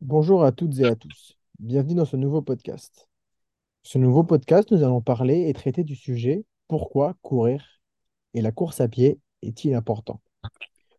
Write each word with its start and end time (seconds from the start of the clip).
Bonjour 0.00 0.44
à 0.44 0.50
toutes 0.50 0.78
et 0.78 0.86
à 0.86 0.96
tous. 0.96 1.36
Bienvenue 1.58 1.96
dans 1.96 2.06
ce 2.06 2.16
nouveau 2.16 2.40
podcast. 2.40 3.06
Ce 3.82 3.98
nouveau 3.98 4.24
podcast, 4.24 4.70
nous 4.70 4.82
allons 4.82 5.02
parler 5.02 5.50
et 5.50 5.52
traiter 5.52 5.84
du 5.84 5.94
sujet 5.94 6.46
pourquoi 6.68 7.16
courir 7.20 7.62
et 8.32 8.40
la 8.40 8.50
course 8.50 8.80
à 8.80 8.88
pied 8.88 9.18
est-il 9.42 9.74
important? 9.74 10.22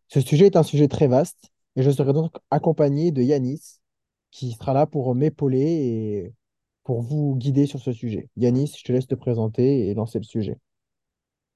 Ce 0.06 0.20
sujet 0.20 0.46
est 0.46 0.56
un 0.56 0.62
sujet 0.62 0.86
très 0.86 1.08
vaste 1.08 1.50
et 1.74 1.82
je 1.82 1.90
serai 1.90 2.12
donc 2.12 2.36
accompagné 2.52 3.10
de 3.10 3.22
Yanis 3.22 3.80
qui 4.30 4.52
sera 4.52 4.72
là 4.72 4.86
pour 4.86 5.16
m'épauler 5.16 5.66
et 5.66 6.34
pour 6.84 7.02
vous 7.02 7.34
guider 7.34 7.66
sur 7.66 7.80
ce 7.80 7.90
sujet. 7.90 8.28
Yanis, 8.36 8.72
je 8.78 8.84
te 8.84 8.92
laisse 8.92 9.08
te 9.08 9.16
présenter 9.16 9.88
et 9.88 9.94
lancer 9.94 10.20
le 10.20 10.24
sujet. 10.24 10.60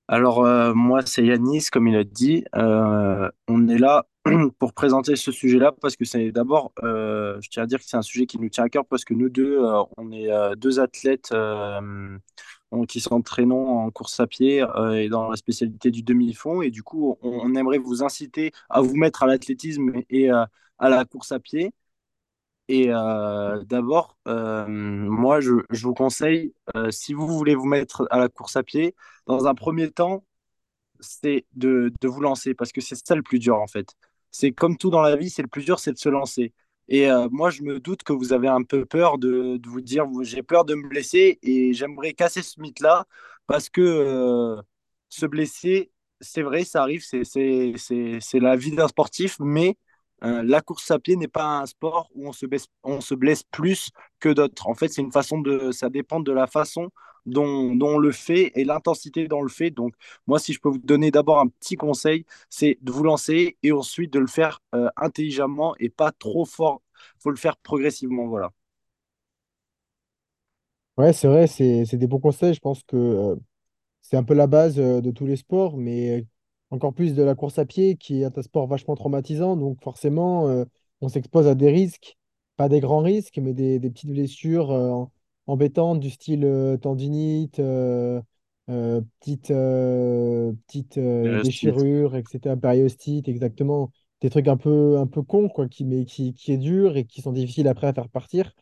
Alors, 0.09 0.45
euh, 0.45 0.75
moi, 0.75 1.03
c'est 1.05 1.25
Yanis, 1.25 1.67
comme 1.71 1.87
il 1.87 1.97
a 1.97 2.05
dit. 2.05 2.45
Euh, 2.57 3.31
on 3.47 3.69
est 3.69 3.79
là 3.79 4.07
pour 4.59 4.73
présenter 4.73 5.17
ce 5.17 5.31
sujet-là 5.33 5.73
parce 5.81 5.97
que 5.97 6.05
c'est 6.05 6.33
d'abord, 6.33 6.73
euh, 6.83 7.39
je 7.41 7.49
tiens 7.49 7.63
à 7.63 7.67
dire 7.67 7.79
que 7.79 7.85
c'est 7.87 7.97
un 7.97 8.03
sujet 8.03 8.27
qui 8.27 8.39
nous 8.39 8.49
tient 8.49 8.65
à 8.65 8.69
cœur 8.69 8.85
parce 8.87 9.05
que 9.05 9.15
nous 9.15 9.29
deux, 9.29 9.59
euh, 9.65 9.83
on 9.97 10.11
est 10.13 10.33
euh, 10.33 10.55
deux 10.57 10.81
athlètes 10.81 11.33
qui 12.89 13.01
s'entraînent 13.01 13.53
en 13.53 13.91
course 13.91 14.21
à 14.21 14.27
pied 14.27 14.65
et 14.95 15.09
dans 15.09 15.31
la 15.31 15.37
spécialité 15.37 15.91
du 15.91 16.03
demi-fond. 16.03 16.63
Et 16.63 16.71
du 16.71 16.83
coup, 16.83 17.17
on, 17.23 17.55
aimerait 17.55 17.79
vous 17.79 18.03
inciter 18.03 18.53
à 18.69 18.81
vous 18.81 18.97
mettre 18.97 19.23
à 19.23 19.27
l'athlétisme 19.27 19.93
et 20.11 20.31
à 20.31 20.49
la 20.81 21.05
course 21.05 21.33
à 21.33 21.41
pied. 21.41 21.73
Et 22.69 22.89
d'abord, 22.89 24.17
moi, 24.27 25.41
je, 25.41 25.53
je 25.71 25.87
vous 25.87 25.95
conseille, 25.95 26.55
si 26.91 27.15
vous 27.15 27.27
voulez 27.29 27.55
vous 27.55 27.67
mettre 27.67 28.07
à 28.11 28.19
la 28.19 28.29
course 28.29 28.57
à 28.57 28.63
pied, 28.63 28.95
dans 29.27 29.47
un 29.47 29.55
premier 29.55 29.91
temps, 29.91 30.25
c'est 31.01 31.47
de, 31.55 31.93
de 32.01 32.09
vous 32.09 32.21
lancer 32.21 32.55
parce 32.55 32.73
que 32.73 32.81
c'est 32.81 32.97
ça 32.97 33.15
le 33.15 33.23
plus 33.23 33.39
dur 33.39 33.57
en 33.61 33.67
fait. 33.67 33.95
C'est 34.39 34.53
comme 34.53 34.77
tout 34.77 34.91
dans 34.91 35.01
la 35.01 35.17
vie, 35.17 35.31
c'est 35.31 35.41
le 35.43 35.49
plus 35.49 35.65
dur, 35.65 35.79
c'est 35.79 35.93
de 35.93 35.99
se 35.99 36.11
lancer. 36.11 36.53
Et 36.89 37.11
euh, 37.11 37.29
moi, 37.31 37.49
je 37.51 37.63
me 37.63 37.81
doute 37.81 38.03
que 38.03 38.13
vous 38.13 38.33
avez 38.35 38.49
un 38.49 38.63
peu 38.65 38.85
peur 38.85 39.17
de, 39.19 39.59
vous 39.67 39.81
dire, 39.81 40.07
j'ai 40.23 40.43
peur 40.43 40.65
de 40.67 40.75
me 40.75 40.87
blesser 40.89 41.39
et 41.43 41.73
j'aimerais 41.73 42.13
casser 42.13 42.43
ce 42.43 42.61
mythe-là 42.61 43.07
parce 43.47 43.71
que 43.71 43.81
euh, 43.81 44.61
se 45.09 45.25
blesser, 45.27 45.91
c'est 46.21 46.43
vrai, 46.43 46.65
ça 46.65 46.83
arrive, 46.83 47.03
c'est 47.03 47.23
la 48.35 48.57
vie 48.57 48.73
d'un 48.73 48.89
sportif, 48.89 49.37
mais 49.41 49.79
euh, 50.23 50.43
la 50.43 50.61
course 50.61 50.91
à 50.91 50.99
pied 50.99 51.17
n'est 51.17 51.29
pas 51.29 51.61
un 51.61 51.67
sport 51.67 52.11
où 52.15 52.29
on 52.29 52.33
se 52.33 52.45
blesse, 52.47 52.67
on 52.83 53.01
se 53.01 53.15
blesse 53.15 53.43
plus 53.45 53.91
que 54.21 54.29
d'autres. 54.29 54.69
En 54.69 54.75
fait, 54.75 54.89
c'est 54.89 55.03
une 55.03 55.13
façon 55.13 55.41
de, 55.41 55.73
ça 55.73 55.89
dépend 55.89 56.21
de 56.21 56.33
la 56.33 56.47
façon 56.47 56.91
dont, 57.27 57.75
dont 57.75 57.97
on 57.97 57.99
le 57.99 58.13
fait 58.13 58.53
et 58.55 58.65
l'intensité 58.65 59.27
on 59.33 59.43
le 59.43 59.49
fait. 59.49 59.71
Donc, 59.71 59.95
moi, 60.27 60.39
si 60.39 60.53
je 60.53 60.61
peux 60.61 60.69
vous 60.71 60.79
donner 60.79 61.11
d'abord 61.11 61.41
un 61.41 61.49
petit 61.49 61.77
conseil, 61.77 62.25
c'est 62.51 62.79
de 62.83 62.93
vous 62.93 63.05
lancer 63.05 63.57
et 63.63 63.73
ensuite 63.73 64.13
de 64.13 64.19
le 64.21 64.27
faire 64.27 64.61
euh, 64.75 64.89
intelligemment 64.97 65.75
et 65.79 65.89
pas 65.91 66.13
trop 66.13 66.45
fort. 66.45 66.83
Il 67.19 67.23
faut 67.23 67.31
le 67.31 67.37
faire 67.37 67.57
progressivement, 67.59 68.27
voilà. 68.29 68.53
Ouais, 70.97 71.13
c'est 71.13 71.29
vrai, 71.29 71.47
c'est 71.47 71.97
des 71.97 72.07
bons 72.07 72.21
conseils. 72.21 72.55
Je 72.55 72.61
pense 72.61 72.83
que 72.85 72.97
euh, 72.97 73.37
C'est 74.03 74.17
un 74.17 74.25
peu 74.25 74.35
la 74.35 74.47
base 74.49 74.79
euh, 74.81 75.01
de 75.03 75.11
tous 75.13 75.27
les 75.27 75.37
sports, 75.37 75.77
mais 75.79 76.27
encore 76.71 76.95
plus 76.95 77.15
de 77.15 77.23
la 77.23 77.35
course 77.37 77.59
à 77.59 77.67
pied, 77.67 77.97
qui 77.97 78.23
est 78.23 78.39
un 78.39 78.43
sport 78.43 78.67
vachement 78.69 78.97
traumatisant. 78.97 79.57
Donc 79.57 79.83
forcément, 79.83 80.65
on 81.03 81.09
s'expose 81.09 81.47
à 81.49 81.55
des 81.57 81.71
risques, 81.71 82.19
pas 82.57 82.69
des 82.69 82.81
grands 82.81 83.01
risques, 83.03 83.39
mais 83.39 83.55
des, 83.55 83.79
des 83.81 83.91
petites 83.91 84.11
blessures 84.11 85.11
embêtantes 85.47 86.01
du 86.01 86.11
style 86.11 86.45
euh, 86.45 86.77
tendinite, 86.77 87.59
euh, 87.61 88.21
euh, 88.71 89.01
petite, 89.21 89.49
petite 90.67 90.99
déchirure, 90.99 92.17
etc., 92.17 92.57
périostite, 92.57 93.29
exactement. 93.29 93.91
Des 94.21 94.31
trucs 94.31 94.49
un 94.49 94.57
peu, 94.57 94.99
un 94.99 95.07
peu 95.07 95.23
cons, 95.23 95.49
quoi, 95.49 95.69
qui, 95.69 95.85
mais 95.85 96.05
qui, 96.07 96.33
qui 96.35 96.53
est 96.53 96.59
dur 96.59 96.97
et 96.97 97.05
qui 97.05 97.21
sont 97.23 97.33
difficiles 97.33 97.69
après 97.69 97.87
à 97.89 97.93
faire 97.95 98.09
partir. 98.09 98.53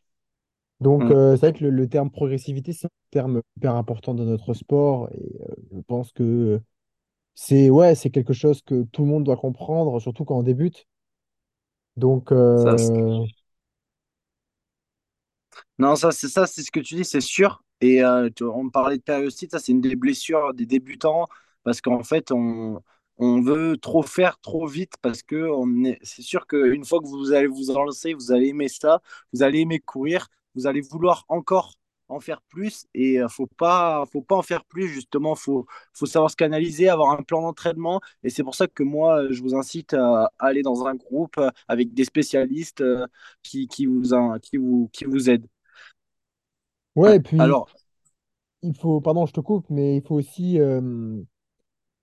Donc, 0.81 1.11
Mm. 1.11 1.13
euh, 1.13 1.37
c'est 1.37 1.51
vrai 1.51 1.53
que 1.59 1.65
le, 1.65 1.71
le 1.71 1.89
terme 1.89 2.11
progressivité, 2.11 2.73
c'est 2.73 2.87
un 2.87 2.91
terme 3.11 3.43
hyper 3.57 3.75
important 3.77 4.15
dans 4.15 4.25
notre 4.25 4.55
sport. 4.55 5.09
Et 5.13 5.37
euh, 5.43 5.55
je 5.75 5.81
pense 5.83 6.13
que 6.13 6.61
c'est 7.35 7.71
ouais, 7.71 7.95
c'est 7.97 8.11
quelque 8.11 8.35
chose 8.35 8.63
que 8.63 8.85
tout 8.85 9.03
le 9.05 9.09
monde 9.11 9.25
doit 9.25 9.37
comprendre, 9.39 10.01
surtout 10.01 10.25
quand 10.25 10.39
on 10.39 10.43
débute. 10.45 10.87
Donc, 11.97 12.31
Ça, 12.57 12.75
Non, 15.79 15.97
ça, 15.97 16.13
c'est 16.13 16.29
ça, 16.29 16.47
c'est 16.47 16.63
ce 16.63 16.71
que 16.71 16.81
tu 16.81 16.95
dis, 16.95 17.05
c'est 17.05 17.21
sûr. 17.21 17.63
Et 17.81 18.03
euh, 18.05 18.29
on 18.41 18.71
parlait 18.71 18.97
de 18.99 19.03
périostite, 19.03 19.51
ça, 19.51 19.59
c'est 19.59 19.73
une 19.73 19.81
des 19.81 19.97
blessures 19.97 20.55
des 20.55 20.67
débutants 20.67 21.27
parce 21.65 21.81
qu'en 21.81 22.03
fait, 22.05 22.31
on, 22.31 22.81
on 23.19 23.41
veut 23.43 23.77
trop 23.77 24.03
faire 24.03 24.39
trop 24.41 24.67
vite 24.67 24.95
parce 25.03 25.23
que 25.23 25.37
on 25.51 25.85
est, 25.85 25.99
c'est 26.03 26.23
sûr 26.23 26.47
qu'une 26.47 26.85
fois 26.85 27.01
que 27.01 27.07
vous 27.07 27.33
allez 27.33 27.49
vous 27.49 27.73
lancer, 27.73 28.15
vous 28.15 28.31
allez 28.33 28.49
aimer 28.49 28.69
ça, 28.69 29.03
vous 29.33 29.43
allez 29.43 29.61
aimer 29.61 29.81
courir, 29.81 30.29
vous 30.55 30.67
allez 30.69 30.81
vouloir 30.81 31.25
encore 31.29 31.75
en 32.09 32.21
faire 32.21 32.43
plus 32.43 32.87
et 32.95 33.19
euh, 33.21 33.29
faut 33.29 33.47
pas, 33.47 34.05
faut 34.13 34.21
pas 34.23 34.37
en 34.37 34.43
faire 34.43 34.65
plus, 34.65 34.89
justement, 34.89 35.35
faut, 35.35 35.67
faut 35.95 36.07
savoir 36.07 36.31
se 36.31 36.37
canaliser, 36.37 36.89
avoir 36.89 37.11
un 37.19 37.23
plan 37.23 37.43
d'entraînement. 37.43 38.01
Et 38.23 38.31
c'est 38.31 38.45
pour 38.45 38.55
ça 38.55 38.69
que 38.69 38.83
moi, 38.85 39.27
je 39.33 39.43
vous 39.43 39.55
incite 39.57 39.95
à 39.95 40.31
aller 40.39 40.63
dans 40.63 40.87
un 40.87 40.95
groupe 40.95 41.41
avec 41.67 41.93
des 41.95 42.05
spécialistes 42.05 42.83
euh, 42.83 43.07
qui, 43.43 43.67
qui 43.69 43.87
vous, 43.87 44.03
qui 44.43 44.57
vous, 44.59 44.89
qui 44.93 45.05
vous 45.07 45.31
aident. 45.31 45.49
Ouais, 46.97 47.17
et 47.17 47.21
puis 47.21 47.55
Alors, 47.55 47.69
il 48.63 48.75
faut, 48.77 49.01
pardon, 49.01 49.27
je 49.27 49.33
te 49.33 49.41
coupe, 49.41 49.67
mais 49.71 49.97
il 49.97 50.03
faut 50.03 50.15
aussi 50.17 50.59
euh, 50.61 51.23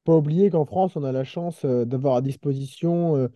pas 0.05 0.15
oublier 0.17 0.49
qu'en 0.51 0.65
France, 0.65 0.95
on 0.95 1.03
a 1.03 1.11
la 1.11 1.23
chance 1.23 1.65
euh, 1.65 1.85
d'avoir 1.85 2.17
à 2.17 2.21
disposition 2.21 3.15
euh, 3.17 3.29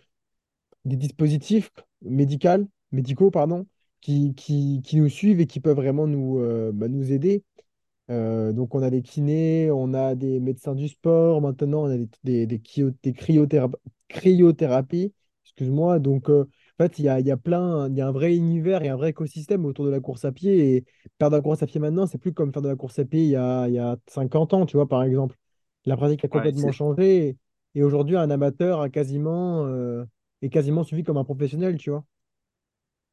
des 0.85 0.97
dispositifs 0.97 1.71
médicaux, 2.03 2.67
médicaux, 2.91 3.31
pardon, 3.31 3.67
qui, 4.01 4.35
qui, 4.35 4.81
qui 4.83 4.97
nous 4.97 5.09
suivent 5.09 5.41
et 5.41 5.47
qui 5.47 5.59
peuvent 5.61 5.75
vraiment 5.77 6.07
nous, 6.07 6.39
bah, 6.73 6.87
nous 6.89 7.11
aider. 7.13 7.43
Euh, 8.11 8.53
donc, 8.53 8.75
on 8.75 8.83
a 8.83 8.89
des 8.91 9.01
kinés, 9.01 9.71
on 9.71 9.93
a 9.93 10.15
des 10.15 10.39
médecins 10.39 10.75
du 10.75 10.87
sport, 10.89 11.41
maintenant, 11.41 11.83
on 11.83 11.91
a 11.91 11.97
des, 11.97 12.09
des, 12.23 12.47
des, 12.47 12.59
cryo- 12.59 12.93
des 13.03 13.13
cryothéra- 13.13 13.71
cryothérapies. 14.09 15.13
Excuse-moi. 15.45 15.99
Donc, 15.99 16.29
euh, 16.29 16.45
en 16.79 16.83
fait, 16.83 16.99
il 16.99 17.05
y 17.05 17.09
a, 17.09 17.19
y 17.21 17.31
a 17.31 17.37
plein, 17.37 17.87
il 17.89 17.95
y 17.97 18.01
a 18.01 18.07
un 18.07 18.11
vrai 18.11 18.35
univers 18.35 18.83
et 18.83 18.89
un 18.89 18.95
vrai 18.97 19.09
écosystème 19.11 19.65
autour 19.65 19.85
de 19.85 19.91
la 19.91 19.99
course 20.01 20.25
à 20.25 20.31
pied. 20.31 20.75
Et 20.77 20.85
faire 21.19 21.29
de 21.29 21.35
la 21.37 21.41
course 21.41 21.63
à 21.63 21.67
pied 21.67 21.79
maintenant, 21.79 22.05
c'est 22.07 22.17
plus 22.17 22.33
comme 22.33 22.51
faire 22.53 22.61
de 22.61 22.69
la 22.69 22.75
course 22.75 22.99
à 22.99 23.05
pied 23.05 23.23
il 23.23 23.29
y 23.29 23.35
a, 23.37 23.67
y 23.69 23.79
a 23.79 23.97
50 24.07 24.53
ans, 24.53 24.65
tu 24.65 24.77
vois, 24.77 24.87
par 24.87 25.03
exemple. 25.03 25.35
La 25.85 25.97
pratique 25.97 26.25
a 26.25 26.27
complètement 26.27 26.71
changé. 26.71 27.27
Et, 27.29 27.37
et 27.79 27.83
aujourd'hui, 27.83 28.17
un 28.17 28.29
amateur 28.29 28.81
a 28.81 28.89
quasiment, 28.89 29.65
euh, 29.67 30.05
est 30.41 30.49
quasiment 30.49 30.83
suivi 30.83 31.03
comme 31.03 31.17
un 31.17 31.23
professionnel, 31.23 31.77
tu 31.77 31.91
vois. 31.91 32.05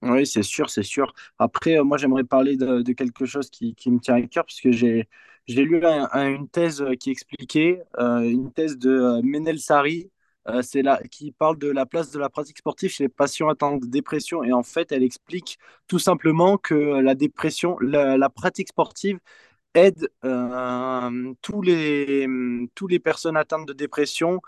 oui, 0.03 0.27
c'est 0.27 0.43
sûr, 0.43 0.69
c'est 0.71 0.83
sûr. 0.83 1.13
Après, 1.39 1.79
euh, 1.79 1.85
moi, 1.85 1.97
j'aimerais 1.99 2.25
parler 2.25 2.57
de, 2.57 2.83
de 2.83 2.93
quelque 2.93 3.25
chose 3.25 3.51
qui, 3.51 3.75
qui 3.77 3.91
me 3.91 4.01
tient 4.01 4.17
à 4.17 4.23
cœur, 4.23 4.45
parce 4.45 4.61
que 4.61 4.73
j'ai, 4.73 5.09
j'ai 5.47 5.65
lu 5.65 5.85
un- 5.87 6.09
un- 6.13 6.29
une 6.35 6.49
thèse 6.49 6.83
euh, 6.83 6.95
qui 6.97 7.11
expliquait, 7.11 7.83
euh, 8.01 8.21
une 8.23 8.53
thèse 8.53 8.79
de 8.79 9.21
Menel 9.23 9.61
Sari, 9.61 10.11
euh, 10.49 10.63
c'est 10.63 10.83
là, 10.83 11.01
qui 11.11 11.31
parle 11.33 11.59
de 11.59 11.69
la 11.71 11.87
place 11.87 12.11
de 12.11 12.19
la 12.19 12.29
pratique 12.29 12.59
sportive 12.59 12.91
chez 12.91 13.05
les 13.05 13.09
patients 13.09 13.49
atteints 13.49 13.77
de 13.77 13.87
dépression. 13.87 14.43
Et 14.43 14.53
en 14.53 14.63
fait, 14.63 14.91
elle 14.93 15.03
explique 15.05 15.59
tout 15.87 15.99
simplement 16.01 16.59
que 16.59 16.75
la 16.75 17.15
dépression, 17.15 17.79
la, 17.81 18.29
pratique 18.31 18.69
sportive 18.69 19.19
aide 19.75 20.11
euh, 20.25 21.35
tous 21.43 21.63
les, 21.63 22.27
tous 22.75 22.89
les 22.89 22.99
personnes 22.99 23.37
atteintes 23.37 23.67
de 23.69 23.73
dépression 23.73 24.41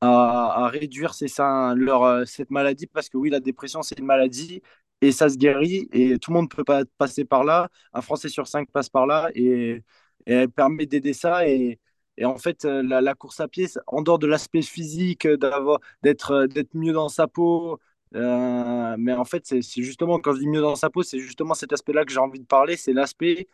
à, 0.00 0.68
réduire 0.68 1.12
euh, 1.40 2.24
cette 2.24 2.50
maladie, 2.50 2.86
parce 2.86 3.08
que 3.08 3.18
oui, 3.18 3.30
la 3.30 3.40
dépression, 3.40 3.82
c'est 3.82 3.98
une 3.98 4.06
maladie 4.06 4.62
et 5.02 5.12
ça 5.12 5.28
se 5.28 5.36
guérit 5.36 5.88
et 5.92 6.18
tout 6.18 6.30
le 6.30 6.36
monde 6.36 6.50
peut 6.50 6.64
pas 6.64 6.84
passer 6.98 7.24
par 7.24 7.44
là. 7.44 7.68
Un 7.92 8.02
Français 8.02 8.28
sur 8.28 8.46
cinq 8.48 8.70
passe 8.70 8.88
par 8.88 9.06
là 9.06 9.30
et, 9.34 9.82
et 10.26 10.32
elle 10.34 10.50
permet 10.50 10.86
d'aider 10.86 11.12
ça. 11.14 11.48
Et, 11.48 11.78
et 12.20 12.26
en 12.26 12.36
fait, 12.38 12.66
euh, 12.66 12.82
la, 12.82 13.14
course 13.14 13.40
à 13.40 13.48
pied, 13.48 13.66
en 13.86 14.02
dehors 14.02 14.18
de 14.18 14.26
l'aspect 14.26 14.62
physique, 14.62 15.26
euh, 15.26 15.38
euh, 15.42 15.78
d'être 16.02 16.74
mieux 16.74 16.92
dans 16.92 17.08
sa 17.08 17.26
peau, 17.26 17.80
mais 18.12 19.12
en 19.14 19.24
fait, 19.24 19.46
c'est 19.46 19.62
justement, 19.82 20.18
quand 20.18 20.34
je 20.34 20.40
dis 20.40 20.48
mieux 20.48 20.60
dans 20.60 20.76
sa 20.76 20.90
peau, 20.90 21.02
c'est 21.02 21.18
justement 21.18 21.54
cet 21.54 21.72
aspect-là 21.72 22.04
que 22.04 22.12
j'ai 22.12 22.18
envie 22.20 22.40
de 22.40 22.46
parler, 22.46 22.76
c'est 22.76 22.92
l'aspect 22.92 23.48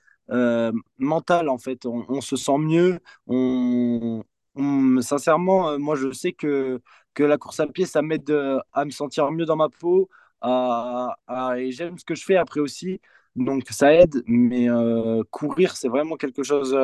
mental, 0.98 1.48
en 1.48 1.58
fait. 1.58 1.86
On, 1.86 2.20
se 2.20 2.36
sent 2.36 2.58
mieux, 2.58 2.98
on, 3.28 4.22
sincèrement, 5.00 5.78
moi 5.78 5.94
je 5.96 6.10
sais 6.12 6.32
que, 6.32 6.80
que 7.14 7.22
la 7.22 7.38
course 7.38 7.60
à 7.60 7.66
pied, 7.68 7.86
ça 7.86 8.02
m'aide 8.02 8.30
à 8.72 8.84
me 8.84 8.90
sentir 8.90 9.30
mieux 9.30 9.44
dans 9.46 9.56
ma 9.56 9.68
peau, 9.68 10.08
et 10.44 11.70
j'aime 11.72 11.98
ce 11.98 12.04
que 12.04 12.14
je 12.16 12.24
fais 12.24 12.36
après 12.36 12.60
aussi, 12.60 13.00
donc 13.36 13.64
ça 13.70 13.92
aide, 13.94 14.24
mais 14.26 14.66
courir, 15.30 15.76
c'est 15.76 15.88
vraiment 15.88 16.16
quelque 16.16 16.42
chose 16.42 16.74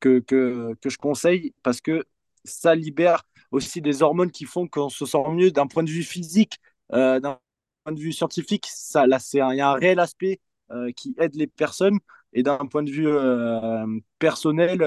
que, 0.00 0.18
que, 0.18 0.88
je 0.88 0.98
conseille 0.98 1.54
parce 1.62 1.80
que 1.80 2.04
ça 2.44 2.74
libère 2.74 3.22
aussi 3.50 3.80
des 3.80 4.02
hormones 4.02 4.30
qui 4.30 4.44
font 4.44 4.66
qu'on 4.66 4.88
se 4.88 5.04
sent 5.06 5.18
mieux 5.30 5.50
d'un 5.50 5.66
point 5.66 5.82
de 5.82 5.90
vue 5.90 6.02
physique, 6.02 6.58
euh, 6.92 7.20
d'un 7.20 7.38
point 7.84 7.92
de 7.92 8.00
vue 8.00 8.12
scientifique, 8.12 8.66
ça, 8.68 9.06
là, 9.06 9.18
c'est 9.18 9.38
il 9.38 9.56
y 9.56 9.60
a 9.60 9.70
un 9.70 9.74
réel 9.74 9.98
aspect 9.98 10.40
euh, 10.72 10.90
qui 10.92 11.14
aide 11.18 11.34
les 11.34 11.46
personnes, 11.46 11.98
et 12.32 12.42
d'un 12.42 12.58
point 12.66 12.82
de 12.82 12.90
vue 12.90 13.08
euh, 13.08 13.86
personnel, 14.18 14.78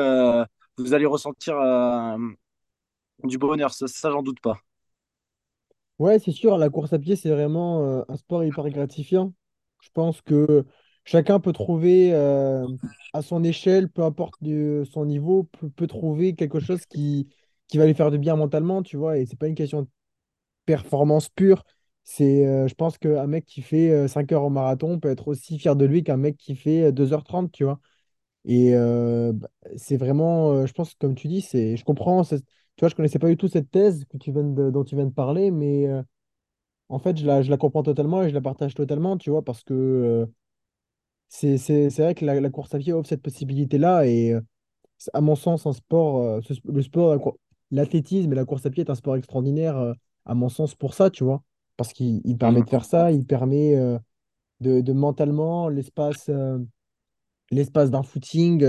vous 0.77 0.93
allez 0.93 1.05
ressentir 1.05 1.55
du 3.23 3.37
bonheur, 3.37 3.73
ça, 3.73 3.87
ça 3.87 4.11
j'en 4.11 4.23
doute 4.23 4.39
pas. 4.39 4.57
Ouais, 5.99 6.19
c'est 6.19 6.31
sûr, 6.31 6.57
la 6.57 6.69
course 6.69 6.93
à 6.93 6.99
pied, 6.99 7.15
c'est 7.15 7.29
vraiment 7.29 8.03
un 8.07 8.17
sport 8.17 8.43
hyper 8.43 8.67
gratifiant. 8.69 9.33
Je 9.81 9.89
pense 9.93 10.21
que 10.21 10.65
chacun 11.03 11.39
peut 11.39 11.53
trouver 11.53 12.13
euh, 12.13 12.67
à 13.13 13.21
son 13.21 13.43
échelle, 13.43 13.89
peu 13.89 14.03
importe 14.03 14.35
son 14.91 15.05
niveau, 15.05 15.43
peut, 15.75 15.87
trouver 15.87 16.35
quelque 16.35 16.59
chose 16.59 16.85
qui, 16.85 17.29
qui 17.67 17.77
va 17.77 17.85
lui 17.85 17.93
faire 17.93 18.11
du 18.11 18.17
bien 18.19 18.35
mentalement, 18.35 18.83
tu 18.83 18.97
vois. 18.97 19.17
Et 19.17 19.25
c'est 19.25 19.37
pas 19.39 19.47
une 19.47 19.55
question 19.55 19.83
de 19.83 19.87
performance 20.65 21.29
pure. 21.29 21.63
C'est, 22.03 22.45
euh, 22.47 22.67
je 22.67 22.75
pense 22.75 22.97
qu'un 22.97 23.27
mec 23.27 23.45
qui 23.45 23.61
fait 23.61 23.91
euh, 23.91 24.07
5 24.07 24.31
heures 24.33 24.43
au 24.43 24.49
marathon 24.49 24.99
peut 24.99 25.09
être 25.09 25.27
aussi 25.29 25.57
fier 25.59 25.75
de 25.75 25.85
lui 25.85 26.03
qu'un 26.03 26.17
mec 26.17 26.37
qui 26.37 26.55
fait 26.55 26.85
euh, 26.85 26.91
deux 26.91 27.13
heures 27.13 27.23
trente 27.23 27.51
tu 27.51 27.63
vois. 27.63 27.79
Et 28.45 28.75
euh, 28.75 29.33
bah, 29.33 29.49
c'est 29.77 29.97
vraiment, 29.97 30.51
euh, 30.53 30.65
je 30.67 30.73
pense, 30.73 30.95
comme 30.95 31.15
tu 31.15 31.27
dis, 31.29 31.41
c'est, 31.41 31.77
je 31.77 31.85
comprends. 31.85 32.23
Tu 32.25 32.37
vois, 32.81 32.89
je 32.89 32.95
connaissais 32.95 33.19
pas 33.19 33.29
du 33.29 33.37
tout 33.37 33.47
cette 33.49 33.71
thèse 33.71 34.05
que 34.09 34.17
tu 34.17 34.31
viens 34.33 34.43
de- 34.43 34.71
dont 34.71 34.83
tu 34.85 34.95
viens 34.95 35.05
de 35.07 35.13
parler, 35.13 35.51
mais. 35.51 35.87
euh, 35.87 36.03
en 36.89 36.99
fait, 36.99 37.17
je 37.17 37.25
la, 37.25 37.41
je 37.41 37.49
la 37.49 37.57
comprends 37.57 37.83
totalement 37.83 38.23
et 38.23 38.29
je 38.29 38.33
la 38.33 38.41
partage 38.41 38.75
totalement, 38.75 39.17
tu 39.17 39.29
vois, 39.29 39.43
parce 39.43 39.63
que 39.63 39.73
euh, 39.73 40.25
c'est, 41.33 41.57
c'est, 41.57 41.89
c'est 41.89 42.03
vrai 42.03 42.15
que 42.15 42.25
la, 42.25 42.39
la 42.39 42.49
course 42.49 42.73
à 42.75 42.79
pied 42.79 42.93
offre 42.93 43.09
cette 43.09 43.21
possibilité-là 43.21 44.05
et 44.05 44.33
euh, 44.33 44.41
à 45.13 45.21
mon 45.21 45.35
sens, 45.35 45.65
un 45.67 45.73
sport, 45.73 46.19
euh, 46.23 46.41
ce- 46.41 46.53
le 46.65 46.81
sport, 46.81 47.35
l'athlétisme 47.71 48.31
et 48.33 48.35
la 48.35 48.45
course 48.45 48.65
à 48.65 48.69
pied 48.71 48.83
est 48.83 48.89
un 48.91 48.95
sport 48.95 49.15
extraordinaire, 49.17 49.77
euh, 49.77 49.93
à 50.25 50.35
mon 50.35 50.49
sens, 50.49 50.75
pour 50.75 50.93
ça, 50.93 51.09
tu 51.09 51.23
vois, 51.23 51.43
parce 51.77 51.93
qu'il 51.93 52.21
il 52.25 52.37
permet 52.37 52.63
de 52.63 52.69
faire 52.69 52.85
ça, 52.85 53.11
il 53.11 53.25
permet 53.25 53.75
de, 54.61 54.81
de 54.81 54.93
mentalement, 54.93 55.69
l'espace 55.69 56.29
l'espace 57.51 57.91
d'un 57.91 58.03
footing, 58.03 58.63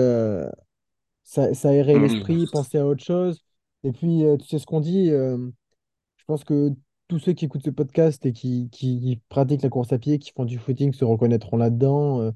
ça, 1.23 1.55
ça 1.55 1.69
aérer 1.71 1.95
Mhm. 1.95 2.03
l'esprit, 2.03 2.47
penser 2.47 2.79
à 2.79 2.87
autre 2.87 3.03
chose. 3.05 3.41
Et 3.83 3.93
puis, 3.93 4.23
tu 4.41 4.47
sais 4.47 4.59
ce 4.59 4.67
qu'on 4.67 4.81
dit. 4.81 5.09
Je 5.11 6.25
pense 6.27 6.45
que 6.45 6.71
tous 7.09 7.19
ceux 7.19 7.33
qui 7.35 7.45
écoutent 7.45 7.65
ce 7.65 7.71
podcast 7.71 8.25
et 8.27 8.33
qui, 8.33 8.69
qui- 8.71 9.01
qui 9.01 9.21
pratiquent 9.29 9.63
la 9.63 9.69
course 9.69 9.93
à 9.93 9.99
pied, 9.99 10.19
qui 10.19 10.33
font 10.33 10.45
du 10.45 10.59
footing, 10.59 10.93
se 10.93 11.05
reconnaîtront 11.05 11.57
là-dedans. 11.57 12.33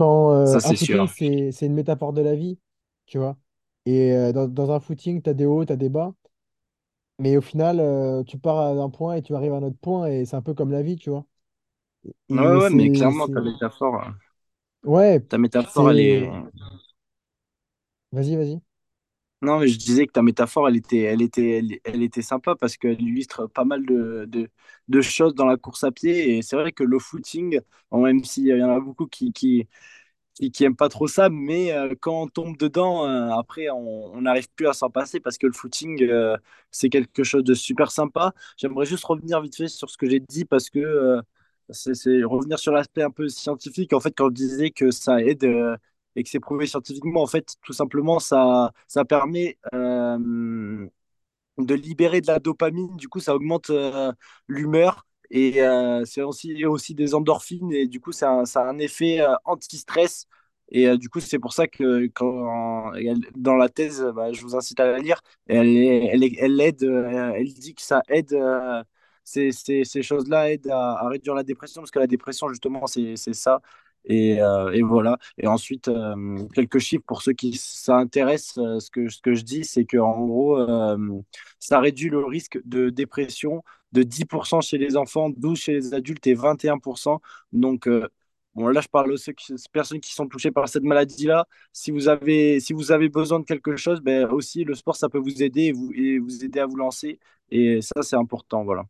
Euh, 0.00 0.04
Quand 0.04 0.32
euh, 0.32 0.58
Ça, 0.58 0.60
un 0.64 0.74
c'est 0.74 0.76
footing, 0.76 1.06
sûr. 1.06 1.08
c'est, 1.08 1.52
c'est 1.52 1.66
une 1.66 1.74
métaphore 1.74 2.12
de 2.12 2.22
la 2.22 2.34
vie, 2.34 2.58
tu 3.06 3.18
vois. 3.18 3.36
Et 3.86 4.12
euh, 4.12 4.32
dans, 4.32 4.48
dans 4.48 4.70
un 4.72 4.80
footing, 4.80 5.22
tu 5.22 5.30
as 5.30 5.34
des 5.34 5.46
hauts, 5.46 5.64
tu 5.64 5.72
as 5.72 5.76
des 5.76 5.88
bas. 5.88 6.14
Mais 7.18 7.36
au 7.36 7.40
final, 7.42 7.78
euh, 7.80 8.24
tu 8.24 8.38
pars 8.38 8.74
d'un 8.74 8.88
point 8.90 9.14
et 9.16 9.22
tu 9.22 9.34
arrives 9.34 9.52
à 9.52 9.56
un 9.56 9.62
autre 9.62 9.76
point. 9.80 10.06
Et 10.08 10.24
c'est 10.24 10.36
un 10.36 10.42
peu 10.42 10.54
comme 10.54 10.70
la 10.72 10.82
vie, 10.82 10.96
tu 10.96 11.10
vois. 11.10 11.26
Ouais, 12.30 12.38
Et 12.38 12.60
ouais, 12.62 12.70
mais 12.70 12.90
c'est... 12.90 12.90
clairement, 12.90 13.28
ta 13.28 13.40
c'est- 13.40 13.42
métaphore, 13.42 14.02
euh, 14.02 14.10
Ouais, 14.84 15.20
ta 15.28 15.38
métaphore, 15.38 15.90
elle 15.90 16.00
est. 16.00 16.22
c'est... 16.22 16.44
Vas-y, 18.12 18.36
vas-y. 18.36 18.60
Non, 19.42 19.58
mais 19.58 19.68
je 19.68 19.78
disais 19.78 20.06
que 20.06 20.12
ta 20.12 20.20
métaphore, 20.22 20.68
elle 20.68 20.76
était, 20.76 20.98
elle 21.00 21.22
était, 21.22 21.62
elle, 21.84 22.02
était 22.02 22.20
sympa 22.20 22.56
parce 22.56 22.76
qu'elle 22.76 23.00
illustre 23.00 23.46
pas 23.46 23.64
mal 23.64 23.86
de, 23.86 24.50
choses 25.00 25.34
dans 25.34 25.46
la 25.46 25.56
course 25.56 25.82
à 25.84 25.90
pied. 25.92 26.36
Et 26.36 26.42
c'est 26.42 26.56
vrai 26.56 26.72
que 26.72 26.84
le 26.84 26.98
footing, 26.98 27.58
même 27.90 28.22
s'il 28.22 28.48
y 28.48 28.62
en 28.62 28.68
a 28.70 28.80
beaucoup 28.80 29.06
qui, 29.06 29.32
qui, 29.32 29.66
qui, 30.34 30.50
qui 30.52 30.64
aiment 30.64 30.76
pas 30.76 30.90
trop 30.90 31.08
ça, 31.08 31.30
mais 31.30 31.72
euh, 31.72 31.94
quand 32.00 32.22
on 32.22 32.28
tombe 32.28 32.56
dedans, 32.58 33.06
euh, 33.06 33.30
après, 33.32 33.70
on 33.70 34.20
n'arrive 34.22 34.48
plus 34.56 34.68
à 34.68 34.74
s'en 34.74 34.90
passer 34.90 35.20
parce 35.20 35.38
que 35.38 35.46
le 35.46 35.52
footing, 35.54 36.02
euh, 36.04 36.36
c'est 36.70 36.90
quelque 36.90 37.24
chose 37.24 37.44
de 37.44 37.54
super 37.54 37.90
sympa. 37.92 38.34
J'aimerais 38.58 38.86
juste 38.86 39.04
revenir 39.04 39.40
vite 39.42 39.56
fait 39.56 39.68
sur 39.68 39.90
ce 39.90 39.96
que 39.98 40.08
j'ai 40.10 40.20
dit 40.20 40.44
parce 40.44 40.70
que 40.70 41.20
c'est 41.72 42.24
revenir 42.24 42.58
sur 42.58 42.72
l'aspect 42.72 43.02
un 43.02 43.10
peu 43.10 43.28
scientifique. 43.28 43.92
En 43.94 44.00
fait, 44.00 44.12
quand 44.16 44.28
je 44.30 44.34
disais 44.34 44.70
que 44.70 44.90
ça 44.90 45.22
aide 45.22 45.44
et 46.16 46.22
que 46.22 46.28
c'est 46.30 46.40
prouvé 46.40 46.66
scientifiquement, 46.66 47.22
en 47.22 47.26
fait, 47.26 47.54
tout 47.62 47.72
simplement, 47.72 48.18
ça, 48.18 48.72
ça 48.88 49.04
permet 49.04 49.58
euh, 49.74 50.88
de 51.58 51.74
libérer 51.74 52.20
de 52.20 52.26
la 52.28 52.38
dopamine. 52.38 52.96
Du 52.96 53.08
coup, 53.08 53.20
ça 53.20 53.34
augmente 53.34 53.70
euh, 53.70 54.12
l'humeur 54.48 55.06
et 55.30 55.62
euh, 55.62 56.04
c'est 56.04 56.22
aussi, 56.22 56.64
aussi 56.66 56.94
des 56.94 57.14
endorphines. 57.14 57.72
Et 57.72 57.86
du 57.86 58.00
coup, 58.00 58.12
ça, 58.12 58.42
a 58.42 58.60
un 58.60 58.78
effet 58.78 59.20
euh, 59.20 59.34
anti-stress. 59.44 60.26
Et 60.72 60.96
du 60.98 61.08
coup, 61.08 61.18
c'est 61.18 61.40
pour 61.40 61.52
ça 61.52 61.66
que 61.66 62.08
dans 63.36 63.56
la 63.56 63.68
thèse, 63.68 64.04
bah, 64.14 64.32
je 64.32 64.40
vous 64.42 64.54
incite 64.54 64.78
à 64.78 64.86
la 64.86 64.98
lire, 64.98 65.20
elle, 65.48 66.60
aide, 66.60 66.82
elle 66.84 67.52
dit 67.54 67.74
que 67.74 67.82
ça 67.82 68.02
aide, 68.08 68.38
ces, 69.24 70.02
choses-là 70.02 70.52
aident 70.52 70.68
à, 70.70 71.08
réduire 71.08 71.34
la 71.34 71.42
dépression, 71.42 71.82
parce 71.82 71.90
que 71.90 71.98
la 71.98 72.06
dépression, 72.06 72.48
justement, 72.48 72.86
c'est 72.86 73.16
ça. 73.16 73.60
Et, 74.04 74.40
euh, 74.40 74.72
et 74.72 74.82
voilà. 74.82 75.18
Et 75.38 75.46
ensuite, 75.46 75.88
euh, 75.88 76.46
quelques 76.54 76.78
chiffres 76.78 77.04
pour 77.06 77.22
ceux 77.22 77.32
qui 77.32 77.54
s'intéressent. 77.54 78.58
euh, 78.58 78.80
ce 78.80 78.90
que, 78.90 79.34
je 79.34 79.42
dis, 79.42 79.64
c'est 79.64 79.84
qu'en 79.84 80.26
gros, 80.26 80.58
euh, 80.58 80.96
ça 81.58 81.80
réduit 81.80 82.08
le 82.10 82.24
risque 82.24 82.58
de 82.64 82.90
dépression 82.90 83.62
de 83.92 84.02
10% 84.02 84.60
chez 84.60 84.78
les 84.78 84.96
enfants, 84.96 85.30
12% 85.30 85.54
chez 85.56 85.72
les 85.74 85.94
adultes 85.94 86.26
et 86.26 86.34
21%. 86.34 87.20
Donc, 87.52 87.86
là, 87.86 88.80
je 88.80 88.88
parle 88.88 89.12
aux 89.12 89.16
personnes 89.72 90.00
qui 90.00 90.12
sont 90.14 90.26
touchées 90.28 90.50
par 90.50 90.68
cette 90.68 90.82
maladie-là. 90.82 91.46
Si 91.72 91.90
vous 91.90 92.08
avez, 92.08 92.60
si 92.60 92.72
vous 92.72 92.92
avez 92.92 93.08
besoin 93.08 93.40
de 93.40 93.44
quelque 93.44 93.76
chose, 93.76 94.00
ben, 94.00 94.26
aussi, 94.30 94.64
le 94.64 94.74
sport, 94.74 94.96
ça 94.96 95.08
peut 95.08 95.18
vous 95.18 95.42
aider 95.42 95.62
et 95.66 95.72
vous, 95.72 95.90
et 95.94 96.18
vous 96.18 96.44
aider 96.44 96.60
à 96.60 96.66
vous 96.66 96.76
lancer. 96.76 97.18
Et 97.50 97.80
ça, 97.82 98.02
c'est 98.02 98.16
important. 98.16 98.64
Voilà, 98.64 98.84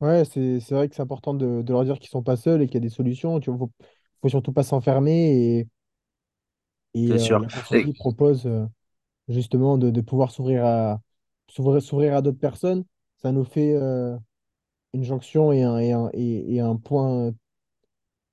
Ouais, 0.00 0.24
c'est 0.24 0.60
c'est 0.60 0.74
vrai 0.74 0.88
que 0.88 0.94
c'est 0.94 1.02
important 1.02 1.34
de, 1.34 1.60
de 1.62 1.72
leur 1.72 1.84
dire 1.84 1.98
qu'ils 1.98 2.08
sont 2.08 2.22
pas 2.22 2.36
seuls 2.36 2.62
et 2.62 2.66
qu'il 2.66 2.74
y 2.74 2.78
a 2.78 2.80
des 2.80 2.88
solutions. 2.88 3.38
Tu 3.40 3.50
vois, 3.50 3.58
faut, 3.58 3.70
faut 4.22 4.28
surtout 4.30 4.52
pas 4.52 4.62
s'enfermer. 4.62 5.58
Et, 5.60 5.68
et 6.94 7.10
c'est 7.10 7.18
euh, 7.18 7.18
sûr. 7.18 7.46
la 7.54 7.62
Et, 7.72 7.90
propose. 7.98 8.46
euh, 8.46 8.66
justement 9.28 9.78
de, 9.78 9.90
de 9.90 10.00
pouvoir 10.02 10.30
s'ouvrir 10.32 10.64
à 10.66 11.00
s'ouvrir 11.48 11.82
s'ouvrir 11.82 12.16
à 12.16 12.22
d'autres 12.22 12.38
personnes. 12.40 12.84
Ça 13.18 13.32
nous 13.32 13.44
fait 13.44 13.74
euh, 13.74 14.16
une 14.94 15.04
jonction 15.04 15.52
et 15.52 15.62
un, 15.64 15.78
et 15.78 15.92
un, 15.92 16.10
et, 16.14 16.54
et 16.56 16.60
un 16.60 16.76
point 16.76 17.32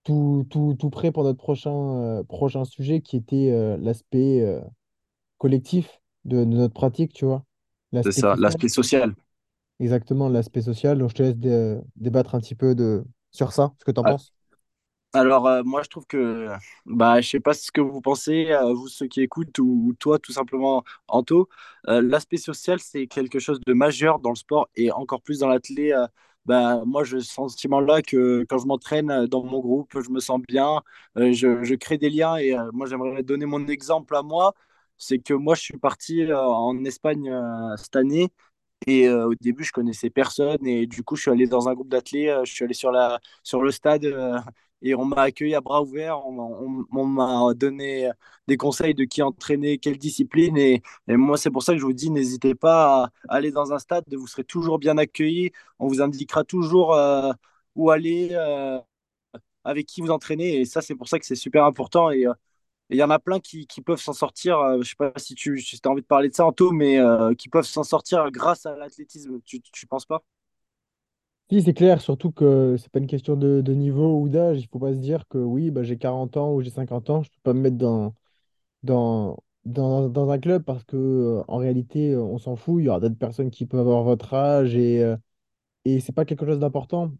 tout, 0.03 0.45
tout, 0.49 0.75
tout 0.79 0.89
prêt 0.89 1.11
pour 1.11 1.23
notre 1.23 1.37
prochain, 1.37 1.71
euh, 1.71 2.23
prochain 2.23 2.65
sujet 2.65 3.01
qui 3.01 3.17
était 3.17 3.51
euh, 3.51 3.77
l'aspect 3.77 4.41
euh, 4.41 4.61
collectif 5.39 6.01
de, 6.25 6.39
de 6.39 6.45
notre 6.45 6.73
pratique, 6.73 7.13
tu 7.13 7.25
vois. 7.25 7.45
c'est 8.01 8.11
L'aspect 8.11 8.21
ça, 8.21 8.35
social. 8.35 8.37
l'aspect 8.37 8.69
social. 8.69 9.15
Exactement, 9.79 10.29
l'aspect 10.29 10.61
social. 10.61 10.97
Donc 10.97 11.09
je 11.11 11.15
te 11.15 11.23
laisse 11.23 11.35
dé- 11.35 11.79
débattre 11.95 12.35
un 12.35 12.39
petit 12.39 12.55
peu 12.55 12.73
de, 12.75 13.03
sur 13.31 13.51
ça, 13.53 13.73
ce 13.79 13.85
que 13.85 13.91
tu 13.91 13.99
en 13.99 14.05
penses. 14.05 14.33
Alors, 15.13 15.47
euh, 15.47 15.63
moi, 15.63 15.81
je 15.83 15.89
trouve 15.89 16.05
que, 16.05 16.47
bah, 16.85 17.21
je 17.21 17.29
sais 17.29 17.39
pas 17.39 17.53
ce 17.53 17.71
que 17.71 17.81
vous 17.81 18.01
pensez, 18.01 18.51
euh, 18.51 18.73
vous 18.73 18.87
ceux 18.87 19.07
qui 19.07 19.21
écoutent, 19.21 19.57
ou, 19.59 19.87
ou 19.87 19.93
toi, 19.93 20.19
tout 20.19 20.31
simplement, 20.33 20.83
Anto, 21.07 21.49
euh, 21.87 22.01
l'aspect 22.01 22.37
social, 22.37 22.79
c'est 22.79 23.07
quelque 23.07 23.39
chose 23.39 23.59
de 23.65 23.73
majeur 23.73 24.19
dans 24.19 24.29
le 24.29 24.35
sport 24.35 24.69
et 24.75 24.91
encore 24.91 25.21
plus 25.21 25.39
dans 25.39 25.47
l'athlé. 25.47 25.93
bah, 26.45 26.83
moi, 26.85 27.03
j'ai 27.03 27.19
ce 27.21 27.33
sentiment-là 27.33 28.01
que 28.01 28.45
quand 28.49 28.57
je 28.59 28.67
m'entraîne 28.67 29.25
dans 29.27 29.43
mon 29.43 29.59
groupe, 29.59 29.99
je 29.99 30.09
me 30.11 30.19
sens 30.19 30.39
bien, 30.47 30.81
je, 31.15 31.63
je 31.63 31.75
crée 31.75 31.97
des 31.97 32.09
liens 32.09 32.37
et 32.37 32.55
moi, 32.73 32.85
j'aimerais 32.87 33.23
donner 33.23 33.45
mon 33.45 33.65
exemple 33.67 34.15
à 34.15 34.21
moi. 34.23 34.53
C'est 34.99 35.19
que 35.19 35.33
moi, 35.33 35.55
je 35.55 35.61
suis 35.61 35.77
parti 35.77 36.31
en 36.33 36.83
Espagne 36.85 37.31
cette 37.77 37.95
année 37.95 38.29
et 38.85 39.07
euh, 39.07 39.27
au 39.29 39.35
début, 39.41 39.63
je 39.63 39.71
connaissais 39.71 40.09
personne. 40.09 40.65
Et 40.65 40.87
du 40.87 41.03
coup, 41.03 41.15
je 41.15 41.23
suis 41.23 41.31
allé 41.31 41.47
dans 41.47 41.67
un 41.69 41.73
groupe 41.73 41.89
d'athlètes. 41.89 42.29
euh, 42.29 42.45
je 42.45 42.53
suis 42.53 42.63
allé 42.65 42.73
sur, 42.73 42.91
la, 42.91 43.19
sur 43.43 43.61
le 43.61 43.71
stade 43.71 44.05
euh, 44.05 44.39
et 44.81 44.95
on 44.95 45.05
m'a 45.05 45.23
accueilli 45.23 45.55
à 45.55 45.61
bras 45.61 45.81
ouverts. 45.81 46.25
On, 46.25 46.31
m'a 46.31 46.43
on- 46.43 46.85
on 46.91 47.05
m'a 47.05 47.53
donné 47.55 48.09
des 48.47 48.57
conseils 48.57 48.93
de 48.93 49.03
qui 49.05 49.21
entraîner, 49.21 49.77
quelle 49.79 49.97
discipline. 49.97 50.57
Et, 50.57 50.81
moi, 51.07 51.37
c'est 51.37 51.49
pour 51.51 51.63
ça 51.63 51.73
que 51.73 51.79
je 51.79 51.85
vous 51.85 51.93
dis, 51.93 52.11
n'hésitez 52.11 52.55
pas 52.55 53.05
à 53.05 53.35
aller 53.35 53.51
dans 53.51 53.73
un 53.73 53.79
stade. 53.79 54.03
Vous 54.13 54.27
serez 54.27 54.43
toujours 54.43 54.77
bien 54.79 54.97
accueillis. 54.97 55.51
On 55.79 55.87
vous 55.87 56.01
indiquera 56.01 56.43
toujours 56.43 56.95
où 57.75 57.89
aller, 57.91 58.35
avec 59.63 59.85
qui 59.87 60.01
vous 60.01 60.11
entraînez. 60.11 60.61
Et 60.61 60.65
ça, 60.65 60.81
c'est 60.81 60.95
pour 60.95 61.07
ça 61.07 61.19
que 61.19 61.25
c'est 61.25 61.35
super 61.35 61.65
important. 61.65 62.09
Il 62.89 62.97
y 62.97 63.03
en 63.03 63.09
a 63.09 63.19
plein 63.19 63.39
qui, 63.39 63.67
peuvent 63.85 63.99
s'en 63.99 64.13
sortir. 64.13 64.59
euh, 64.59 64.81
je 64.81 64.89
sais 64.89 64.95
pas 64.97 65.11
si 65.17 65.35
tu 65.35 65.59
si 65.59 65.79
as 65.83 65.89
envie 65.89 66.01
de 66.01 66.07
parler 66.07 66.29
de 66.29 66.33
ça, 66.33 66.45
Anto, 66.45 66.71
mais 66.71 66.99
euh, 66.99 67.33
qui 67.33 67.49
peuvent 67.49 67.65
s'en 67.65 67.83
sortir 67.83 68.29
grâce 68.31 68.65
à 68.65 68.75
l'athlétisme. 68.75 69.39
Tu, 69.45 69.61
tu 69.61 69.87
penses 69.87 70.05
pas? 70.05 70.23
Si, 71.49 71.61
c'est 71.61 71.73
clair, 71.73 72.01
surtout 72.01 72.31
que 72.31 72.75
c'est 72.77 72.89
pas 72.89 72.99
une 72.99 73.07
question 73.07 73.35
de, 73.35 73.61
niveau 73.73 74.19
ou 74.19 74.29
d'âge. 74.29 74.59
Il 74.59 74.67
faut 74.67 74.79
pas 74.79 74.93
se 74.93 74.99
dire 74.99 75.27
que 75.29 75.37
oui, 75.37 75.71
bah, 75.71 75.83
j'ai 75.83 75.97
40 75.97 76.37
ans 76.37 76.53
ou 76.53 76.61
j'ai 76.61 76.69
50 76.69 77.09
ans, 77.09 77.23
je 77.23 77.29
peux 77.29 77.39
pas 77.43 77.53
me 77.53 77.61
mettre 77.61 77.77
dans, 77.77 78.13
dans, 78.83 79.37
dans, 79.65 80.29
un 80.29 80.39
club 80.39 80.63
parce 80.63 80.83
que 80.83 80.97
euh, 80.97 81.43
en 81.47 81.57
réalité, 81.57 82.15
on 82.15 82.37
s'en 82.37 82.55
fout. 82.55 82.81
Il 82.81 82.85
y 82.85 82.89
aura 82.89 82.99
d'autres 82.99 83.17
personnes 83.17 83.51
qui 83.51 83.65
peuvent 83.65 83.81
avoir 83.81 84.03
votre 84.03 84.33
âge 84.33 84.75
et, 84.75 85.03
et 85.85 85.99
c'est 85.99 86.13
pas 86.13 86.25
quelque 86.25 86.45
chose 86.45 86.59
d'important. 86.59 87.11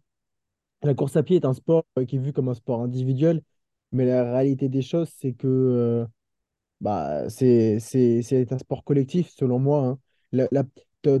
La 0.82 0.94
course 0.94 1.16
à 1.16 1.22
pied 1.22 1.36
est 1.36 1.44
un 1.44 1.54
sport 1.54 1.84
qui 2.06 2.16
est 2.16 2.18
vu 2.18 2.32
comme 2.32 2.48
un 2.48 2.54
sport 2.54 2.82
individuel, 2.82 3.42
mais 3.92 4.04
la 4.06 4.24
réalité 4.32 4.68
des 4.68 4.82
choses, 4.82 5.10
c'est 5.18 5.32
que 5.32 5.46
euh, 5.48 6.06
bah, 6.80 7.28
c'est, 7.30 7.78
un 8.52 8.58
sport 8.58 8.84
collectif, 8.84 9.30
selon 9.30 9.58
moi. 9.58 9.86
hein. 9.86 9.98
La- 10.32 10.48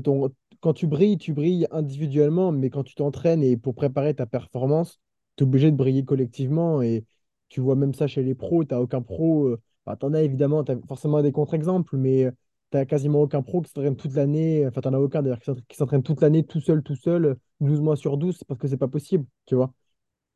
ton- 0.02 0.30
quand 0.60 0.74
tu 0.74 0.86
brilles, 0.86 1.18
tu 1.18 1.32
brilles 1.32 1.66
individuellement, 1.70 2.52
mais 2.52 2.70
quand 2.70 2.84
tu 2.84 2.94
t'entraînes 2.94 3.42
et 3.42 3.56
pour 3.56 3.74
préparer 3.74 4.14
ta 4.14 4.26
performance, 4.26 5.00
tu 5.36 5.44
es 5.44 5.46
obligé 5.46 5.70
de 5.70 5.76
briller 5.76 6.04
collectivement. 6.04 6.82
Et 6.82 7.04
tu 7.48 7.60
vois 7.60 7.76
même 7.76 7.94
ça 7.94 8.06
chez 8.06 8.22
les 8.22 8.34
pros, 8.34 8.64
tu 8.64 8.74
n'as 8.74 8.80
aucun 8.80 9.02
pro. 9.02 9.46
Euh, 9.48 9.60
bah, 9.86 9.96
t'en 9.96 10.12
as 10.14 10.22
évidemment, 10.22 10.64
tu 10.64 10.72
as 10.72 10.76
forcément 10.88 11.22
des 11.22 11.32
contre-exemples, 11.32 11.96
mais 11.96 12.26
t'as 12.70 12.84
quasiment 12.84 13.22
aucun 13.22 13.42
pro 13.42 13.62
qui 13.62 13.70
s'entraîne 13.70 13.96
toute 13.96 14.14
l'année. 14.14 14.66
Enfin, 14.66 14.80
t'en 14.80 14.92
as 14.94 14.98
aucun 14.98 15.22
d'ailleurs 15.22 15.38
qui 15.40 15.46
s'entraîne 15.46 15.64
qui 15.68 15.76
s'entraîne 15.76 16.02
toute 16.02 16.20
l'année 16.20 16.44
tout 16.44 16.60
seul, 16.60 16.82
tout 16.82 16.96
seul, 16.96 17.36
12 17.60 17.80
mois 17.80 17.96
sur 17.96 18.16
12 18.18 18.42
parce 18.44 18.60
que 18.60 18.68
c'est 18.68 18.76
pas 18.76 18.88
possible, 18.88 19.24
tu 19.46 19.54
vois. 19.54 19.72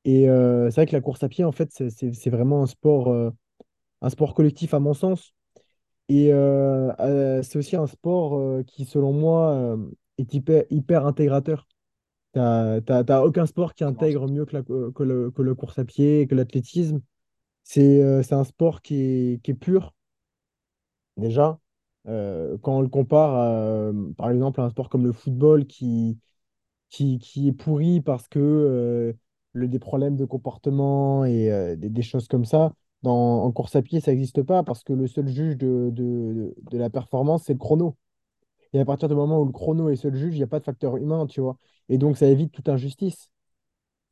Et 0.05 0.29
euh, 0.29 0.71
c'est 0.71 0.77
vrai 0.77 0.87
que 0.87 0.93
la 0.93 1.01
course 1.01 1.23
à 1.23 1.29
pied, 1.29 1.45
en 1.45 1.53
fait, 1.53 1.71
c'est 1.71 2.31
vraiment 2.31 2.63
un 2.63 2.67
sport, 2.67 3.09
euh, 3.09 3.31
un 4.03 4.11
sport 4.11 4.35
collectif 4.35 4.75
à 4.75 4.81
mon 4.81 4.95
sens. 4.95 5.35
Et 6.09 6.33
euh, 6.33 7.43
c'est 7.43 7.59
aussi 7.59 7.77
un 7.77 7.87
sport 7.87 8.65
qui, 8.67 8.85
selon 8.85 9.13
moi, 9.13 9.77
est 10.19 10.35
hyper, 10.35 10.65
hyper 10.71 11.07
intégrateur. 11.07 11.69
T'as, 12.33 12.81
t'as, 12.83 13.05
t'as 13.05 13.23
aucun 13.23 13.47
sport 13.47 13.75
qui 13.75 13.85
intègre 13.85 14.29
mieux 14.29 14.47
que, 14.47 14.57
la, 14.57 14.63
que 14.63 15.03
le, 15.03 15.31
que 15.31 15.43
le 15.43 15.55
course 15.55 15.79
à 15.79 15.85
pied, 15.85 16.27
que 16.29 16.35
l'athlétisme. 16.35 17.01
C'est 17.65 18.03
un 18.33 18.45
sport 18.45 18.83
qui 18.83 18.97
est, 18.97 19.43
qui 19.45 19.53
est 19.53 19.55
pur, 19.55 19.95
déjà. 21.17 21.59
Quand 22.05 22.79
on 22.79 22.81
le 22.81 22.89
compare, 22.89 23.35
à, 23.35 23.93
par 24.17 24.31
exemple, 24.31 24.61
à 24.61 24.65
un 24.65 24.71
sport 24.71 24.89
comme 24.89 25.05
le 25.07 25.13
football 25.13 25.67
qui, 25.67 26.19
qui, 26.91 27.19
qui 27.19 27.49
est 27.49 27.53
pourri 27.53 28.01
parce 28.01 28.29
que 28.29 29.17
le, 29.53 29.69
des 29.69 29.79
problèmes 29.79 30.17
de 30.17 30.25
comportement 30.25 31.25
et 31.25 31.51
euh, 31.53 31.77
des, 31.77 31.91
des 31.91 32.03
choses 32.03 32.29
comme 32.29 32.45
ça, 32.45 32.73
dans, 33.03 33.45
en 33.45 33.53
course 33.53 33.77
à 33.77 33.83
pied, 33.83 34.01
ça 34.01 34.11
n'existe 34.13 34.43
pas 34.43 34.63
parce 34.63 34.85
que 34.85 34.93
le 34.93 35.07
seul 35.07 35.29
juge 35.29 35.57
de, 35.57 35.91
de, 35.93 36.55
de 36.71 36.79
la 36.79 36.91
performance, 36.91 37.45
c'est 37.45 37.53
le 37.55 37.59
chrono. 37.59 37.97
Et 38.73 38.81
à 38.81 38.85
partir 38.85 39.09
du 39.09 39.15
moment 39.15 39.41
où 39.41 39.45
le 39.47 39.53
chrono 39.53 39.91
est 39.91 39.97
seul 39.97 40.15
juge, 40.17 40.35
il 40.35 40.39
n'y 40.39 40.43
a 40.45 40.47
pas 40.49 40.61
de 40.61 40.65
facteur 40.65 40.97
humain, 40.97 41.27
tu 41.27 41.41
vois. 41.41 41.59
Et 41.89 41.99
donc, 41.99 42.17
ça 42.19 42.27
évite 42.29 42.53
toute 42.53 42.69
injustice. 42.69 43.31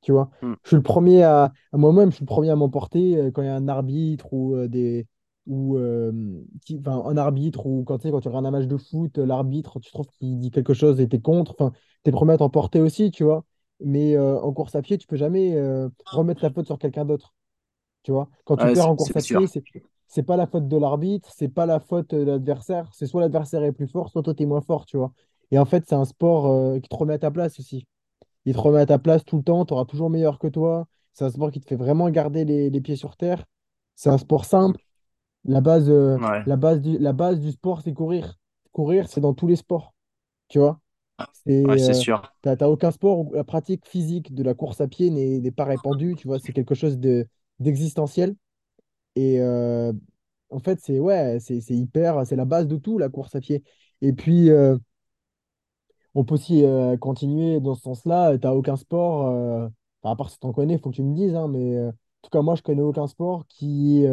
Tu 0.02 0.12
vois, 0.12 0.30
Mm. 0.42 0.56
je 0.64 0.68
suis 0.70 0.76
le 0.76 0.82
premier 0.82 1.22
à, 1.24 1.52
à 1.72 1.76
moi-même, 1.76 2.10
je 2.10 2.16
suis 2.16 2.24
le 2.24 2.26
premier 2.28 2.50
à 2.50 2.56
m'emporter 2.56 3.16
euh, 3.18 3.30
quand 3.30 3.42
il 3.42 3.46
y 3.46 3.48
a 3.48 3.54
un 3.56 3.68
arbitre 3.68 4.32
ou 4.32 4.54
euh, 4.56 4.68
des 4.68 5.06
ou 5.46 5.76
euh, 5.78 6.12
qui, 6.64 6.78
enfin, 6.78 7.02
un 7.06 7.16
arbitre 7.16 7.66
ou 7.66 7.82
quand 7.84 7.98
tu 7.98 8.04
sais, 8.04 8.10
quand 8.12 8.20
tu 8.20 8.28
regardes 8.28 8.46
un 8.46 8.50
match 8.50 8.66
de 8.66 8.76
foot, 8.76 9.18
l'arbitre, 9.18 9.80
tu 9.80 9.90
trouves 9.92 10.06
qu'il 10.18 10.38
dit 10.38 10.50
quelque 10.50 10.74
chose 10.74 11.00
et 11.00 11.08
t'es 11.08 11.20
contre, 11.20 11.52
enfin, 11.58 11.72
t'es 12.02 12.10
le 12.10 12.16
premier 12.16 12.34
à 12.34 12.38
t'emporter 12.38 12.80
aussi, 12.80 13.10
tu 13.10 13.24
vois. 13.24 13.44
Mais 13.84 14.16
euh, 14.16 14.40
en 14.40 14.52
course 14.52 14.74
à 14.74 14.82
pied, 14.82 14.98
tu 14.98 15.06
peux 15.06 15.16
jamais 15.16 15.54
euh, 15.56 15.88
remettre 16.06 16.42
la 16.44 16.50
faute 16.50 16.66
sur 16.66 16.78
quelqu'un 16.78 17.04
d'autre, 17.04 17.34
tu 18.02 18.12
vois? 18.12 18.28
Quand 18.44 18.56
tu 18.56 18.68
Ouais, 18.68 18.70
perds 18.70 18.88
en 18.88 18.96
course 18.96 19.16
à 19.16 19.22
sûr. 19.22 19.42
pied, 19.42 19.46
c'est 19.46 19.64
c'est 20.08 20.24
pas 20.24 20.36
la 20.36 20.46
faute 20.46 20.68
de 20.68 20.76
l'arbitre, 20.76 21.30
c'est 21.36 21.48
pas 21.48 21.66
la 21.66 21.80
faute 21.80 22.14
de 22.14 22.22
l'adversaire, 22.24 22.90
c'est 22.94 23.06
soit 23.06 23.20
l'adversaire 23.22 23.62
est 23.64 23.72
plus 23.72 23.88
fort, 23.88 24.10
soit 24.10 24.22
toi 24.22 24.34
t'es 24.34 24.46
moins 24.46 24.60
fort, 24.62 24.86
tu 24.86 24.96
vois? 24.96 25.12
Et 25.52 25.58
en 25.58 25.64
fait, 25.66 25.84
c'est 25.88 25.94
un 25.96 26.04
sport 26.04 26.46
euh, 26.48 26.80
qui 26.80 26.88
te 26.88 26.96
remet 26.96 27.14
à 27.14 27.18
ta 27.18 27.30
place 27.30 27.60
aussi. 27.60 27.86
Il 28.46 28.54
te 28.54 28.60
remet 28.60 28.80
à 28.80 28.86
ta 28.86 28.98
place 28.98 29.24
tout 29.24 29.38
le 29.38 29.42
temps, 29.44 29.64
tu 29.66 29.74
auras 29.74 29.84
toujours 29.86 30.10
meilleur 30.10 30.38
que 30.38 30.48
toi. 30.48 30.86
C'est 31.14 31.24
un 31.24 31.30
sport 31.30 31.50
qui 31.52 31.60
te 31.60 31.66
fait 31.68 31.76
vraiment 31.76 32.10
garder 32.10 32.44
les, 32.44 32.70
les 32.70 32.80
pieds 32.80 32.96
sur 32.96 33.16
terre. 33.16 33.44
C'est 33.96 34.10
un 34.10 34.18
sport 34.18 34.44
simple. 34.46 34.80
La 35.44 35.60
base, 35.60 35.90
euh, 35.90 36.18
Ouais, 36.18 36.46
la 36.46 36.56
base 36.56 36.80
du, 36.80 36.98
la 36.98 37.12
base 37.12 37.40
du 37.40 37.52
sport, 37.52 37.82
c'est 37.82 37.92
courir. 37.94 38.38
Courir, 38.72 39.08
c'est 39.08 39.20
dans 39.20 39.34
tous 39.34 39.46
les 39.46 39.56
sports, 39.56 39.94
tu 40.48 40.58
vois? 40.60 40.80
Ouais, 41.64 41.78
C'est, 41.78 41.92
euh, 41.92 41.94
sûr. 41.94 42.22
t'as, 42.42 42.56
t'as 42.56 42.68
aucun 42.68 42.90
sport 42.90 43.20
où 43.20 43.32
la 43.34 43.44
pratique 43.44 43.86
physique 43.86 44.34
de 44.34 44.42
la 44.42 44.54
course 44.54 44.80
à 44.80 44.88
pied 44.88 45.10
n'est 45.10 45.50
pas 45.50 45.64
répandue, 45.64 46.16
tu 46.16 46.28
vois. 46.28 46.38
C'est 46.38 46.52
quelque 46.52 46.74
chose 46.74 46.98
de, 46.98 47.26
d'existentiel. 47.58 48.36
Et 49.16 49.40
euh, 49.40 49.92
en 50.50 50.60
fait, 50.60 50.80
c'est 50.82 51.00
ouais, 51.00 51.38
c'est 51.40 51.60
c'est 51.60 51.74
hyper, 51.76 52.26
c'est 52.26 52.36
la 52.36 52.44
base 52.44 52.68
de 52.68 52.76
tout, 52.76 52.98
la 52.98 53.08
course 53.08 53.34
à 53.36 53.40
pied. 53.40 53.62
Et 54.02 54.12
puis, 54.12 54.50
euh, 54.50 54.76
on 56.14 56.24
peut 56.24 56.34
aussi 56.34 56.64
euh, 56.64 56.96
continuer 56.96 57.60
dans 57.60 57.74
ce 57.74 57.82
sens-là. 57.82 58.36
Tu 58.38 58.46
n'as 58.46 58.52
aucun 58.52 58.76
sport, 58.76 59.26
à 60.02 60.16
part 60.16 60.30
si 60.30 60.38
tu 60.38 60.46
en 60.46 60.52
connais, 60.52 60.74
il 60.74 60.80
faut 60.80 60.90
que 60.90 60.96
tu 60.96 61.02
me 61.02 61.14
dises, 61.14 61.34
hein, 61.34 61.48
mais 61.48 61.78
en 61.88 61.92
tout 62.22 62.30
cas, 62.30 62.42
moi, 62.42 62.54
je 62.54 62.62
connais 62.62 62.82
aucun 62.82 63.06
sport 63.06 63.46
qui, 63.48 64.04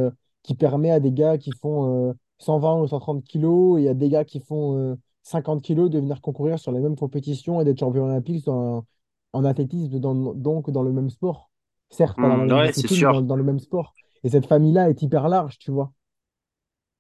qui 0.44 0.56
permet 0.56 0.92
à 0.92 1.00
des 1.00 1.12
gars 1.12 1.38
qui 1.38 1.52
font 1.52 2.10
euh, 2.10 2.14
120 2.40 2.82
ou 2.82 2.88
130 2.88 3.24
kilos 3.24 3.80
et 3.82 3.90
à 3.90 3.94
des 3.94 4.10
gars 4.10 4.26
qui 4.26 4.40
font 4.40 4.98
50 5.28 5.62
kilos 5.64 5.90
de 5.90 6.00
venir 6.00 6.22
concourir 6.22 6.60
sur 6.60 6.72
les 6.72 6.80
mêmes 6.80 6.96
compétitions 6.96 7.62
et 7.62 7.66
d'être 7.66 7.80
champion 7.80 8.06
olympique 8.06 8.46
dans- 8.46 8.86
en 9.34 9.44
athlétisme, 9.46 10.00
dans- 10.00 10.34
donc 10.34 10.72
dans 10.72 10.84
le 10.84 10.92
même 10.94 11.10
sport. 11.10 11.50
Certes, 11.90 12.20
pas 12.20 12.30
dans 12.30 12.38
Mm, 12.38 12.52
ouais, 12.52 12.72
dans, 13.22 13.36
le 13.36 13.44
même 13.44 13.60
sport. 13.60 13.96
Et 14.24 14.30
cette 14.30 14.46
famille-là 14.48 14.90
est 14.90 15.02
hyper 15.02 15.30
large, 15.30 15.58
tu 15.60 15.72
vois. 15.72 15.94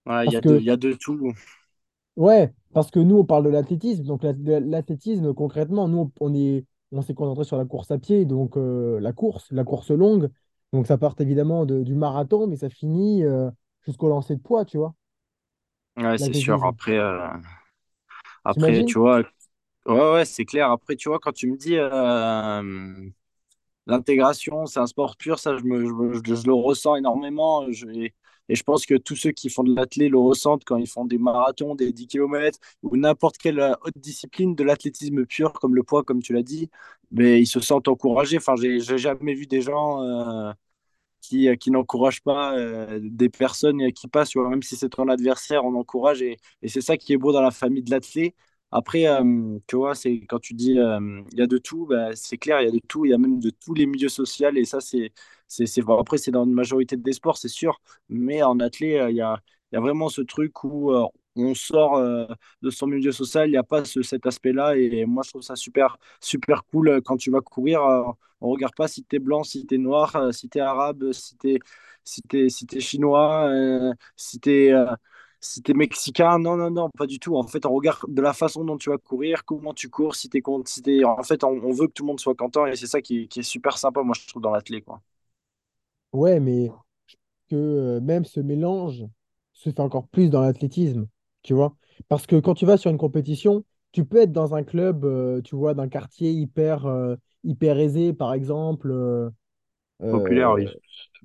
Ouais, 0.08 0.26
il 0.28 0.32
y 0.32 0.36
Parce 0.36 0.38
a 0.38 0.42
de, 0.42 0.58
il 0.58 0.64
que 0.64 0.66
y 0.66 0.72
a 0.72 0.78
de 0.78 0.94
tout. 0.94 1.34
Ouais, 2.16 2.52
parce 2.74 2.90
que 2.92 3.00
nous, 3.00 3.18
on 3.18 3.26
parle 3.26 3.44
de 3.46 3.50
l'athlétisme. 3.50 4.04
Donc, 4.04 4.24
l'athlétisme, 4.24 5.34
concrètement, 5.34 5.88
nous, 5.88 6.00
on 6.00 6.12
on 6.32 6.34
est, 6.34 6.66
on 6.92 7.02
s'est 7.02 7.14
concentré 7.14 7.44
sur 7.44 7.58
la 7.58 7.66
course 7.66 7.92
à 7.92 8.00
pied, 8.00 8.26
donc 8.26 8.58
euh, 8.58 9.00
la 9.00 9.14
course, 9.14 9.52
la 9.52 9.64
course 9.64 9.92
longue. 9.92 10.30
Donc, 10.74 10.88
ça 10.88 10.98
part 10.98 11.16
évidemment 11.20 11.66
de- 11.66 11.84
du 11.84 11.96
marathon, 11.96 12.48
mais 12.48 12.56
ça 12.58 12.70
finit 12.70 13.24
euh, 13.24 13.50
jusqu'au 13.86 14.10
lancer 14.10 14.36
de 14.36 14.42
poids, 14.42 14.66
tu 14.66 14.78
vois, 14.78 14.96
Ouais, 15.98 16.18
c'est 16.18 16.34
sûr. 16.34 16.64
Après, 16.64 16.98
euh, 16.98 17.28
après, 18.48 18.84
tu 18.84 19.00
vois, 19.00 19.22
ouais, 19.88 20.14
ouais, 20.14 20.26
c'est 20.26 20.46
clair. 20.46 20.72
Après, 20.72 20.96
tu 20.96 21.10
vois, 21.10 21.20
quand 21.20 21.34
tu 21.34 21.52
me 21.52 21.58
dis 21.58 21.78
euh, 21.78 23.10
l'intégration, 23.88 24.66
c'est 24.66 24.80
un 24.80 24.88
sport 24.88 25.18
pur, 25.18 25.40
ça, 25.40 25.58
je, 25.58 25.64
me, 25.64 25.86
je, 25.86 25.92
me- 25.94 26.14
je- 26.14 26.36
je 26.42 26.48
le 26.48 26.54
ressens 26.54 26.96
énormément. 26.98 27.72
Je, 27.72 27.88
et, 27.90 28.14
je 28.50 28.64
pense 28.64 28.86
que 28.86 28.96
tous 28.96 29.16
ceux 29.16 29.32
qui 29.32 29.50
font 29.50 29.64
de 29.64 29.76
l'athlé 29.76 30.10
le 30.10 30.18
ressentent 30.20 30.64
quand 30.66 30.78
ils 30.78 30.88
font 30.88 31.06
des 31.06 31.18
marathons, 31.18 31.76
des 31.76 31.94
10 31.94 32.08
kilomètres 32.08 32.60
ou 32.84 32.98
n'importe 32.98 33.38
quelle 33.38 33.60
euh, 33.60 33.74
autre 33.82 34.00
discipline 34.00 34.56
de 34.56 34.64
l'athlétisme 34.64 35.26
pur, 35.26 35.54
comme 35.54 35.76
le 35.76 35.84
poids, 35.84 36.04
comme 36.04 36.22
tu 36.24 36.34
l'as 36.34 36.44
dit, 36.44 36.70
mais 37.12 37.42
ils 37.42 37.48
se 37.48 37.60
sentent 37.62 37.88
encouragés. 37.90 38.38
Enfin, 38.38 38.56
j'ai 38.58 38.80
jamais 38.98 39.34
vu 39.36 39.48
des 39.48 39.62
gens. 39.62 40.04
euh, 40.04 40.54
qui, 41.22 41.50
euh, 41.50 41.56
qui 41.56 41.72
n'encourage 41.72 42.22
pas 42.24 42.56
euh, 42.58 43.00
des 43.02 43.30
personnes 43.30 43.92
qui 43.94 44.08
passent, 44.08 44.36
même 44.36 44.62
si 44.64 44.76
c'est 44.76 44.90
ton 44.90 45.08
adversaire, 45.10 45.66
on 45.66 45.76
encourage 45.76 46.22
et, 46.22 46.38
et 46.62 46.68
c'est 46.70 46.82
ça 46.82 46.98
qui 46.98 47.14
est 47.14 47.18
beau 47.18 47.32
dans 47.34 47.42
la 47.42 47.52
famille 47.52 47.84
de 47.84 47.92
l'athlète. 47.92 48.34
Après, 48.72 49.08
euh, 49.08 49.60
tu 49.68 49.78
vois, 49.78 49.96
c'est 49.96 50.20
quand 50.28 50.40
tu 50.40 50.54
dis 50.54 50.78
euh, 50.78 51.22
il 51.32 51.40
y 51.40 51.42
a 51.42 51.48
de 51.48 51.58
tout, 51.58 51.86
bah, 51.88 52.10
c'est 52.16 52.38
clair, 52.38 52.62
il 52.62 52.66
y 52.66 52.68
a 52.68 52.72
de 52.72 52.80
tout, 52.80 53.06
il 53.06 53.12
y 53.12 53.14
a 53.14 53.18
même 53.18 53.40
de 53.40 53.50
tous 53.50 53.74
les 53.74 53.86
milieux 53.86 54.10
sociaux 54.10 54.50
et 54.56 54.66
ça, 54.66 54.82
c'est, 54.82 55.12
c'est, 55.48 55.66
après, 55.90 56.18
c'est 56.18 56.32
dans 56.32 56.44
une 56.46 56.54
majorité 56.54 56.98
des 56.98 57.14
sports, 57.14 57.38
c'est 57.38 57.48
sûr, 57.48 57.80
mais 58.10 58.44
en 58.44 58.60
athlète, 58.60 59.02
euh, 59.04 59.10
il 59.12 59.16
y 59.18 59.22
a, 59.22 59.42
y 59.72 59.78
a 59.78 59.80
vraiment 59.80 60.10
ce 60.10 60.22
truc 60.22 60.64
où 60.66 60.92
euh, 60.92 61.06
on 61.38 61.54
sort 61.56 61.96
euh, 61.98 62.26
de 62.62 62.70
son 62.70 62.88
milieu 62.88 63.12
social, 63.12 63.48
il 63.48 63.52
n'y 63.52 63.58
a 63.58 63.64
pas 63.64 63.86
ce, 63.86 64.02
cet 64.02 64.26
aspect-là 64.26 64.76
et 64.78 65.06
moi, 65.06 65.24
je 65.24 65.30
trouve 65.30 65.42
ça 65.42 65.56
super, 65.56 65.98
super 66.22 66.64
cool 66.66 66.90
euh, 66.90 67.02
quand 67.04 67.18
tu 67.18 67.32
vas 67.32 67.42
courir. 67.42 67.82
euh, 67.84 68.04
on 68.42 68.50
regarde 68.50 68.76
pas 68.76 68.88
si 68.88 69.04
t'es 69.04 69.20
blanc, 69.20 69.44
si 69.44 69.66
t'es 69.66 69.78
noir, 69.78 70.16
euh, 70.16 70.32
si 70.32 70.50
t'es 70.50 70.60
arabe, 70.60 71.12
si 71.12 71.36
si 72.04 72.22
t'es 72.22 72.50
si 72.50 72.66
t'es 72.66 72.80
chinois, 72.80 73.50
si 74.16 74.40
t'es 74.40 74.72
euh, 74.72 74.86
si 75.40 75.62
mexicain. 75.76 76.40
Non, 76.40 76.56
non, 76.58 76.70
non, 76.72 76.90
pas 76.98 77.06
du 77.08 77.20
tout. 77.20 77.36
En 77.38 77.44
fait, 77.48 77.66
on 77.66 77.74
regarde 77.74 78.00
de 78.08 78.22
la 78.22 78.34
façon 78.34 78.64
dont 78.66 78.78
tu 78.78 78.90
vas 78.90 78.98
courir, 78.98 79.46
comment 79.46 79.74
tu 79.74 79.90
cours, 79.90 80.16
si 80.16 80.30
t'es 80.30 80.42
con- 80.42 80.64
si 80.66 80.82
En 81.06 81.24
fait, 81.24 81.44
on, 81.44 81.72
veut 81.72 81.88
que 81.88 81.94
tout 81.94 82.04
le 82.04 82.08
monde 82.08 82.20
soit 82.20 82.36
content 82.36 82.66
et 82.66 82.76
c'est 82.76 82.88
ça 82.88 83.02
qui, 83.02 83.28
est 83.36 83.42
super 83.44 83.78
sympa, 83.78 84.02
moi, 84.04 84.16
je 84.20 84.28
trouve, 84.28 84.42
dans 84.42 84.52
l'athlé. 84.52 84.84
Ouais, 86.14 86.40
mais 86.40 86.70
que 87.50 88.00
même 88.00 88.26
ce 88.26 88.40
mélange 88.40 89.06
se 89.54 89.70
fait 89.70 89.80
encore 89.80 90.08
plus 90.08 90.30
dans 90.30 90.42
l'athlétisme, 90.42 91.08
tu 91.44 91.54
vois. 91.54 91.76
Parce 92.10 92.28
que 92.28 92.36
quand 92.40 92.54
tu 92.56 92.66
vas 92.66 92.78
sur 92.78 92.92
une 92.92 92.98
compétition, 92.98 93.64
tu 93.92 94.06
peux 94.06 94.18
être 94.22 94.32
dans 94.34 94.56
un 94.56 94.64
club, 94.64 95.06
euh, 95.06 95.42
tu 95.42 95.56
vois, 95.56 95.74
d'un 95.74 95.88
quartier 95.90 96.32
hyper, 96.32 96.86
euh, 96.86 97.16
hyper 97.44 97.78
aisé, 97.80 98.14
par 98.14 98.34
exemple. 98.34 98.92
euh, 98.92 99.30
Populaire, 100.10 100.52
euh, 100.56 100.56
oui. 100.56 100.70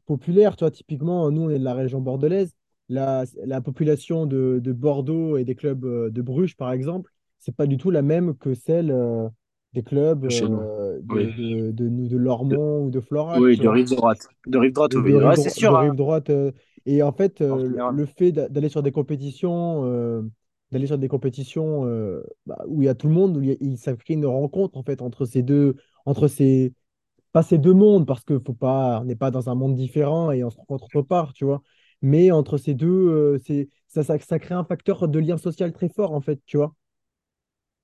populaire. 0.06 0.56
Tu 0.56 0.64
vois, 0.64 0.70
typiquement, 0.70 1.30
nous, 1.30 1.42
on 1.42 1.50
est 1.50 1.58
de 1.58 1.64
la 1.64 1.74
région 1.74 2.00
bordelaise. 2.00 2.54
La, 2.88 3.24
la 3.44 3.60
population 3.60 4.26
de, 4.26 4.60
de 4.62 4.72
Bordeaux 4.72 5.36
et 5.38 5.44
des 5.44 5.54
clubs 5.54 5.84
euh, 5.84 6.10
de 6.10 6.22
Bruges, 6.22 6.56
par 6.56 6.72
exemple, 6.72 7.10
c'est 7.38 7.54
pas 7.56 7.66
du 7.66 7.76
tout 7.78 7.90
la 7.90 8.02
même 8.02 8.36
que 8.36 8.54
celle 8.54 8.90
euh, 8.90 9.28
des 9.72 9.82
clubs 9.82 10.24
Chez 10.28 10.48
nous. 10.48 10.68
euh, 10.68 11.00
Oui. 11.08 11.28
de, 11.28 11.30
de, 11.30 11.70
de, 11.72 11.88
de 12.08 12.16
De- 12.50 12.58
Lormont 12.58 12.84
ou 12.84 12.90
de 12.90 13.00
Florac, 13.00 13.46
oui, 13.46 13.56
tu 13.56 13.62
de 13.62 13.66
vois 13.66 13.68
rive 13.68 13.88
droite. 13.90 14.28
De 14.46 14.58
rive 14.58 14.72
droite, 14.72 14.94
de, 14.94 15.00
de 15.00 15.16
oui. 15.16 15.18
rive, 15.18 15.32
Ouais, 15.32 15.36
c'est 15.36 15.50
dro- 15.50 15.54
de 15.58 15.72
sûr, 15.72 15.76
hein, 15.76 15.84
rive 15.84 15.94
droite. 15.94 16.30
euh, 16.30 16.52
et 16.86 17.02
en 17.02 17.12
fait, 17.12 17.40
en 17.48 17.56
euh, 17.56 17.68
le 17.68 17.82
général. 17.82 17.96
le 18.02 18.06
fait 18.06 18.32
d'a- 18.32 18.48
d'aller 18.48 18.68
sur 18.68 18.82
des 18.82 18.92
compétitions, 18.92 19.84
euh, 19.86 20.22
d'aller 20.70 20.86
sur 20.86 20.98
des 20.98 21.08
compétitions 21.08 21.86
euh, 21.86 22.22
bah, 22.46 22.64
où 22.68 22.82
il 22.82 22.86
y 22.86 22.88
a 22.88 22.94
tout 22.94 23.08
le 23.08 23.14
monde, 23.14 23.36
où 23.36 23.42
il, 23.42 23.78
ça 23.78 23.94
crée 23.96 24.14
une 24.14 24.26
rencontre 24.26 24.76
en 24.78 24.82
fait 24.84 25.02
entre 25.02 25.24
ces 25.26 25.42
deux, 25.42 25.76
entre 26.06 26.28
ces, 26.28 26.74
pas 27.32 27.42
ces 27.42 27.58
deux 27.58 27.74
mondes, 27.74 28.06
parce 28.06 28.24
que 28.24 28.38
faut 28.40 28.54
pas, 28.54 29.00
on 29.02 29.04
n'est 29.04 29.16
pas 29.16 29.30
dans 29.30 29.48
un 29.50 29.54
monde 29.54 29.74
différent 29.76 30.30
et 30.32 30.44
on 30.44 30.50
se 30.50 30.56
rencontre 30.58 30.84
autre 30.86 31.02
part, 31.02 31.32
tu 31.34 31.44
vois. 31.44 31.62
Mais 32.02 32.30
entre 32.32 32.58
ces 32.58 32.74
deux, 32.74 33.38
c'est, 33.46 33.68
ça, 33.88 34.02
ça, 34.04 34.18
ça 34.18 34.38
crée 34.38 34.54
un 34.54 34.64
facteur 34.64 35.08
de 35.08 35.18
lien 35.20 35.38
social 35.38 35.72
très 35.72 35.88
fort 35.88 36.12
en 36.14 36.20
fait, 36.20 36.40
tu 36.46 36.56
vois. 36.58 36.74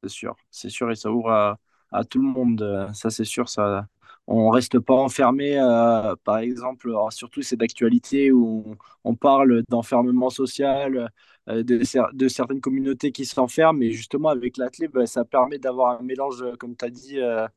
C'est 0.02 0.08
sûr, 0.10 0.36
c'est 0.50 0.70
sûr, 0.70 0.90
et 0.90 0.94
ça 0.96 1.10
ouvre 1.10 1.30
à, 1.30 1.58
à 1.90 2.04
tout 2.04 2.20
le 2.20 2.28
monde. 2.28 2.90
Ça, 2.94 3.10
c'est 3.10 3.24
sûr, 3.24 3.48
ça. 3.48 3.86
On 4.30 4.50
reste 4.50 4.78
pas 4.78 4.94
enfermé. 4.94 5.58
euh, 5.58 6.14
par 6.22 6.38
exemple, 6.38 6.88
alors, 6.90 7.12
surtout 7.12 7.40
c'est 7.42 7.56
d'actualité 7.56 8.30
où 8.30 8.62
on, 8.66 8.76
on 9.12 9.14
parle 9.16 9.62
d'enfermement 9.70 10.28
social, 10.30 11.10
euh, 11.48 11.62
de, 11.62 11.78
cer- 11.80 12.14
de 12.14 12.28
certaines 12.28 12.60
communautés 12.60 13.10
qui 13.10 13.24
s'enferment. 13.24 13.80
Et 13.82 13.90
justement, 13.92 14.28
avec 14.28 14.58
l'athlète, 14.58 14.92
bah, 14.92 15.06
ça 15.06 15.24
permet 15.24 15.58
d'avoir 15.58 15.98
un 15.98 16.02
mélange, 16.02 16.42
euh, 16.42 16.56
comme 16.56 16.76
tu 16.76 16.84
as 16.84 16.90
dit, 16.90 17.18
euh, 17.18 17.48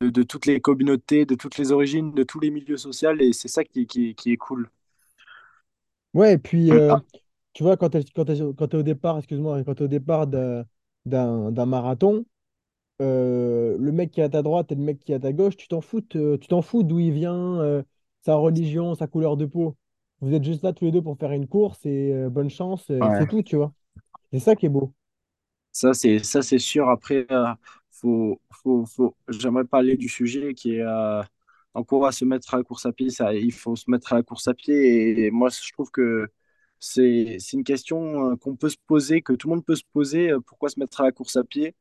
de, 0.00 0.10
de 0.10 0.22
toutes 0.22 0.46
les 0.46 0.60
communautés, 0.60 1.26
de 1.26 1.34
toutes 1.34 1.58
les 1.58 1.72
origines, 1.72 2.12
de 2.14 2.22
tous 2.22 2.38
les 2.40 2.50
milieux 2.52 2.76
sociaux. 2.76 3.10
Et 3.18 3.32
c'est 3.32 3.48
ça 3.48 3.64
qui, 3.64 3.86
qui, 3.86 4.14
qui 4.14 4.32
est 4.32 4.36
cool. 4.36 4.70
Ouais, 6.14 6.34
et 6.34 6.38
puis 6.38 6.70
ah, 6.72 7.02
tu 7.52 7.62
vois, 7.62 7.76
quand 7.76 7.90
tu 7.90 7.98
es, 7.98 8.42
au 8.42 8.82
départ, 8.82 9.18
excuse-moi, 9.18 9.64
quand 9.64 9.74
tu 9.74 9.82
es 9.82 9.84
au 9.86 9.88
départ 9.88 10.26
d'un 10.26 11.66
marathon, 11.66 12.24
euh, 13.02 13.76
le 13.78 13.92
mec 13.92 14.10
qui 14.12 14.20
est 14.20 14.24
à 14.24 14.28
ta 14.30 14.42
droite 14.42 14.72
et 14.72 14.76
le 14.76 14.82
mec 14.82 15.00
qui 15.00 15.12
est 15.12 15.16
à 15.16 15.20
ta 15.20 15.32
gauche, 15.32 15.56
tu 15.56 15.68
t'en 15.68 15.80
fous, 15.82 16.00
de- 16.02 16.36
tu 16.40 16.48
t'en 16.48 16.62
fous 16.62 16.82
d'où 16.84 17.00
il 17.00 17.12
vient, 17.12 17.60
euh, 17.60 17.82
sa 18.22 18.36
religion, 18.36 18.94
sa 18.94 19.06
couleur 19.08 19.36
de 19.36 19.46
peau. 19.46 19.76
Vous 20.20 20.34
êtes 20.34 20.44
juste 20.44 20.62
là 20.64 20.72
tous 20.72 20.84
les 20.86 20.92
deux 20.92 21.02
pour 21.02 21.18
faire 21.18 21.32
une 21.32 21.48
course 21.48 21.84
et 21.86 22.12
euh, 22.14 22.30
bonne 22.30 22.50
chance, 22.50 22.90
euh, 22.90 23.10
c'est 23.12 23.26
tout, 23.26 23.42
tu 23.42 23.56
vois. 23.56 23.74
C'est 24.32 24.40
ça 24.40 24.56
qui 24.56 24.66
est 24.66 24.70
beau. 24.70 24.94
Ça, 25.72 25.94
c'est 25.94 26.18
ça, 26.24 26.42
c'est 26.42 26.58
sûr. 26.58 26.88
Après, 26.90 27.26
euh, 27.30 27.46
faut, 27.90 28.40
faut, 28.52 28.84
faut... 28.86 29.16
j'aimerais 29.28 29.64
parler 29.64 29.96
du 29.96 30.08
sujet 30.08 30.54
qui 30.54 30.74
est 30.76 30.82
euh, 30.82 31.22
en 31.74 31.82
quoi 31.84 32.12
se 32.12 32.24
mettre 32.24 32.52
à 32.54 32.58
la 32.58 32.62
course 32.64 32.84
à 32.86 32.92
pied. 32.92 33.10
Ça, 33.10 33.34
il 33.34 33.52
faut 33.52 33.74
se 33.76 33.90
mettre 33.90 34.12
à 34.12 34.16
la 34.16 34.22
course 34.22 34.48
à 34.48 34.54
pied. 34.54 35.24
Et 35.26 35.30
moi, 35.30 35.48
je 35.50 35.72
trouve 35.72 35.90
que 35.90 36.28
c'est, 36.78 37.36
c'est 37.40 37.56
une 37.56 37.64
question 37.64 38.32
euh, 38.32 38.36
qu'on 38.36 38.56
peut 38.56 38.68
se 38.68 38.76
poser, 38.86 39.22
que 39.22 39.32
tout 39.32 39.48
le 39.48 39.54
monde 39.56 39.64
peut 39.64 39.76
se 39.76 39.84
poser. 39.92 40.30
euh, 40.32 40.40
Pourquoi 40.40 40.68
se 40.68 40.78
mettre 40.80 41.00
à 41.00 41.04
la 41.04 41.12
course 41.12 41.36
à 41.36 41.44
pied? 41.44 41.74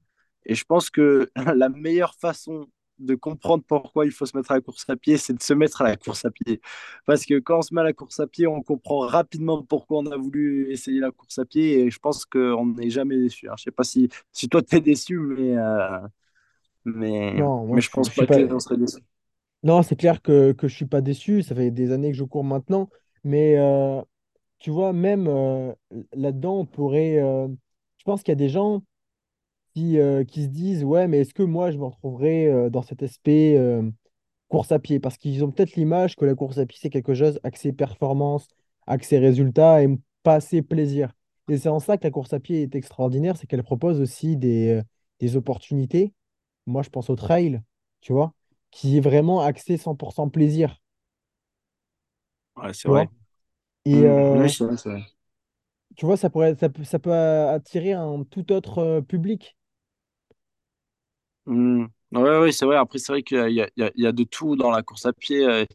Et 0.46 0.56
je 0.56 0.64
pense 0.66 0.90
que 0.90 1.30
la 1.56 1.70
meilleure 1.70 2.16
façon 2.16 2.68
de 3.00 3.16
comprendre 3.16 3.64
pourquoi 3.68 4.06
il 4.06 4.12
faut 4.12 4.26
se 4.28 4.38
mettre 4.38 4.52
à 4.52 4.56
la 4.56 4.62
course 4.62 4.86
à 4.90 4.96
pied, 4.96 5.18
c'est 5.18 5.34
de 5.34 5.42
se 5.42 5.54
mettre 5.54 5.82
à 5.82 5.86
la 5.86 5.98
course 5.98 6.24
à 6.26 6.30
pied. 6.32 6.62
Parce 7.06 7.26
que 7.26 7.40
quand 7.40 7.60
on 7.60 7.62
se 7.64 7.74
met 7.74 7.82
à 7.82 7.84
la 7.86 7.94
course 7.94 8.20
à 8.20 8.28
pied, 8.28 8.46
on 8.48 8.62
comprend 8.62 9.00
rapidement 9.00 9.64
pourquoi 9.64 10.00
on 10.00 10.06
a 10.12 10.18
voulu 10.18 10.72
essayer 10.72 11.00
la 11.00 11.12
course 11.12 11.40
à 11.40 11.46
pied 11.46 11.80
et 11.82 11.90
je 11.92 11.98
pense 12.00 12.26
qu'on 12.26 12.66
n'est 12.68 12.90
jamais 12.92 13.18
déçu. 13.18 13.48
Je 13.58 13.64
sais 13.64 13.72
pas 13.72 13.84
si, 13.84 14.10
si 14.32 14.50
toi 14.50 14.62
t'es 14.62 14.82
déçu, 14.82 15.18
mais, 15.20 15.58
euh, 15.58 16.00
mais, 16.86 17.36
Non, 17.36 17.66
moi 17.68 17.76
mais 17.76 17.82
je 17.82 17.90
pense 17.90 18.10
je 18.14 18.14
pas 18.14 18.26
que 18.26 18.34
pas. 18.34 18.40
les 18.40 18.48
gens 18.48 18.60
seraient 18.60 18.78
déçus. 18.78 19.04
Non, 19.64 19.84
c'est 19.84 19.96
clair 19.96 20.22
que, 20.22 20.54
que 20.54 20.68
je 20.68 20.76
suis 20.76 20.86
pas 20.88 21.02
déçu. 21.02 21.44
Ça 21.44 21.54
fait 21.56 21.70
des 21.72 21.92
années 21.92 22.12
que 22.12 22.18
je 22.18 22.24
cours 22.24 22.44
maintenant, 22.44 22.90
mais 23.24 23.58
euh, 23.60 24.02
tu 24.60 24.72
vois, 24.72 24.94
même 24.94 25.28
euh, 25.28 25.74
là-dedans, 26.14 26.60
on 26.62 26.66
pourrait. 26.66 27.18
euh, 27.22 27.48
je 27.98 28.06
pense 28.06 28.24
qu'il 28.24 28.32
y 28.32 28.34
a 28.34 28.36
des 28.36 28.50
gens 28.50 28.84
qui, 29.74 30.00
euh, 30.00 30.24
qui 30.24 30.44
se 30.44 30.48
disent, 30.50 30.84
ouais, 30.84 31.08
mais 31.08 31.20
est-ce 31.20 31.34
que 31.34 31.44
moi 31.44 31.72
je 31.72 31.78
me 31.78 31.86
retrouverai 31.86 32.48
euh, 32.48 32.70
dans 32.70 32.82
cet 32.82 33.04
aspect 33.04 33.58
euh, 33.58 33.90
course 34.50 34.72
à 34.72 34.80
pied? 34.80 35.00
Parce 35.00 35.18
qu'ils 35.18 35.44
ont 35.44 35.52
peut-être 35.52 35.76
l'image 35.76 36.16
que 36.16 36.26
la 36.26 36.36
course 36.36 36.58
à 36.58 36.66
pied 36.66 36.80
c'est 36.82 36.90
quelque 36.90 37.14
chose 37.14 37.40
axé 37.44 37.74
performance, 37.74 38.48
axé 38.88 39.18
résultat 39.20 39.84
et 39.84 39.90
pas 40.24 40.36
assez 40.36 40.62
plaisir. 40.62 41.14
Et 41.50 41.58
c'est 41.58 41.70
en 41.70 41.80
ça 41.80 41.98
que 41.98 42.04
la 42.06 42.12
course 42.12 42.34
à 42.34 42.40
pied 42.40 42.62
est 42.64 42.76
extraordinaire, 42.76 43.38
c'est 43.38 43.48
qu'elle 43.48 43.64
propose 43.64 44.00
aussi 44.02 44.38
des, 44.38 44.82
des 45.20 45.36
opportunités 45.38 46.14
moi 46.68 46.84
je 46.84 46.90
pense 46.90 47.10
au 47.12 47.16
trail, 47.18 47.62
tu 48.02 48.14
vois, 48.14 48.34
qui 48.72 48.98
est 48.98 49.02
vraiment 49.02 49.42
axé 49.42 49.78
100% 49.78 50.30
plaisir, 50.30 50.80
Ouais, 52.56 52.74
c'est 52.74 52.88
vrai. 52.90 53.10
Et 53.86 54.06
Mm, 54.06 54.16
oui, 54.32 54.50
c'est 54.50 54.66
vrai, 54.66 54.78
c'est 54.78 54.90
vrai. 54.90 55.04
tu 55.98 56.06
vois, 56.06 56.18
ça 56.18 56.30
pourrait, 56.30 56.56
ça 56.56 56.70
peut, 56.70 56.84
ça 56.84 57.00
peut 57.00 57.12
attirer 57.14 57.94
un 57.94 58.24
tout 58.24 58.52
autre 58.52 58.80
euh, 58.80 59.02
public. 59.02 59.58
Mm. 61.46 61.86
Ouais, 62.12 62.40
ouais, 62.40 62.52
c'est 62.52 62.66
vrai. 62.66 62.76
Après, 62.78 63.00
c'est 63.00 63.12
vrai 63.14 63.24
qu'il 63.24 63.38
y 63.38 63.40
a, 63.40 63.50
il 63.50 63.56
y 63.56 63.62
a- 63.84 63.92
il 63.96 64.04
y 64.04 64.08
a 64.08 64.12
de 64.12 64.24
tout 64.24 64.56
dans 64.56 64.70
la 64.72 64.84
course 64.84 65.06
à 65.06 65.14
pied. 65.14 65.46
euh, 65.46 65.66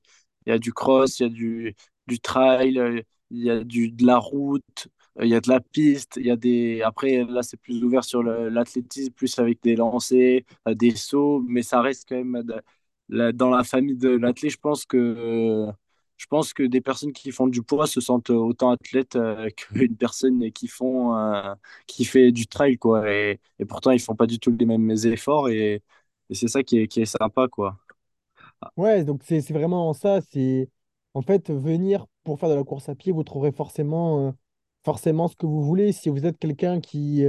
Il 0.46 0.50
y 0.50 0.52
a 0.54 0.58
du 0.58 0.72
cross, 0.72 1.20
il 1.20 1.24
y 1.24 1.26
a 1.26 1.28
du, 1.30 1.74
du 2.08 2.20
trail, 2.20 2.78
euh, 2.80 3.02
il 3.30 3.44
y 3.44 3.50
a 3.50 3.64
du, 3.64 3.90
de 3.90 4.06
la 4.06 4.18
route, 4.18 4.88
euh, 5.20 5.24
il 5.26 5.30
y 5.30 5.34
a 5.34 5.40
de 5.42 5.48
la 5.50 5.60
piste. 5.60 6.14
Il 6.18 6.26
y 6.26 6.30
a 6.32 6.36
des... 6.36 6.82
Après, 6.82 7.24
là, 7.26 7.42
c'est 7.42 7.58
plus 7.58 7.84
ouvert 7.84 8.04
sur 8.04 8.22
l'athlétisme, 8.22 9.12
plus 9.12 9.38
avec 9.40 9.62
des 9.62 9.76
lancers, 9.76 10.42
des 10.66 10.96
sauts, 10.96 11.40
mais 11.48 11.62
ça 11.62 11.80
reste 11.82 12.06
quand 12.08 12.16
même 12.24 12.44
la- 13.08 13.32
dans 13.32 13.50
la 13.50 13.64
famille 13.64 13.96
de 13.96 14.10
l'athlète. 14.10 14.52
Je 14.52 14.58
pense 14.58 14.84
que, 14.86 15.66
je 16.16 16.26
pense 16.26 16.54
que 16.54 16.62
des 16.62 16.80
personnes 16.80 17.12
qui 17.12 17.30
font 17.30 17.46
du 17.46 17.62
poids 17.62 17.86
se 17.86 18.00
sentent 18.00 18.30
autant 18.30 18.70
athlètes 18.70 19.16
euh, 19.16 19.48
qu'une 19.56 19.96
personne 19.96 20.42
euh, 20.42 21.54
qui 21.86 22.04
fait 22.04 22.32
du 22.32 22.46
trail, 22.46 22.78
quoi. 22.78 23.10
Et, 23.10 23.40
pourtant, 23.68 23.90
ils 23.90 24.00
font 24.00 24.16
pas 24.16 24.26
du 24.26 24.38
tout 24.38 24.54
les 24.58 24.66
mêmes 24.66 24.90
efforts 24.90 25.48
et, 25.48 25.82
c'est 26.32 26.48
ça 26.48 26.64
qui 26.64 26.78
est, 26.78 27.04
sympa, 27.04 27.46
quoi. 27.46 27.78
Ouais, 28.76 29.04
donc 29.04 29.22
c'est 29.24 29.52
vraiment 29.52 29.92
ça. 29.92 30.20
C'est 30.20 30.68
en 31.14 31.22
fait 31.22 31.50
venir 31.50 32.06
pour 32.24 32.40
faire 32.40 32.48
de 32.48 32.54
la 32.54 32.64
course 32.64 32.88
à 32.88 32.96
pied, 32.96 33.12
vous 33.12 33.22
trouverez 33.22 33.52
forcément, 33.52 34.26
euh, 34.28 34.32
forcément 34.84 35.28
ce 35.28 35.36
que 35.36 35.46
vous 35.46 35.62
voulez. 35.62 35.92
Si 35.92 36.08
vous 36.08 36.26
êtes 36.26 36.38
quelqu'un 36.38 36.80
qui, 36.80 37.24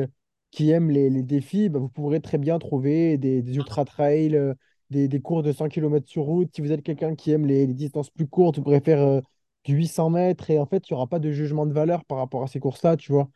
qui 0.50 0.72
aime 0.72 0.90
les, 0.90 1.22
défis, 1.22 1.70
bah, 1.70 1.78
vous 1.78 1.90
pourrez 1.90 2.22
très 2.22 2.40
bien 2.40 2.58
trouver 2.58 3.20
des, 3.20 3.44
des 3.44 3.56
ultra 3.56 3.86
trails, 3.86 4.56
des, 4.90 5.08
des 5.08 5.20
courses 5.22 5.44
de 5.44 5.52
100 5.52 5.68
km 5.70 6.08
sur 6.08 6.24
route. 6.24 6.50
Si 6.56 6.62
vous 6.62 6.72
êtes 6.72 6.84
quelqu'un 6.84 7.16
qui 7.16 7.32
aime 7.32 7.46
les, 7.46 7.68
distances 7.68 8.10
plus 8.10 8.28
courtes, 8.28 8.58
vous 8.58 8.64
pourrez 8.64 8.82
faire 8.82 9.02
euh, 9.02 9.22
du 9.64 9.76
800 9.76 10.10
mètres. 10.10 10.50
Et 10.50 10.60
en 10.60 10.66
fait, 10.66 10.90
il 10.90 10.94
n'y 10.94 10.96
aura 10.96 11.08
pas 11.08 11.20
de 11.20 11.32
jugement 11.32 11.66
de 11.66 11.74
valeur 11.74 12.06
par 12.06 12.18
rapport 12.18 12.44
à 12.44 12.48
ces 12.48 12.60
courses-là, 12.60 12.98
tu 12.98 13.12
vois. 13.12 13.30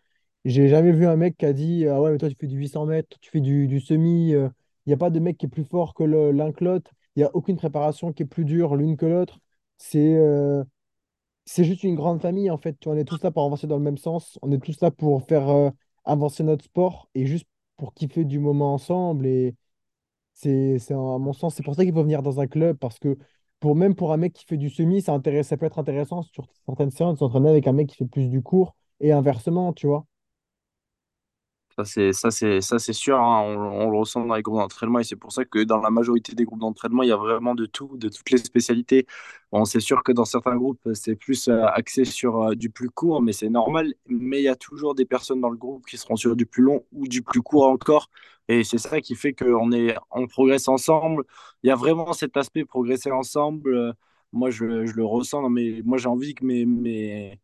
J'ai 0.46 0.68
jamais 0.70 0.92
vu 0.92 1.06
un 1.06 1.16
mec 1.18 1.38
qui 1.38 1.46
a 1.46 1.54
dit, 1.54 1.86
ah 1.88 2.02
ouais, 2.02 2.12
mais 2.12 2.18
toi 2.18 2.30
tu 2.30 2.36
fais 2.40 2.48
du 2.48 2.58
800 2.58 2.86
mètres, 2.86 3.18
tu 3.22 3.30
fais 3.30 3.42
du, 3.42 3.68
du 3.68 3.80
semi. 3.80 4.34
euh, 4.34 4.50
Il 4.86 4.90
n'y 4.90 4.94
a 4.94 4.98
pas 4.98 5.10
de 5.12 5.20
mec 5.20 5.38
qui 5.38 5.46
est 5.46 5.50
plus 5.50 5.66
fort 5.66 5.94
que 5.94 6.04
l'un 6.04 6.52
que 6.52 6.64
l'autre. 6.64 6.92
Il 7.16 7.20
n'y 7.20 7.26
a 7.26 7.36
aucune 7.36 7.58
préparation 7.58 8.12
qui 8.14 8.24
est 8.24 8.26
plus 8.26 8.46
dure 8.46 8.76
l'une 8.76 8.98
que 8.98 9.06
l'autre. 9.06 9.40
C'est 9.78 10.16
euh, 10.16 10.64
juste 11.46 11.84
une 11.84 11.96
grande 11.96 12.22
famille, 12.22 12.50
en 12.50 12.58
fait. 12.58 12.80
Tu 12.80 12.88
On 12.90 12.96
est 12.96 13.06
tous 13.06 13.22
là 13.24 13.32
pour 13.32 13.44
avancer 13.46 13.68
dans 13.68 13.78
le 13.78 13.84
même 13.84 13.98
sens. 13.98 14.40
On 14.42 14.52
est 14.52 14.60
tous 14.64 14.80
là 14.82 14.92
pour 14.92 15.24
faire 15.28 15.72
avancer 16.06 16.44
notre 16.44 16.66
sport 16.66 17.10
et 17.16 17.26
juste 17.26 17.48
pour 17.78 17.94
kiffer 17.94 18.26
du 18.26 18.40
moment 18.40 18.74
ensemble. 18.74 19.28
C'est, 20.42 20.92
à 20.94 20.96
mon 20.96 21.34
sens, 21.34 21.56
c'est 21.56 21.64
pour 21.64 21.76
ça 21.76 21.84
qu'il 21.86 21.94
faut 21.94 22.04
venir 22.04 22.22
dans 22.24 22.40
un 22.40 22.48
club. 22.48 22.78
Parce 22.78 23.00
que 23.00 23.18
pour, 23.60 23.76
même 23.76 23.96
pour 23.96 24.14
un 24.14 24.18
mec 24.18 24.34
qui 24.34 24.46
fait 24.46 24.58
du 24.58 24.70
semi, 24.70 25.02
ça, 25.02 25.20
ça 25.44 25.58
peut 25.58 25.66
être 25.66 25.80
intéressant 25.80 26.22
sur 26.24 26.46
certaines 26.66 26.92
séances 26.92 27.16
de 27.16 27.20
s'entraîner 27.20 27.50
avec 27.50 27.68
un 27.68 27.74
mec 27.74 27.90
qui 27.90 27.96
fait 27.98 28.06
plus 28.06 28.30
du 28.30 28.42
court 28.42 28.76
et 29.00 29.12
inversement, 29.12 29.74
tu 29.74 29.88
vois. 29.88 30.06
Ça, 31.78 31.86
c'est, 31.86 32.12
ça, 32.12 32.32
ça, 32.32 32.80
c'est 32.80 32.92
sûr, 32.94 33.18
hein, 33.18 33.42
on, 33.46 33.58
on 33.58 33.90
le 33.92 33.98
ressent 33.98 34.26
dans 34.26 34.36
les 34.36 34.42
groupes 34.42 34.58
d'entraînement 34.60 35.00
et 35.00 35.06
c'est 35.06 35.16
pour 35.16 35.32
ça 35.32 35.46
que 35.46 35.60
dans 35.64 35.78
la 35.80 35.90
majorité 35.90 36.36
des 36.36 36.44
groupes 36.44 36.60
d'entraînement, 36.60 37.02
il 37.02 37.08
y 37.10 37.12
a 37.14 37.16
vraiment 37.16 37.56
de 37.56 37.66
tout, 37.66 37.96
de 37.98 38.10
toutes 38.10 38.30
les 38.30 38.38
spécialités. 38.40 39.08
Bon, 39.54 39.64
c'est 39.64 39.80
sûr 39.80 40.04
que 40.04 40.12
dans 40.12 40.26
certains 40.26 40.58
groupes, 40.58 40.82
c'est 40.94 41.16
plus 41.16 41.48
euh, 41.48 41.66
axé 41.68 42.04
sur 42.04 42.42
euh, 42.44 42.56
du 42.56 42.70
plus 42.70 42.90
court, 42.90 43.22
mais 43.22 43.32
c'est 43.32 43.50
normal. 43.50 43.94
Mais 44.08 44.42
il 44.42 44.44
y 44.44 44.48
a 44.50 44.56
toujours 44.58 44.96
des 44.96 45.06
personnes 45.06 45.40
dans 45.40 45.50
le 45.50 45.56
groupe 45.58 45.86
qui 45.86 45.98
seront 45.98 46.18
sur 46.18 46.36
du 46.36 46.46
plus 46.46 46.62
long 46.64 46.84
ou 46.92 47.08
du 47.08 47.22
plus 47.22 47.42
court 47.42 47.68
encore. 47.68 48.10
Et 48.52 48.64
c'est 48.64 48.78
ça 48.78 49.02
qui 49.02 49.16
fait 49.16 49.34
qu'on 49.34 49.72
est, 49.72 49.96
on 50.12 50.28
progresse 50.28 50.68
ensemble. 50.68 51.24
Il 51.64 51.68
y 51.68 51.72
a 51.72 51.76
vraiment 51.76 52.14
cet 52.14 52.38
aspect 52.38 52.66
progresser 52.66 53.12
ensemble. 53.12 53.96
Moi, 54.34 54.50
je, 54.50 54.86
je 54.86 54.94
le 54.94 55.06
ressens, 55.06 55.50
mais 55.50 55.82
moi, 55.86 55.98
j'ai 55.98 56.08
envie 56.08 56.34
que 56.34 56.46
mes, 56.46 56.66
mes, 56.66 57.40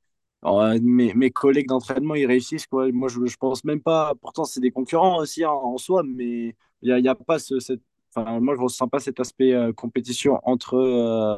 euh, 0.45 0.79
mes, 0.81 1.31
collègues 1.31 1.67
d'entraînement, 1.67 2.15
ils 2.15 2.25
réussissent, 2.25 2.67
quoi. 2.67 2.91
Moi, 2.91 3.09
je, 3.09 3.25
je 3.25 3.37
pense 3.37 3.63
même 3.63 3.81
pas. 3.81 4.15
Pourtant, 4.21 4.45
c'est 4.45 4.59
des 4.61 4.71
concurrents 4.71 5.19
aussi 5.19 5.45
en 5.45 5.77
soi, 5.77 6.03
mais 6.03 6.55
il 6.81 6.95
n'y 6.95 7.07
a, 7.07 7.15
pas 7.15 7.39
ce, 7.39 7.59
cette. 7.59 7.81
Enfin, 8.15 8.39
moi, 8.39 8.55
je 8.55 8.61
ressens 8.61 8.87
pas 8.87 8.99
cet 8.99 9.19
aspect 9.19 9.53
euh, 9.53 9.73
compétition 9.73 10.39
entre, 10.43 10.75
euh, 10.75 11.37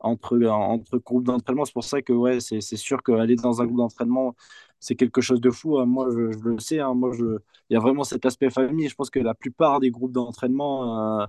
entre, 0.00 0.38
entre 0.46 0.98
groupes 0.98 1.24
d'entraînement. 1.24 1.64
C'est 1.64 1.72
pour 1.74 1.84
ça 1.84 2.02
que, 2.02 2.12
ouais, 2.12 2.40
c'est 2.40 2.60
sûr 2.60 3.02
qu'aller 3.02 3.36
dans 3.36 3.62
un 3.62 3.66
groupe 3.66 3.78
d'entraînement, 3.78 4.34
c'est 4.82 4.96
quelque 4.96 5.20
chose 5.22 5.40
de 5.40 5.50
fou. 5.50 5.78
hein. 5.78 5.86
Moi, 5.86 6.08
je, 6.10 6.20
le 6.48 6.58
sais. 6.60 6.80
hein. 6.80 6.94
Moi, 6.94 7.12
je, 7.14 7.38
il 7.70 7.74
y 7.74 7.76
a 7.76 7.80
vraiment 7.80 8.04
cet 8.04 8.26
aspect 8.26 8.50
famille. 8.50 8.88
Je 8.88 8.94
pense 8.94 9.10
que 9.10 9.20
la 9.20 9.34
plupart 9.34 9.80
des 9.80 9.90
groupes 9.90 10.12
d'entraînement. 10.12 11.20
euh, 11.22 11.26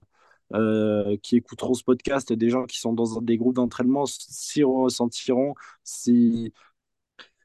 euh, 0.54 1.18
qui 1.24 1.38
écouteront 1.38 1.74
ce 1.74 1.84
podcast, 1.84 2.32
des 2.34 2.50
gens 2.50 2.66
qui 2.66 2.80
sont 2.80 2.94
dans 2.94 3.22
des 3.22 3.38
groupes 3.38 3.56
d'entraînement 3.56 4.06
s'y 4.06 4.64
ressentiront, 4.64 5.56
si, 5.84 6.54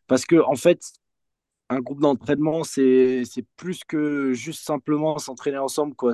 parce 0.07 0.25
que, 0.27 0.37
en 0.37 0.57
fait, 0.57 0.81
un 1.71 1.81
groupe 1.81 2.01
d'entraînement, 2.01 2.65
c'est, 2.65 3.25
plus 3.57 3.85
que 3.85 4.33
juste 4.35 4.65
simplement 4.65 5.19
s'entraîner 5.19 5.59
ensemble, 5.59 5.95
quoi. 5.97 6.13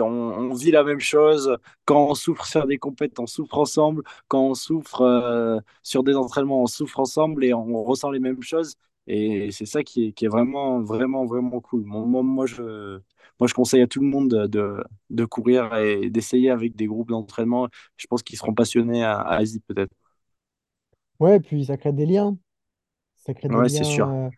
On 0.00 0.54
vit 0.54 0.70
la 0.70 0.84
même 0.84 1.00
chose. 1.00 1.56
Quand 1.84 2.08
on 2.10 2.14
souffre 2.14 2.46
sur 2.46 2.66
des 2.66 2.78
compètes, 2.78 3.18
on 3.20 3.26
souffre 3.26 3.58
ensemble. 3.58 4.04
Quand 4.28 4.42
on 4.42 4.54
souffre 4.54 5.02
euh, 5.02 5.60
sur 5.82 6.04
des 6.04 6.14
entraînements, 6.16 6.62
on 6.62 6.66
souffre 6.66 7.00
ensemble 7.00 7.44
et 7.44 7.54
on, 7.54 7.82
ressent 7.84 8.10
les 8.10 8.20
mêmes 8.20 8.42
choses. 8.42 8.76
Et 9.06 9.50
c'est 9.52 9.66
ça 9.66 9.82
qui 9.82 10.06
est, 10.06 10.12
qui 10.12 10.24
est 10.24 10.28
vraiment, 10.28 10.80
vraiment, 10.82 11.26
vraiment 11.26 11.60
cool. 11.60 11.82
Moi, 11.84 12.46
je, 12.46 12.98
moi, 13.38 13.46
je 13.48 13.54
conseille 13.54 13.82
à 13.82 13.86
tout 13.86 14.00
le 14.00 14.06
monde 14.06 14.30
de, 14.30 14.46
de, 14.46 14.84
de 15.10 15.24
courir 15.26 15.74
et 15.76 16.08
d'essayer 16.10 16.50
avec 16.50 16.74
des 16.76 16.86
groupes 16.86 17.10
d'entraînement. 17.10 17.68
Je 17.96 18.06
pense 18.06 18.22
qu'ils 18.22 18.38
seront 18.38 18.54
passionnés 18.54 19.04
à, 19.04 19.18
à 19.20 19.36
Asie, 19.36 19.60
peut-être. 19.60 19.92
Ouais, 21.20 21.40
puis 21.40 21.64
ça 21.66 21.76
crée 21.76 21.92
des 21.92 22.06
liens. 22.06 22.36
Ça 23.16 23.34
crée 23.34 23.50
des 23.50 23.60
Ouais, 23.60 23.68
c'est 23.70 23.84
sûr. 23.84 24.08
liens. 24.08 24.28
euh, 24.28 24.30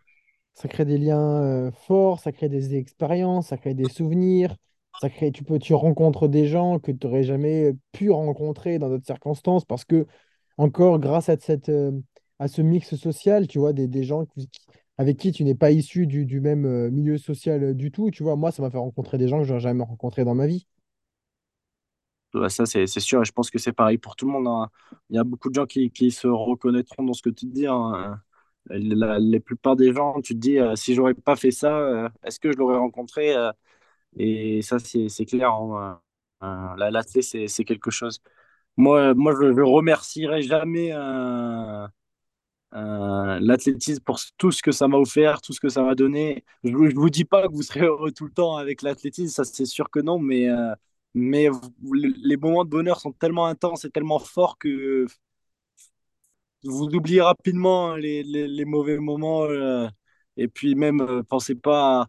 Ça 0.54 0.68
crée 0.68 0.84
des 0.84 0.98
liens 0.98 1.42
euh, 1.42 1.72
forts, 1.72 2.20
ça 2.20 2.32
crée 2.32 2.48
des 2.48 2.76
expériences, 2.76 3.48
ça 3.48 3.58
crée 3.58 3.74
des 3.74 3.88
souvenirs, 3.88 4.56
ça 4.96 5.10
crée, 5.10 5.32
tu 5.32 5.44
peux, 5.44 5.58
tu 5.58 5.74
rencontres 5.74 6.28
des 6.28 6.46
gens 6.46 6.78
que 6.80 6.92
tu 6.92 7.06
n'aurais 7.06 7.24
jamais 7.24 7.72
pu 7.92 8.10
rencontrer 8.10 8.78
dans 8.78 8.88
d'autres 8.90 9.06
circonstances 9.06 9.64
parce 9.66 9.84
que, 9.86 10.06
encore 10.58 10.98
grâce 11.00 11.28
à, 11.30 11.38
cette, 11.38 11.70
euh, 11.70 11.92
à 12.38 12.48
ce 12.48 12.62
mix 12.62 12.94
social, 12.96 13.46
tu 13.48 13.58
vois, 13.58 13.72
des, 13.72 13.88
des 13.88 14.04
gens 14.04 14.26
avec 14.98 15.18
qui 15.18 15.32
tu 15.32 15.44
n'es 15.44 15.54
pas 15.54 15.70
issu 15.72 16.06
du, 16.06 16.24
du 16.26 16.40
même 16.40 16.66
euh, 16.66 16.90
milieu 16.90 17.18
social 17.18 17.62
euh, 17.64 17.74
du 17.74 17.90
tout, 17.92 18.10
tu 18.10 18.22
vois, 18.22 18.36
moi, 18.36 18.52
ça 18.52 18.62
m'a 18.62 18.70
fait 18.70 18.78
rencontrer 18.78 19.18
des 19.18 19.28
gens 19.28 19.38
que 19.40 19.44
je 19.44 19.50
n'aurais 19.50 19.60
jamais 19.60 19.84
rencontrés 19.84 20.24
dans 20.24 20.34
ma 20.34 20.46
vie. 20.46 20.66
Ça, 22.50 22.66
c'est 22.66 22.86
sûr, 23.00 23.22
et 23.22 23.24
je 23.24 23.32
pense 23.32 23.50
que 23.50 23.58
c'est 23.58 23.72
pareil 23.72 23.96
pour 23.98 24.14
tout 24.14 24.26
le 24.26 24.32
monde. 24.32 24.46
hein. 24.48 24.68
Il 25.08 25.16
y 25.16 25.18
a 25.18 25.24
beaucoup 25.24 25.48
de 25.48 25.54
gens 25.54 25.64
qui, 25.66 25.90
qui 25.90 26.10
se 26.10 26.26
reconnaîtront 26.28 27.02
dans 27.04 27.14
ce 27.14 27.22
que 27.22 27.30
tu 27.30 27.46
dis. 27.46 27.66
hein. 27.66 28.20
La, 28.68 29.18
la 29.18 29.40
plupart 29.40 29.76
des 29.76 29.92
gens, 29.94 30.20
tu 30.20 30.34
te 30.34 30.38
dis, 30.40 30.58
euh, 30.58 30.76
si 30.76 30.94
j'aurais 30.94 31.14
pas 31.14 31.36
fait 31.36 31.50
ça, 31.52 31.78
euh, 31.78 32.08
est-ce 32.24 32.40
que 32.40 32.52
je 32.52 32.58
l'aurais 32.58 32.76
rencontré? 32.78 33.34
et 34.18 34.62
ça, 34.62 34.78
c'est 34.80 35.26
clair. 35.26 35.52
hein, 35.52 36.00
la- 36.78 37.02
c'est 37.04 37.48
c'est 37.48 37.64
quelque 37.64 37.90
chose. 37.90 38.20
Moi, 38.76 39.14
moi 39.14 39.34
je 39.40 39.46
ne 39.48 39.62
remercierai 39.62 40.42
jamais 40.42 40.92
euh, 40.94 41.86
euh, 42.76 43.38
l'athlétisme 43.40 44.02
pour 44.04 44.18
tout 44.38 44.52
ce 44.52 44.62
que 44.62 44.72
ça 44.72 44.88
m'a 44.88 44.98
offert, 44.98 45.40
tout 45.40 45.52
ce 45.52 45.60
que 45.60 45.68
ça 45.70 45.82
m'a 45.82 45.94
donné. 45.94 46.44
Je 46.64 46.70
ne 46.70 46.94
vous 46.94 47.10
dis 47.10 47.24
pas 47.24 47.48
que 47.48 47.52
vous 47.54 47.62
serez 47.62 47.80
heureux 47.86 48.12
tout 48.12 48.26
le 48.26 48.32
temps 48.32 48.56
avec 48.56 48.82
l'athlétisme, 48.82 49.28
ça 49.34 49.44
c'est 49.44 49.66
sûr 49.66 49.90
que 49.90 50.00
non, 50.00 50.18
mais, 50.18 50.48
euh, 50.48 50.74
les 51.14 52.36
moments 52.36 52.64
de 52.64 52.70
bonheur 52.70 53.00
sont 53.00 53.12
tellement 53.12 53.46
intenses 53.46 53.84
et 53.84 53.90
tellement 53.90 54.18
forts 54.18 54.58
que 54.58 55.06
vous 56.64 56.84
oubliez 56.94 57.20
rapidement 57.22 57.94
les, 57.96 58.64
mauvais 58.64 58.98
moments. 58.98 59.44
euh, 59.44 59.88
et 60.36 60.48
puis 60.48 60.74
même, 60.74 61.22
pensez 61.28 61.54
pas 61.54 62.02
à- 62.02 62.06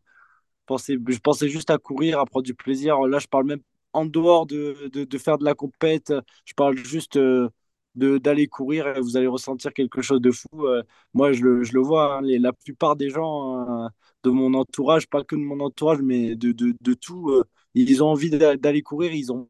pensais, 0.65 0.97
je 1.08 1.19
pensais 1.19 1.49
juste 1.49 1.69
à 1.71 1.77
courir, 1.77 2.19
à 2.19 2.25
prendre 2.25 2.45
du 2.45 2.56
plaisir. 2.56 3.01
Là, 3.08 3.19
je 3.19 3.27
parle 3.27 3.45
même 3.47 3.62
en 3.93 4.06
dehors 4.06 4.45
de, 4.47 4.89
de, 4.93 5.17
faire 5.17 5.38
de 5.38 5.45
la 5.45 5.56
compète. 5.56 6.13
Je 6.45 6.53
parle 6.53 6.77
juste 6.77 7.17
d'aller 7.98 8.48
courir 8.48 8.88
et 8.88 9.02
vous 9.02 9.18
allez 9.18 9.28
ressentir 9.28 9.74
quelque 9.74 10.02
chose 10.02 10.22
de 10.22 10.32
fou. 10.32 10.48
Euh, 10.68 10.84
moi, 11.14 11.32
je 11.34 11.44
le, 11.44 11.64
je 11.64 11.74
le 11.74 11.82
vois, 11.82 12.18
hein, 12.18 12.22
la 12.24 12.54
plupart 12.54 12.96
des 12.96 13.10
gens 13.10 13.86
euh, 13.86 13.88
de 14.24 14.30
mon 14.30 14.54
entourage, 14.54 15.08
pas 15.08 15.24
que 15.24 15.36
de 15.36 15.42
mon 15.42 15.60
entourage, 15.60 16.00
mais 16.02 16.36
de, 16.36 16.52
de, 16.52 16.74
de 16.82 16.94
tout, 16.94 17.30
euh, 17.32 17.44
ils 17.74 18.04
ont 18.04 18.08
envie 18.10 18.30
d'a- 18.30 18.58
d'aller 18.58 18.82
courir, 18.82 19.14
ils 19.14 19.32
ont 19.32 19.50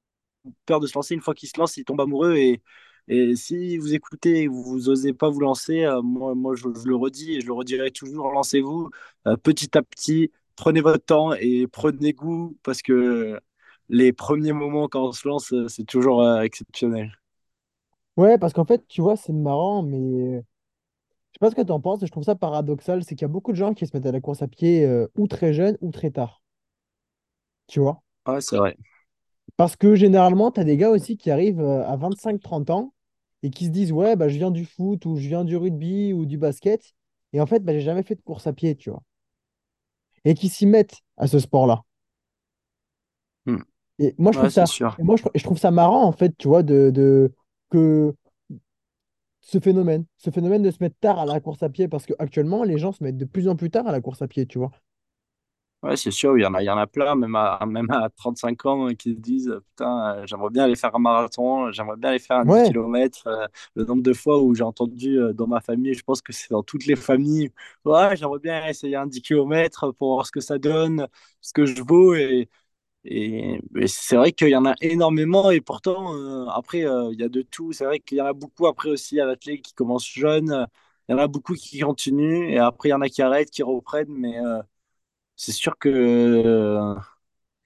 peur 0.66 0.80
de 0.80 0.88
se 0.88 0.98
lancer. 0.98 1.14
Une 1.16 1.22
fois 1.22 1.34
qu'ils 1.34 1.50
se 1.50 1.60
lancent, 1.60 1.78
ils 1.78 1.86
tombent 1.86 2.02
amoureux. 2.02 2.36
Et, 2.36 2.62
et 3.08 3.36
si 3.36 3.78
vous 3.78 3.94
écoutez 3.94 4.44
et 4.44 4.48
vous 4.48 4.80
n'osez 4.88 5.14
pas 5.14 5.30
vous 5.30 5.40
lancer, 5.40 5.88
moi, 6.04 6.36
moi 6.36 6.56
je, 6.56 6.64
je 6.84 6.88
le 6.88 6.96
redis 6.96 7.36
et 7.36 7.42
je 7.42 7.48
le 7.48 7.54
redirai 7.54 7.92
toujours, 7.92 8.32
lancez-vous 8.32 8.90
petit 9.44 9.78
à 9.78 9.82
petit 9.84 10.32
prenez 10.56 10.82
votre 10.82 11.06
temps 11.06 11.34
et 11.34 11.68
prenez 11.68 12.14
goût 12.14 12.58
parce 12.64 12.82
que 12.82 13.40
les 13.90 14.12
premiers 14.14 14.54
moments 14.54 14.88
quand 14.90 15.08
on 15.08 15.12
se 15.12 15.28
lance, 15.28 15.54
c'est 15.70 15.86
toujours 15.86 16.28
exceptionnel. 16.42 17.18
Ouais, 18.18 18.38
parce 18.38 18.52
qu'en 18.54 18.66
fait, 18.66 18.86
tu 18.88 19.02
vois, 19.02 19.16
c'est 19.16 19.32
marrant, 19.34 19.82
mais 19.84 19.98
je 20.40 20.42
sais 21.36 21.40
pas 21.40 21.50
ce 21.52 21.56
que 21.56 21.62
tu 21.64 21.72
en 21.72 21.80
penses, 21.82 22.04
et 22.04 22.08
je 22.08 22.12
trouve 22.12 22.24
ça 22.26 22.36
paradoxal, 22.36 23.04
c'est 23.04 23.16
qu'il 23.16 23.24
y 23.24 23.26
a 23.26 23.30
beaucoup 23.30 23.52
de 23.54 23.58
gens 23.58 23.74
qui 23.76 23.88
se 23.88 23.96
mettent 23.98 24.06
à 24.08 24.12
la 24.14 24.22
course 24.22 24.42
à 24.44 24.48
pied 24.50 24.86
euh, 24.86 25.08
ou 25.18 25.28
très 25.28 25.54
jeunes 25.54 25.78
ou 25.82 25.92
très 25.92 26.12
tard, 26.12 26.42
tu 27.68 27.80
vois? 27.80 28.02
Ouais, 28.28 28.42
c'est 28.42 28.58
vrai. 28.58 28.78
Parce 29.58 29.76
que 29.76 29.96
généralement, 29.96 30.52
tu 30.52 30.60
as 30.60 30.64
des 30.64 30.78
gars 30.78 30.90
aussi 30.92 31.18
qui 31.18 31.32
arrivent 31.32 31.60
euh, 31.62 31.86
à 31.88 31.96
vingt-cinq 31.98 32.42
trente 32.42 32.70
ans 32.70 32.94
et 33.44 33.50
qui 33.50 33.66
se 33.66 33.70
disent, 33.72 33.92
ouais, 33.92 34.16
bah, 34.16 34.28
je 34.30 34.38
viens 34.38 34.52
du 34.52 34.66
foot 34.66 35.06
ou 35.06 35.16
je 35.18 35.28
viens 35.28 35.44
du 35.46 35.56
rugby 35.58 36.14
ou 36.14 36.26
du 36.26 36.38
basket, 36.38 36.94
et 37.34 37.42
en 37.42 37.46
fait, 37.46 37.60
bah, 37.64 37.74
j'ai 37.74 37.82
jamais 37.82 38.04
fait 38.04 38.16
de 38.16 38.22
course 38.22 38.48
à 38.48 38.54
pied, 38.54 38.76
tu 38.76 38.90
vois. 38.90 39.04
Et 40.26 40.36
qui 40.36 40.48
s'y 40.48 40.68
mettent 40.68 41.02
à 41.18 41.26
ce 41.26 41.40
sport-là. 41.40 41.82
Hmm. 43.46 43.62
Et 44.00 44.14
moi, 44.18 44.32
je 44.32 44.38
trouve 44.38 44.52
c'est 44.52 44.66
ça, 44.66 44.66
sûr. 44.66 44.98
et 44.98 45.04
moi, 45.04 45.16
je, 45.18 45.24
je 45.36 45.44
trouve 45.44 45.58
ça 45.58 45.72
marrant, 45.72 46.04
en 46.04 46.12
fait, 46.12 46.36
tu 46.38 46.48
vois, 46.48 46.64
de, 46.64 46.92
de, 46.92 47.34
que 47.70 48.14
ce 49.42 49.60
phénomène, 49.60 50.06
ce 50.18 50.30
phénomène 50.30 50.62
de 50.62 50.70
se 50.70 50.78
mettre 50.80 51.00
tard 51.00 51.18
à 51.20 51.26
la 51.26 51.40
course 51.40 51.64
à 51.64 51.70
pied, 51.70 51.88
parce 51.88 52.06
qu'actuellement, 52.06 52.64
les 52.64 52.78
gens 52.78 52.92
se 52.92 53.04
mettent 53.04 53.18
de 53.18 53.26
plus 53.26 53.48
en 53.48 53.56
plus 53.56 53.72
tard 53.72 53.88
à 53.88 53.92
la 53.92 54.00
course 54.02 54.22
à 54.22 54.28
pied, 54.28 54.46
tu 54.46 54.60
vois. 54.60 54.70
Ouais, 55.84 55.96
c'est 55.96 56.10
sûr, 56.10 56.36
il 56.38 56.42
y 56.42 56.46
en 56.46 56.56
a, 56.56 56.62
il 56.64 56.66
y 56.66 56.70
en 56.72 56.78
a 56.78 56.88
plein, 56.88 57.14
même 57.16 57.36
à, 57.36 57.64
même 57.68 57.90
à 57.92 58.10
35 58.10 58.66
ans, 58.66 58.88
euh, 58.90 58.94
qui 58.94 59.14
se 59.14 59.20
disent, 59.20 59.48
euh, 59.50 59.60
putain, 59.62 60.16
euh, 60.18 60.26
j'aimerais 60.26 60.50
bien 60.50 60.64
aller 60.64 60.76
faire 60.76 60.96
un 60.96 61.00
marathon, 61.00 61.72
j'aimerais 61.72 61.98
bien 61.98 62.10
aller 62.10 62.20
faire 62.20 62.38
un 62.38 62.46
10 62.46 62.62
Ouais, 62.62 62.72
km. 62.72 63.30
le 63.76 63.86
nombre 63.86 64.02
de 64.02 64.12
fois 64.14 64.42
où 64.42 64.56
j'ai 64.56 64.64
entendu 64.64 65.20
euh, 65.20 65.34
dans 65.34 65.46
ma 65.46 65.62
famille, 65.62 65.94
je 65.94 66.02
pense 66.04 66.22
que 66.24 66.34
c'est 66.34 66.50
dans 66.50 66.64
toutes 66.64 66.88
les 66.88 66.96
familles, 66.96 67.52
ouais, 67.86 68.16
j'aimerais 68.18 68.40
bien 68.40 68.66
essayer 68.68 68.96
un 68.96 69.06
10 69.06 69.22
km 69.22 69.92
pour 69.92 70.14
voir 70.16 70.26
ce 70.26 70.32
que 70.32 70.40
ça 70.42 70.58
donne, 70.58 71.08
ce 71.42 71.54
que 71.54 71.66
je 71.68 71.82
vaux. 71.84 72.16
Et, 72.16 72.50
Et, 73.10 73.60
c'est 73.88 74.18
vrai 74.18 74.34
qu'il 74.34 74.50
y 74.50 74.56
en 74.56 74.66
a 74.66 74.76
énormément 74.82 75.50
et 75.52 75.62
pourtant, 75.62 76.14
euh, 76.16 76.46
après, 76.48 76.86
euh, 76.86 77.10
il 77.14 77.20
y 77.20 77.24
a 77.24 77.30
de 77.30 77.42
tout. 77.42 77.72
C'est 77.72 77.86
vrai 77.86 78.00
qu'il 78.00 78.18
y 78.18 78.22
en 78.22 78.26
a 78.26 78.34
beaucoup 78.34 78.68
après 78.68 78.90
aussi 78.90 79.20
à 79.22 79.26
l'athlète 79.26 79.62
qui 79.62 79.74
commencent 79.74 80.08
jeunes. 80.08 80.68
Il 81.08 81.14
y 81.14 81.16
en 81.16 81.18
a 81.20 81.28
beaucoup 81.28 81.54
qui 81.54 81.80
continuent 81.80 82.50
et 82.50 82.60
après, 82.60 82.90
il 82.90 82.92
y 82.92 82.96
en 82.96 83.02
a 83.02 83.10
qui 83.10 83.22
arrêtent, 83.22 83.50
qui 83.50 83.64
reprennent. 83.64 84.10
Mais 84.10 84.38
euh, 84.40 84.62
c'est 85.36 85.54
sûr 85.54 85.78
que, 85.80 86.96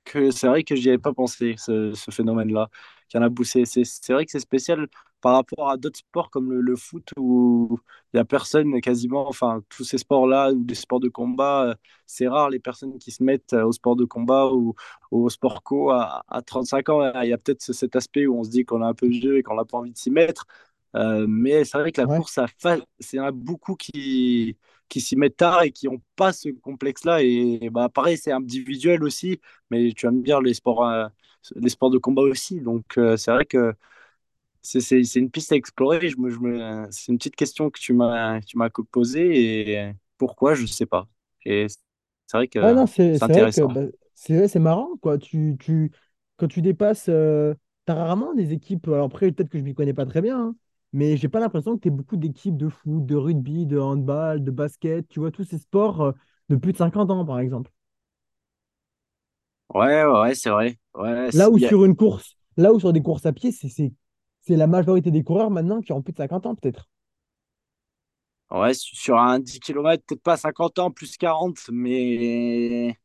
que 0.06 0.32
c'est 0.32 0.48
vrai 0.48 0.64
que 0.64 0.76
j'y 0.76 0.90
avais 0.90 0.98
pas 1.00 1.14
pensé, 1.14 1.56
ce, 1.58 1.94
phénomène-là. 2.12 2.70
Qu'il 3.10 3.20
y 3.20 3.24
en 3.24 3.26
a 3.26 3.30
beaucoup. 3.30 3.46
C'est 3.46 4.10
vrai 4.14 4.26
que 4.26 4.32
c'est 4.32 4.40
spécial 4.40 4.88
par 5.22 5.34
rapport 5.36 5.70
à 5.70 5.78
d'autres 5.78 6.00
sports 6.00 6.30
comme 6.30 6.52
le, 6.52 6.62
le 6.62 6.76
foot 6.76 7.10
où 7.18 7.80
il 8.14 8.18
y 8.18 8.20
a 8.20 8.26
personne 8.26 8.82
quasiment, 8.82 9.28
enfin, 9.28 9.64
tous 9.70 9.84
ces 9.84 9.98
sports-là 10.00 10.52
ou 10.52 10.64
des 10.64 10.76
sports 10.76 11.00
de 11.00 11.10
combat, 11.10 11.66
euh, 11.72 11.76
c'est 12.06 12.28
rare 12.28 12.50
les 12.50 12.60
personnes 12.60 12.98
qui 13.00 13.12
se 13.12 13.24
mettent 13.24 13.54
euh, 13.54 13.64
au 13.66 13.72
sport 13.72 13.96
de 13.96 14.06
combat 14.06 14.48
ou, 14.52 14.76
ou 15.12 15.26
au 15.26 15.30
sport 15.30 15.64
co 15.64 15.92
à, 15.92 16.24
à 16.28 16.42
35 16.42 16.90
ans. 16.90 17.12
Il 17.24 17.30
y 17.30 17.34
a 17.34 17.38
peut-être 17.38 17.62
ce- 17.62 17.74
cet 17.74 17.96
aspect 17.96 18.26
où 18.28 18.38
on 18.40 18.44
se 18.44 18.50
dit 18.50 18.66
qu'on 18.66 18.82
est 18.82 18.86
un 18.86 18.94
peu 18.94 19.08
vieux 19.08 19.38
et 19.38 19.44
qu'on 19.44 19.56
n'a 19.56 19.66
pas 19.66 19.78
envie 19.78 19.92
de 19.92 19.98
s'y 19.98 20.12
mettre. 20.12 20.46
Euh, 20.96 21.26
mais 21.28 21.64
c'est 21.64 21.78
vrai 21.78 21.92
que 21.94 22.02
la 22.02 22.08
ouais. 22.08 22.08
course 22.08 22.38
à 22.38 22.48
fa... 22.48 22.78
c'est 23.00 23.16
il 23.18 23.18
y 23.18 23.20
en 23.22 23.26
a 23.26 23.32
beaucoup 23.32 23.76
qui 23.76 24.58
qui 24.90 25.00
s'y 25.00 25.16
mettent 25.16 25.38
tard 25.38 25.64
et 25.64 25.72
qui 25.72 25.88
n'ont 25.88 26.02
pas 26.18 26.34
ce 26.34 26.50
complexe-là. 26.50 27.24
Et, 27.24 27.70
bah, 27.72 27.88
pareil, 27.88 28.18
c'est 28.18 28.32
individuel 28.34 29.04
aussi, 29.06 29.40
mais 29.70 29.94
tu 29.94 30.06
aimes 30.06 30.22
bien 30.22 30.42
les 30.42 30.54
sports, 30.54 30.84
euh, 30.86 31.08
les 31.56 31.70
sports 31.70 31.90
de 31.92 31.98
combat 31.98 32.24
aussi. 32.24 32.60
Donc, 32.60 32.98
euh, 32.98 33.16
c'est 33.18 33.32
vrai 33.32 33.46
que 33.46 33.74
c'est 34.62 35.02
une 35.16 35.32
piste 35.32 35.52
à 35.52 35.56
explorer. 35.56 36.10
Je 36.10 36.18
me, 36.18 36.30
je 36.30 36.40
me- 36.40 36.88
c'est 36.92 37.12
une 37.12 37.18
petite 37.18 37.36
question 37.36 37.70
que 37.70 37.80
tu 37.80 37.94
m'as 37.94 38.42
tu 38.42 38.58
m'as 38.58 38.70
posée 38.70 39.72
et 39.72 39.94
pourquoi, 40.18 40.54
je 40.56 40.64
ne 40.64 40.68
sais 40.68 40.86
pas. 40.86 41.08
Et 41.46 41.68
c'est 42.28 42.38
vrai 42.38 42.48
que 42.48 42.60
non, 42.74 42.86
c'est 43.20 43.26
intéressant. 43.26 43.70
bah, 43.70 43.82
c'est 44.48 44.60
marrant, 44.60 44.96
quoi. 45.02 45.18
Tu, 45.18 45.58
tu, 45.60 45.92
quand 46.38 46.48
tu 46.48 46.62
dépasses, 46.62 47.08
euh, 47.10 47.54
t'as 47.86 47.96
rarement 47.96 48.34
des 48.34 48.54
équipes. 48.54 48.88
Alors 48.88 49.06
après, 49.08 49.32
peut-être 49.32 49.50
que 49.50 49.58
je 49.58 49.64
m'y 49.64 49.74
connais 49.74 49.94
pas 49.94 50.06
très 50.06 50.22
bien, 50.22 50.40
hein, 50.40 50.56
mais 50.94 51.18
j'ai 51.18 51.28
pas 51.30 51.40
l'impression 51.40 51.76
que 51.78 51.82
tu 51.82 51.90
beaucoup 51.92 52.18
d'équipes 52.18 52.58
de 52.58 52.70
foot, 52.70 53.06
de 53.06 53.16
rugby, 53.16 53.66
de 53.66 53.80
handball, 53.80 54.44
de 54.44 54.52
basket, 54.52 55.08
tu 55.08 55.20
vois, 55.20 55.32
tous 55.32 55.44
ces 55.44 55.58
sports 55.60 56.02
euh, 56.02 56.12
de 56.50 56.56
plus 56.56 56.74
de 56.74 56.78
50 56.78 57.10
ans, 57.12 57.26
par 57.26 57.40
exemple. 57.40 57.72
Ouais, 59.74 60.04
ouais, 60.06 60.36
c'est 60.36 60.50
vrai. 60.50 60.78
Ouais, 60.94 61.32
Là 61.32 61.50
où 61.50 61.60
a- 61.60 61.60
sur 61.60 61.86
une 61.86 61.96
course, 61.96 62.38
là 62.58 62.74
où 62.74 62.80
sur 62.80 62.94
des 62.94 63.02
courses 63.02 63.26
à 63.26 63.34
pied, 63.34 63.52
c'est 63.52 63.94
c'est- 64.42 64.56
la 64.58 64.68
majorité 64.68 65.12
des 65.12 65.24
coureurs 65.24 65.52
maintenant 65.52 65.82
qui 65.82 65.94
ont 65.94 66.02
plus 66.02 66.14
de 66.14 66.18
50 66.18 66.46
ans, 66.46 66.56
peut-être. 66.56 66.90
ouais, 68.52 68.74
sur 68.74 69.18
un 69.20 69.40
10 69.40 69.60
km, 69.60 70.04
peut-être 70.06 70.22
pas 70.24 70.38
50 70.38 70.80
ans, 70.80 70.92
plus 70.92 71.18
40, 71.18 71.60
mais, 71.72 72.98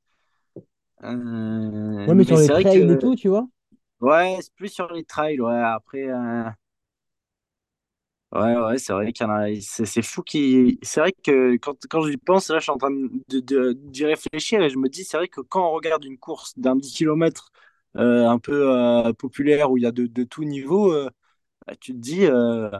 euh, 1.05 2.07
Ouais, 2.07 2.15
mais 2.15 2.25
mais 2.25 2.25
sur 2.25 2.39
les 2.39 2.51
trails 2.51 2.91
et 2.91 2.97
tout, 2.99 3.15
tu 3.17 3.29
vois. 3.29 3.47
Ouais, 4.01 4.39
c'est 4.43 4.55
plus 4.55 4.69
sur 4.69 4.91
les 4.93 5.05
trails, 5.05 5.41
ouais. 5.41 5.55
Après, 5.55 6.03
euh, 6.09 6.45
ouais, 8.33 8.57
ouais, 8.57 8.79
c'est 8.79 8.93
vrai 8.93 9.13
qu'il 9.13 9.27
y 9.27 9.31
en 9.31 9.33
a. 9.33 9.47
C'est 9.61 9.87
c'est 9.87 10.03
fou 10.03 10.23
qui. 10.23 10.79
C'est 10.83 11.01
vrai 11.01 11.13
que 11.13 11.57
quand, 11.57 11.77
quand 11.89 12.03
j'y 12.07 12.17
pense, 12.17 12.49
là, 12.51 12.59
je 12.59 12.65
suis 12.65 12.71
en 12.73 12.79
train 12.79 12.91
de, 12.91 13.41
de- 13.41 13.73
d'y 13.75 14.05
réfléchir 14.05 14.63
et 14.63 14.71
je 14.71 14.79
me 14.79 14.89
dis, 14.89 15.05
c'est 15.05 15.17
vrai 15.17 15.29
que 15.29 15.41
quand 15.41 15.67
on 15.69 15.73
regarde 15.73 16.05
une 16.05 16.19
course 16.19 16.53
d'un 16.59 16.77
10 16.77 16.93
km 16.95 17.51
un 17.95 18.39
peu 18.39 18.71
euh, 18.77 19.13
populaire 19.15 19.71
où 19.71 19.79
il 19.79 19.83
y 19.85 19.87
a 19.87 19.91
de, 19.93 20.07
de 20.07 20.25
tout 20.25 20.45
niveau, 20.45 20.93
euh, 20.93 21.09
tu 21.81 21.93
te 21.93 21.99
dis, 21.99 22.25
euh, 22.27 22.71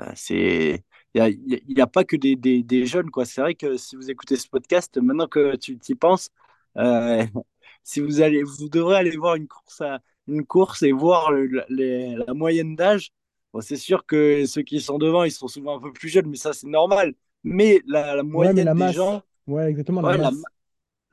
euh, 0.00 0.12
c'est. 0.16 0.84
Il 1.14 1.64
n'y 1.68 1.80
a, 1.82 1.86
pas 1.88 2.04
que 2.04 2.16
des, 2.16 2.36
des, 2.36 2.62
des 2.62 2.86
jeunes, 2.86 3.10
quoi. 3.10 3.24
C'est 3.24 3.40
vrai 3.40 3.54
que 3.56 3.76
si 3.76 3.96
vous 3.96 4.10
écoutez 4.10 4.36
ce 4.36 4.48
podcast, 4.48 4.96
maintenant 4.98 5.26
que 5.28 5.56
tu 5.56 5.78
y 5.88 5.94
penses, 5.96 6.30
euh, 6.76 7.26
si 7.84 8.00
vous 8.00 8.20
allez, 8.22 8.42
vous 8.44 8.68
devrez 8.68 8.96
aller 8.96 9.16
voir 9.16 9.34
une 9.36 9.48
course, 9.48 9.80
à- 9.80 10.00
une 10.28 10.46
course 10.46 10.82
et 10.82 10.92
voir 10.92 11.32
le- 11.32 11.46
la, 11.46 11.66
les- 11.68 12.16
la 12.16 12.34
moyenne 12.34 12.76
d'âge. 12.76 13.12
Bon, 13.52 13.60
c'est 13.60 13.76
sûr 13.76 14.06
que 14.06 14.46
ceux 14.46 14.62
qui 14.62 14.80
sont 14.80 14.98
devant, 14.98 15.24
ils 15.24 15.32
sont 15.32 15.48
souvent 15.48 15.78
un 15.78 15.80
peu 15.80 15.92
plus 15.92 16.08
jeunes, 16.08 16.28
mais 16.28 16.36
ça, 16.36 16.52
c'est 16.52 16.68
normal. 16.68 17.14
Mais 17.44 17.80
la, 17.86 18.14
la 18.16 18.22
Ouais, 18.32 18.52
mais 18.52 18.64
moyenne 18.64 18.64
la 18.64 18.74
des 18.74 18.74
masse. 18.74 18.92
gens, 18.92 19.22
Ouais, 19.46 19.70
exactement, 19.70 20.02
la 20.02 20.10
ouais, 20.10 20.18
la, 20.18 20.32
masse. 20.32 20.48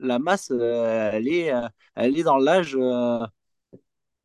la 0.00 0.18
masse, 0.18 0.50
euh, 0.52 1.10
elle 1.12 1.28
est, 1.28 1.52
euh, 1.54 1.68
elle 1.96 2.18
est 2.18 2.22
dans 2.24 2.38
l'âge, 2.38 2.76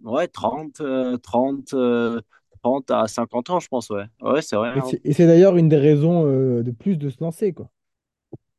ouais, 0.04 0.28
30 0.28 0.82
euh, 0.82 1.18
30, 1.18 1.74
euh, 1.74 2.22
30 2.64 2.92
à 2.92 3.08
50 3.08 3.50
ans, 3.50 3.60
je 3.60 3.68
pense, 3.68 3.90
ouais. 3.90 4.06
Ouais, 4.22 4.42
c'est 4.42 4.56
vrai. 4.56 4.70
Et 4.76 4.80
hein. 4.80 4.84
c'est 4.90 5.02
et 5.04 5.14
c'est 5.14 5.28
d'ailleurs 5.28 5.58
une 5.58 5.70
des 5.70 5.78
raisons 5.78 6.26
euh, 6.26 6.64
de 6.64 6.72
plus 6.72 6.98
de 6.98 7.10
se 7.10 7.18
lancer, 7.22 7.54
quoi. 7.54 7.70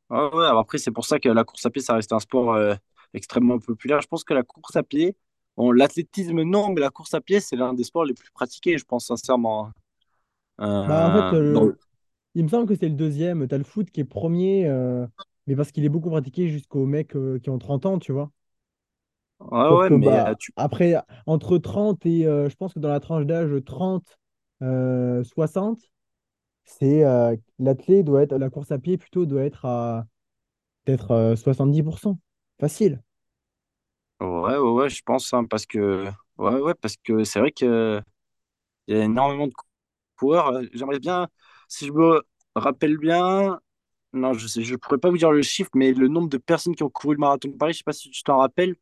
Ouais, 0.09 0.35
ouais, 0.35 0.45
alors 0.45 0.59
après, 0.59 0.77
c'est 0.77 0.91
pour 0.91 1.05
ça 1.05 1.19
que 1.19 1.29
la 1.29 1.43
course 1.43 1.65
à 1.65 1.71
pied, 1.71 1.81
ça 1.81 1.95
reste 1.95 2.13
un 2.13 2.19
sport 2.19 2.53
euh, 2.53 2.75
extrêmement 3.13 3.57
populaire. 3.57 4.01
Je 4.01 4.07
pense 4.07 4.23
que 4.23 4.33
la 4.33 4.43
course 4.43 4.75
à 4.75 4.83
pied, 4.83 5.15
bon, 5.57 5.71
l'athlétisme, 5.71 6.43
non, 6.43 6.69
mais 6.71 6.81
la 6.81 6.91
course 6.91 7.13
à 7.15 7.21
pied, 7.21 7.39
c'est 7.39 7.55
l'un 7.55 7.73
des 7.73 7.83
sports 7.83 8.05
les 8.05 8.13
plus 8.13 8.29
pratiqués, 8.31 8.77
je 8.77 8.85
pense 8.85 9.07
sincèrement. 9.07 9.71
Bah, 10.59 10.65
en 10.65 10.87
fait, 11.13 11.19
hein. 11.19 11.33
Euh, 11.33 11.53
bon, 11.53 11.73
il 12.35 12.43
me 12.43 12.49
semble 12.49 12.67
que 12.67 12.75
c'est 12.75 12.89
le 12.89 12.95
deuxième. 12.95 13.47
T'as 13.47 13.57
le 13.57 13.63
foot 13.63 13.89
qui 13.89 14.01
est 14.01 14.05
premier, 14.05 14.69
mais 15.47 15.55
parce 15.55 15.71
qu'il 15.71 15.83
est 15.83 15.89
beaucoup 15.89 16.11
pratiqué 16.11 16.47
jusqu'aux 16.49 16.85
mecs 16.85 17.15
qui 17.41 17.49
ont 17.49 17.57
30 17.57 17.87
ans, 17.87 17.97
tu 17.97 18.11
vois. 18.11 18.31
Ouais, 19.39 19.69
Sauf 19.69 19.81
ouais, 19.81 19.89
que, 19.89 19.93
mais 19.93 20.17
euh, 20.19 20.23
bah, 20.23 20.35
tu... 20.35 20.53
après, 20.55 20.95
entre 21.25 21.57
30 21.57 22.05
et, 22.05 22.25
euh, 22.27 22.49
je 22.49 22.55
pense 22.55 22.73
que 22.73 22.79
dans 22.79 22.89
la 22.89 22.99
tranche 22.99 23.25
d'âge 23.25 23.49
30, 23.65 24.19
euh, 24.61 25.23
60, 25.23 25.79
c'est 26.65 27.05
euh, 27.05 27.35
l'athlète 27.59 28.05
doit 28.05 28.23
être, 28.23 28.37
la 28.37 28.49
course 28.51 28.71
à 28.71 28.79
pied 28.79 28.97
plutôt 28.97 29.25
doit 29.25 29.43
être 29.43 29.65
à 29.65 30.07
peut-être 30.85 31.11
euh, 31.11 31.35
70%. 31.37 32.19
Facile. 32.59 33.01
Ouais, 34.21 34.55
ouais, 34.57 34.69
ouais, 34.71 34.89
je 34.89 35.01
pense, 35.03 35.33
hein, 35.33 35.43
parce 35.45 35.65
que, 35.65 36.05
ouais, 36.37 36.59
ouais, 36.61 36.73
parce 36.75 36.95
que 36.97 37.23
c'est 37.25 37.39
vrai 37.39 37.51
que 37.51 38.01
il 38.87 38.97
y 38.97 38.99
a 39.01 39.05
énormément 39.05 39.47
de 39.47 39.53
coureurs. 40.17 40.49
Euh, 40.49 40.63
J'aimerais 40.73 40.99
bien, 40.99 41.27
si 41.69 41.87
je 41.87 41.93
me 41.93 42.21
rappelle 42.55 42.97
bien, 42.97 43.59
non, 44.13 44.33
je 44.33 44.47
sais, 44.47 44.63
je 44.63 44.75
pourrais 44.75 44.99
pas 44.99 45.09
vous 45.11 45.17
dire 45.19 45.31
le 45.31 45.41
chiffre, 45.43 45.71
mais 45.75 45.93
le 45.93 46.07
nombre 46.09 46.29
de 46.29 46.37
personnes 46.39 46.75
qui 46.75 46.83
ont 46.83 46.89
couru 46.91 47.15
le 47.15 47.19
marathon 47.21 47.49
de 47.49 47.57
Paris, 47.57 47.73
je 47.73 47.79
sais 47.79 47.83
pas 47.85 47.93
si 47.93 48.11
tu 48.11 48.23
t'en 48.23 48.39
rappelles, 48.39 48.75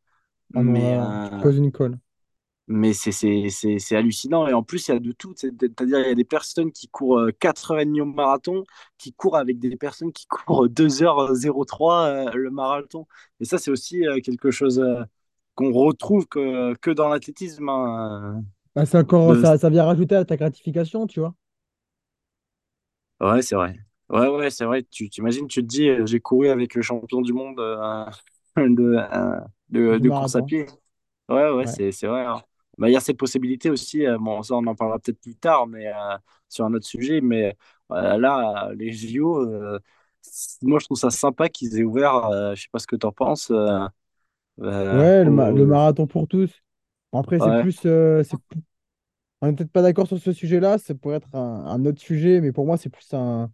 mais, 0.54 0.96
là, 0.96 1.18
tu 1.24 1.34
euh, 1.39 1.39
poses 1.39 1.58
une 1.58 1.72
colle. 1.72 2.00
mais 2.68 2.94
c'est 2.94 3.96
hallucinant. 3.96 4.48
Et 4.48 4.54
en 4.54 4.63
plus, 4.63 4.88
il 4.88 4.92
y 4.94 4.96
a 4.96 5.00
de 5.00 5.12
tout. 5.12 5.34
C'est- 5.36 5.52
C'est-à-dire, 5.60 6.00
il 6.00 6.08
y 6.08 6.12
a 6.12 6.16
des 6.16 6.24
personnes 6.24 6.72
qui 6.72 6.88
courent 6.88 7.20
euh, 7.20 7.32
4h30 7.39 8.00
au 8.02 8.06
marathon, 8.06 8.63
qui 8.98 9.13
courent 9.13 9.38
avec 9.38 9.60
des 9.60 9.76
personnes 9.78 10.13
qui 10.13 10.26
courent 10.28 10.70
deux 10.70 11.04
heures 11.04 11.34
zéro 11.36 11.66
trois 11.66 12.06
euh, 12.08 12.32
le 12.34 12.50
marathon. 12.52 13.06
Et 13.39 13.46
ça, 13.46 13.58
c'est 13.58 13.72
aussi 13.72 14.08
euh, 14.08 14.20
quelque 14.22 14.50
chose 14.52 14.80
euh, 14.80 15.04
qu'on 15.56 15.72
retrouve 15.74 16.26
que, 16.28 16.74
que 16.76 16.92
dans 16.92 17.10
l'athlétisme. 17.10 17.68
hein, 17.70 18.44
Bah, 18.76 18.86
c'est 18.86 18.98
encore, 19.00 19.36
de... 19.36 19.36
ça, 19.36 19.58
ça 19.58 19.70
vient 19.72 19.84
rajouter 19.86 20.16
à 20.16 20.26
ta 20.26 20.38
gratification, 20.38 21.08
tu 21.08 21.20
vois, 21.20 21.34
Ouais, 23.20 23.42
c'est 23.42 23.56
vrai. 23.56 23.76
Ouais, 24.10 24.28
ouais, 24.28 24.50
c'est 24.50 24.66
vrai. 24.66 24.84
Tu 24.84 25.10
t'imagines, 25.10 25.48
tu 25.48 25.62
te 25.62 25.66
dis, 25.68 25.88
euh, 25.89 26.06
j'ai 26.06 26.20
couru 26.20 26.50
avec 26.50 26.76
le 26.76 26.82
champion 26.82 27.22
du 27.22 27.34
monde 27.34 27.60
euh, 27.60 28.06
de, 28.58 28.96
euh, 29.13 29.39
de, 29.70 29.98
du 30.00 30.10
de 30.10 30.12
course 30.12 30.36
à 30.36 30.42
pied. 30.44 30.66
Ouais, 31.30 31.50
ouais, 31.52 31.66
Ouais. 31.66 31.68
c'est, 31.68 31.92
c'est 31.92 32.08
vrai. 32.08 32.26
hein. 32.26 32.42
Bah, 32.78 32.89
il 32.89 32.94
y 32.94 32.98
a 32.98 33.00
cette 33.00 33.18
possibilité 33.18 33.70
aussi, 33.70 34.06
euh, 34.06 34.18
bon, 34.18 34.42
ça 34.44 34.56
on 34.56 34.66
en 34.66 34.76
parlera 34.76 35.00
peut-être 35.00 35.20
plus 35.22 35.36
tard, 35.36 35.68
mais 35.68 35.88
euh, 35.88 36.18
sur 36.50 36.66
un 36.66 36.74
autre 36.74 36.86
sujet, 36.88 37.22
mais 37.22 37.56
euh, 37.92 38.18
là, 38.18 38.72
les 38.76 38.92
JO, 38.92 39.46
moi 40.63 40.80
je 40.80 40.86
trouve 40.86 40.98
ça 40.98 41.12
sympa 41.12 41.50
qu'ils 41.50 41.78
aient 41.80 41.84
ouvert, 41.84 42.56
je 42.56 42.62
sais 42.63 42.68
pas 42.72 42.80
ce 42.80 42.88
que 42.88 42.96
tu 42.96 43.06
en 43.06 43.12
penses, 43.12 43.52
Ouais, 44.89 45.24
le, 45.26 45.32
ma- 45.32 45.52
le 45.52 45.66
au- 45.66 45.66
marathon 45.66 46.08
pour 46.08 46.28
tous. 46.28 46.62
Après, 47.13 47.39
c'est 47.39 47.52
plus, 47.52 47.74
c'est 47.82 48.38
on 49.42 49.48
n'est 49.48 49.54
peut-être 49.56 49.72
pas 49.72 49.82
d'accord 49.82 50.08
sur 50.08 50.20
ce 50.20 50.32
sujet-là, 50.34 50.78
ça 50.78 50.96
pourrait 50.96 51.18
être 51.18 51.36
un, 51.36 51.66
un 51.66 51.86
autre 51.86 52.00
sujet, 52.02 52.39
mais 52.42 52.52
pour 52.52 52.66
moi, 52.66 52.78
c'est 52.78 52.89
plus 52.89 53.13
un, 53.13 53.52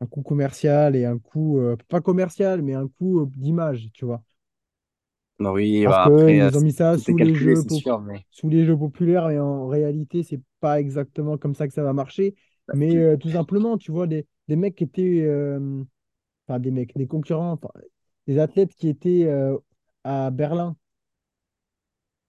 un 0.00 0.06
coût 0.06 0.22
commercial 0.22 0.96
et 0.96 1.04
un 1.04 1.18
coût, 1.18 1.58
euh, 1.60 1.76
pas 1.88 2.00
commercial, 2.00 2.62
mais 2.62 2.74
un 2.74 2.88
coût 2.88 3.20
euh, 3.22 3.26
d'image, 3.36 3.90
tu 3.94 4.04
vois. 4.04 4.22
non, 5.38 5.52
oui, 5.52 5.84
Parce 5.84 5.98
bah, 5.98 6.04
après, 6.04 6.34
qu'ils 6.34 6.56
ont 6.56 6.60
mis 6.60 6.72
ça 6.72 6.96
sous 6.98 7.16
les 7.18 7.34
jeux, 7.34 7.62
pop- 7.64 7.84
sûr, 7.84 8.00
mais 8.00 8.24
sous 8.30 8.48
les 8.48 8.64
jeux 8.64 8.76
populaires, 8.76 9.28
mais 9.28 9.38
en 9.38 9.66
réalité, 9.68 10.22
c'est 10.22 10.40
pas 10.60 10.80
exactement 10.80 11.36
comme 11.38 11.54
ça 11.54 11.68
que 11.68 11.74
ça 11.74 11.82
va 11.82 11.92
marcher. 11.92 12.34
Mais 12.72 12.96
euh, 12.96 13.16
tout 13.16 13.30
simplement, 13.30 13.76
tu 13.78 13.92
vois, 13.92 14.06
des, 14.06 14.26
des 14.48 14.56
mecs 14.56 14.74
qui 14.76 14.84
étaient, 14.84 15.20
euh, 15.22 15.84
enfin 16.48 16.60
des 16.60 16.70
mecs, 16.72 16.96
des 16.96 17.06
concurrents, 17.08 17.60
des 18.28 18.38
athlètes 18.38 18.74
qui 18.76 18.88
étaient 18.88 19.26
euh, 19.26 19.58
à 20.04 20.30
Berlin 20.30 20.76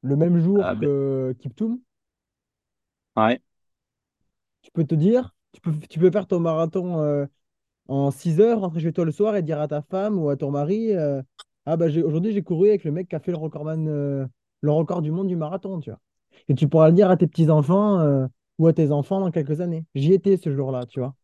le 0.04 0.16
même 0.16 0.40
ah, 0.54 0.74
jour 0.78 0.78
ben, 0.80 0.80
que 0.80 1.36
Kiptoum, 1.40 1.82
ouais. 3.16 3.42
tu 4.62 4.72
peux 4.72 4.86
te 4.86 4.96
dire, 4.96 5.36
tu 5.54 5.62
peux, 5.62 5.74
tu 5.90 6.00
peux 6.00 6.12
faire 6.12 6.28
ton 6.28 6.40
marathon 6.40 7.00
en 7.88 8.12
6 8.12 8.40
heures, 8.40 8.60
rentrer 8.62 8.80
chez 8.82 8.94
toi 8.94 9.06
le 9.06 9.12
soir 9.12 9.36
et 9.36 9.42
dire 9.44 9.60
à 9.62 9.68
ta 9.68 9.82
femme 9.82 10.18
ou 10.20 10.30
à 10.30 10.38
ton 10.38 10.52
mari, 10.52 10.94
euh, 10.96 11.22
ah 11.66 11.78
bah 11.78 11.90
j'ai, 11.90 12.04
aujourd'hui 12.04 12.34
j'ai 12.34 12.44
couru 12.44 12.70
avec 12.70 12.84
le 12.84 12.92
mec 12.92 13.08
qui 13.10 13.16
a 13.16 13.20
fait 13.20 13.32
le 13.32 13.38
recordman, 13.38 13.88
euh, 13.88 14.26
le 14.62 14.72
record 14.72 15.02
du 15.02 15.12
monde 15.12 15.28
du 15.28 15.36
marathon, 15.36 15.80
tu 15.80 15.90
vois. 15.92 16.00
Et 16.50 16.56
tu 16.56 16.68
pourras 16.68 16.90
le 16.90 16.96
dire 16.96 17.10
à 17.10 17.18
tes 17.18 17.28
petits-enfants 17.28 18.00
euh, 18.00 18.28
ou 18.60 18.68
à 18.68 18.74
tes 18.74 18.92
enfants 18.92 19.20
dans 19.20 19.32
quelques 19.32 19.62
années. 19.62 19.86
J'y 19.96 20.14
étais 20.14 20.38
ce 20.38 20.52
jour-là, 20.54 20.86
tu 20.88 21.00
vois. 21.00 21.16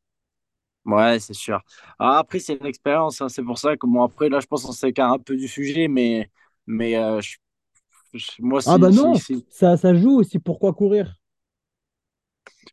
Ouais, 0.86 1.20
c'est 1.20 1.34
sûr. 1.36 1.62
Ah, 2.00 2.18
après, 2.20 2.40
c'est 2.40 2.56
une 2.56 2.66
expérience, 2.66 3.22
hein, 3.22 3.30
c'est 3.30 3.44
pour 3.44 3.60
ça 3.60 3.78
que 3.78 3.86
bon, 3.86 4.02
après, 4.04 4.30
là, 4.30 4.40
je 4.40 4.48
pense 4.48 4.64
qu'on 4.66 4.72
s'écarte 4.72 5.20
un 5.20 5.24
peu 5.24 5.36
du 5.38 5.48
sujet, 5.48 5.88
mais, 5.88 6.32
mais 6.66 6.96
euh, 6.98 7.22
je- 7.22 7.38
je- 8.14 8.32
moi, 8.42 8.62
Ah 8.66 8.78
bah 8.80 8.90
non, 8.92 9.20
ça, 9.50 9.78
ça 9.78 9.94
joue 9.96 10.18
aussi. 10.20 10.40
Pourquoi 10.40 10.74
courir? 10.74 11.16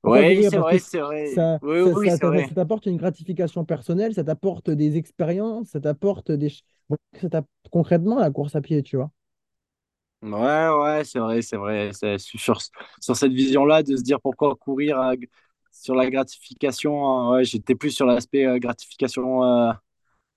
Oui, 0.05 0.43
c'est 0.45 0.59
vrai, 0.59 0.79
c'est 0.79 1.01
vrai. 1.01 1.35
ça, 1.35 1.61
Oui, 1.63 1.81
ça, 1.83 1.95
oui, 1.95 2.11
ça, 2.11 2.19
ça- 2.19 2.43
t'apporte 2.55 2.87
une 2.87 2.97
gratification 2.97 3.65
personnelle, 3.65 4.15
ça 4.15 4.25
t'apporte 4.25 4.71
des 4.71 4.97
expériences, 4.97 5.69
ça 5.71 5.81
t'apporte 5.81 6.31
des... 6.33 6.51
ça 7.31 7.43
concrètement 7.71 8.19
la 8.19 8.31
course 8.31 8.57
à 8.57 8.61
pied, 8.61 8.83
tu 8.83 8.97
vois. 8.97 9.11
Ouais, 10.21 10.69
ouais, 10.69 11.05
c'est 11.05 11.21
vrai, 11.21 11.43
c'est 11.43 11.57
vrai. 11.57 11.91
Sur, 12.19 12.61
sur 13.01 13.17
cette 13.17 13.33
vision-là, 13.33 13.83
de 13.85 13.97
se 13.97 14.03
dire 14.03 14.21
pourquoi 14.21 14.57
courir 14.57 14.99
à- 14.99 15.13
sur 15.71 15.95
la 15.95 16.11
gratification, 16.11 17.07
hein, 17.09 17.31
ouais, 17.37 17.45
j'étais 17.45 17.77
plus 17.77 17.93
sur 17.93 18.05
l'aspect 18.07 18.45
euh, 18.47 18.59
gratification. 18.59 19.45
euh, 19.45 19.73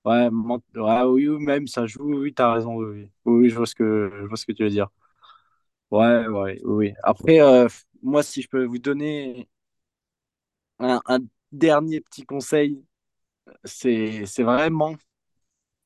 ouais, 0.05 0.29
ouais, 0.75 1.03
oui, 1.05 1.27
oui, 1.29 1.45
même 1.45 1.67
ça 1.67 1.87
joue. 1.87 2.03
Oui, 2.21 2.33
t'as 2.33 2.53
raison. 2.53 2.75
Oui, 2.77 3.09
oui, 3.25 3.49
je 3.49 3.55
vois 3.57 3.67
ce 3.67 3.75
que, 3.75 4.11
je 4.21 4.25
vois 4.27 4.37
ce 4.37 4.45
que 4.45 4.53
tu 4.53 4.63
veux 4.63 4.69
dire. 4.71 4.89
Ouais, 5.91 6.25
ouais, 6.27 6.59
oui. 6.59 6.61
oui. 6.63 6.93
Après, 7.03 7.41
euh, 7.41 7.67
moi, 8.03 8.23
si 8.23 8.41
je 8.41 8.49
peux 8.49 8.65
vous 8.65 8.79
donner 8.79 9.49
un, 10.79 11.19
dernier 11.51 12.01
petit 12.01 12.23
conseil, 12.25 12.83
c'est, 13.65 14.25
vraiment, 14.43 14.95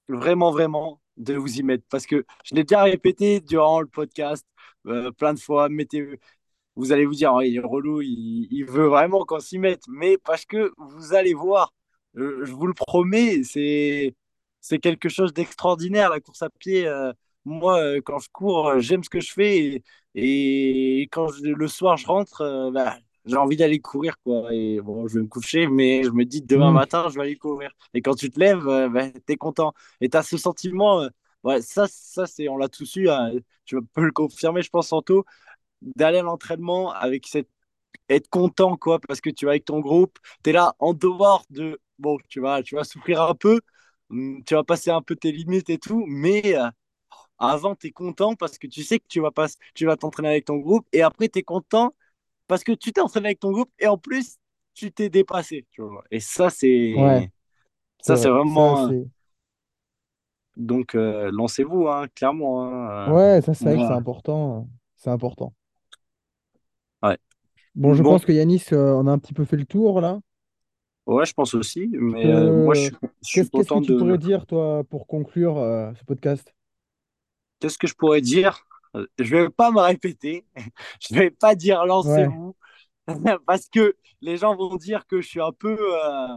vraiment, 0.07 0.51
vraiment 0.51 1.01
de 1.17 1.35
vous 1.35 1.59
y 1.59 1.63
mettre. 1.63 1.85
Parce 1.89 2.05
que 2.05 2.25
je 2.43 2.55
l'ai 2.55 2.63
déjà 2.63 2.83
répété 2.83 3.39
durant 3.41 3.81
le 3.81 3.87
podcast 3.87 4.45
euh, 4.87 5.11
plein 5.11 5.33
de 5.33 5.39
fois. 5.39 5.69
Mettez, 5.69 6.19
vous 6.75 6.91
allez 6.91 7.05
vous 7.05 7.15
dire, 7.15 7.33
oh, 7.33 7.41
il 7.41 7.57
est 7.57 7.59
relou, 7.59 8.01
il, 8.01 8.47
il 8.51 8.65
veut 8.65 8.87
vraiment 8.87 9.25
qu'on 9.25 9.39
s'y 9.39 9.59
mette. 9.59 9.83
Mais 9.87 10.17
parce 10.17 10.45
que 10.45 10.73
vous 10.77 11.13
allez 11.13 11.33
voir, 11.33 11.73
je 12.15 12.51
vous 12.51 12.67
le 12.67 12.73
promets, 12.73 13.43
c'est, 13.43 14.15
quelque 14.81 15.09
chose 15.09 15.33
d'extraordinaire, 15.33 16.09
la 16.09 16.19
course 16.19 16.41
à 16.41 16.49
pied. 16.49 16.87
euh, 16.87 17.13
moi, 17.45 17.79
euh, 17.79 18.01
quand 18.03 18.19
je 18.19 18.29
cours, 18.31 18.79
j'aime 18.79 19.03
ce 19.03 19.09
que 19.09 19.19
je 19.19 19.31
fais. 19.33 19.83
Et 20.15 21.03
quand 21.11 21.27
je- 21.29 21.43
le 21.45 21.67
soir, 21.67 21.97
je 21.97 22.07
rentre, 22.07 22.41
euh, 22.41 22.71
bah, 22.71 22.97
j'ai 23.25 23.35
envie 23.37 23.57
d'aller 23.57 23.79
courir, 23.79 24.15
quoi. 24.23 24.53
Et 24.53 24.79
bon, 24.81 25.07
je 25.07 25.15
vais 25.15 25.23
me 25.23 25.27
coucher, 25.27 25.67
mais 25.67 26.03
je 26.03 26.09
me 26.11 26.25
dis, 26.25 26.41
demain 26.41 26.71
Hmm. 26.71 26.73
matin, 26.73 27.07
je 27.09 27.15
vais 27.15 27.21
aller 27.23 27.37
courir. 27.37 27.71
Et 27.93 28.01
quand 28.01 28.15
tu 28.15 28.29
te 28.31 28.39
lèves, 28.39 28.67
euh, 28.67 28.89
bah, 28.89 29.09
t'es 29.25 29.35
content. 29.37 29.73
Et 30.01 30.09
t'as 30.09 30.23
ce 30.23 30.37
sentiment, 30.37 31.01
euh, 31.01 31.09
ouais, 31.43 31.61
ça, 31.61 31.87
ça 31.89 32.25
c'est, 32.27 32.47
on 32.49 32.57
l'a 32.57 32.69
tous 32.69 32.95
eu, 32.97 33.09
hein, 33.09 33.31
tu 33.65 33.77
peux 33.93 34.03
le 34.05 34.11
confirmer, 34.11 34.61
je 34.61 34.69
pense, 34.69 34.87
Santo 34.89 35.25
d'aller 35.81 36.19
à 36.19 36.23
l'entraînement 36.23 36.91
avec 36.93 37.27
cette 37.27 37.49
être 38.09 38.29
content 38.29 38.77
quoi 38.77 38.99
parce 38.99 39.21
que 39.21 39.29
tu 39.29 39.45
vas 39.45 39.51
avec 39.51 39.65
ton 39.65 39.79
groupe 39.79 40.19
tu 40.43 40.49
es 40.51 40.53
là 40.53 40.75
en 40.79 40.93
dehors 40.93 41.45
de 41.49 41.79
bon 41.99 42.17
tu 42.29 42.39
vas 42.41 42.63
tu 42.63 42.75
vas 42.75 42.83
souffrir 42.83 43.21
un 43.21 43.35
peu 43.35 43.61
hum, 44.09 44.43
tu 44.45 44.53
vas 44.55 44.63
passer 44.63 44.91
un 44.91 45.01
peu 45.01 45.15
tes 45.15 45.31
limites 45.31 45.69
et 45.69 45.77
tout 45.79 46.05
mais 46.07 46.55
euh, 46.57 46.69
avant 47.39 47.75
tu 47.75 47.87
es 47.87 47.91
content 47.91 48.35
parce 48.35 48.57
que 48.57 48.67
tu 48.67 48.83
sais 48.83 48.99
que 48.99 49.07
tu 49.07 49.19
vas 49.19 49.31
pas 49.31 49.47
tu 49.73 49.85
vas 49.85 49.97
t'entraîner 49.97 50.29
avec 50.29 50.45
ton 50.45 50.57
groupe 50.57 50.87
et 50.93 51.01
après 51.01 51.29
tu 51.29 51.39
es 51.39 51.43
content 51.43 51.93
parce 52.47 52.63
que 52.63 52.71
tu 52.71 52.93
t'es 52.93 53.01
entraîné 53.01 53.27
avec 53.29 53.39
ton 53.39 53.51
groupe 53.51 53.71
et 53.79 53.87
en 53.87 53.97
plus 53.97 54.37
tu 54.73 54.91
t'es 54.91 55.09
dépassé 55.09 55.65
tu 55.71 55.81
vois 55.81 56.03
et 56.11 56.19
ça 56.19 56.49
c'est 56.49 56.93
ça 58.01 58.15
c'est. 58.15 58.23
Ça, 58.23 58.29
vraiment 58.29 58.89
donc 60.57 60.95
euh, 60.95 61.29
lancez-vous 61.33 61.87
hein, 61.87 62.07
clairement 62.15 62.63
hein. 62.65 63.11
Ouais, 63.13 63.41
ça, 63.41 63.53
c'est 63.53 63.65
vrai 63.65 63.75
que 63.75 63.87
c'est 63.87 63.93
important. 63.93 64.69
C'est 64.95 65.09
important. 65.09 65.53
ouais 67.03 67.17
Bon, 67.75 67.93
je 67.93 68.03
bon 68.03 68.11
pense 68.11 68.25
que 68.25 68.31
Yanis, 68.31 68.63
euh, 68.71 68.93
on 68.93 69.05
a 69.07 69.11
un 69.11 69.19
petit 69.19 69.33
peu 69.33 69.43
fait 69.43 69.57
le 69.57 69.65
tour, 69.65 69.99
là. 69.99 70.19
ouais 71.07 71.25
je 71.25 71.33
pense 71.33 71.53
aussi 71.53 71.89
mais 71.91 72.25
euh, 72.25 72.63
moi 72.63 72.73
je 72.73 72.81
suis 72.81 72.95
je 73.21 73.27
suis 73.27 73.39
Qu'est-ce, 73.41 73.49
que 73.51 73.57
content 73.57 73.81
tu 73.81 73.91
de 73.91 73.97
pourrais 73.97 74.17
dire, 74.17 74.45
toi, 74.45 74.83
pour 74.89 75.07
conclure 75.07 75.57
euh, 75.57 75.91
ce 75.99 76.05
podcast? 76.05 76.53
Qu'est-ce 77.65 77.77
que 77.79 77.87
je 77.87 77.95
pourrais 77.95 78.21
dire? 78.21 78.65
Euh, 78.95 79.07
Je 79.19 79.35
vais 79.35 79.49
pas 79.49 79.71
me 79.71 79.79
répéter. 79.81 80.45
Je 81.01 81.15
vais 81.15 81.31
pas 81.31 81.55
dire 81.55 81.85
Ouais, 82.03 82.27
lancez-vous 82.27 82.55
parce 83.47 83.67
que 83.69 83.95
les 84.21 84.37
gens 84.37 84.55
vont 84.55 84.75
dire 84.77 85.07
que 85.07 85.21
je 85.21 85.27
suis 85.27 85.41
un 85.41 85.51
peu, 85.53 85.77
euh, 85.79 86.27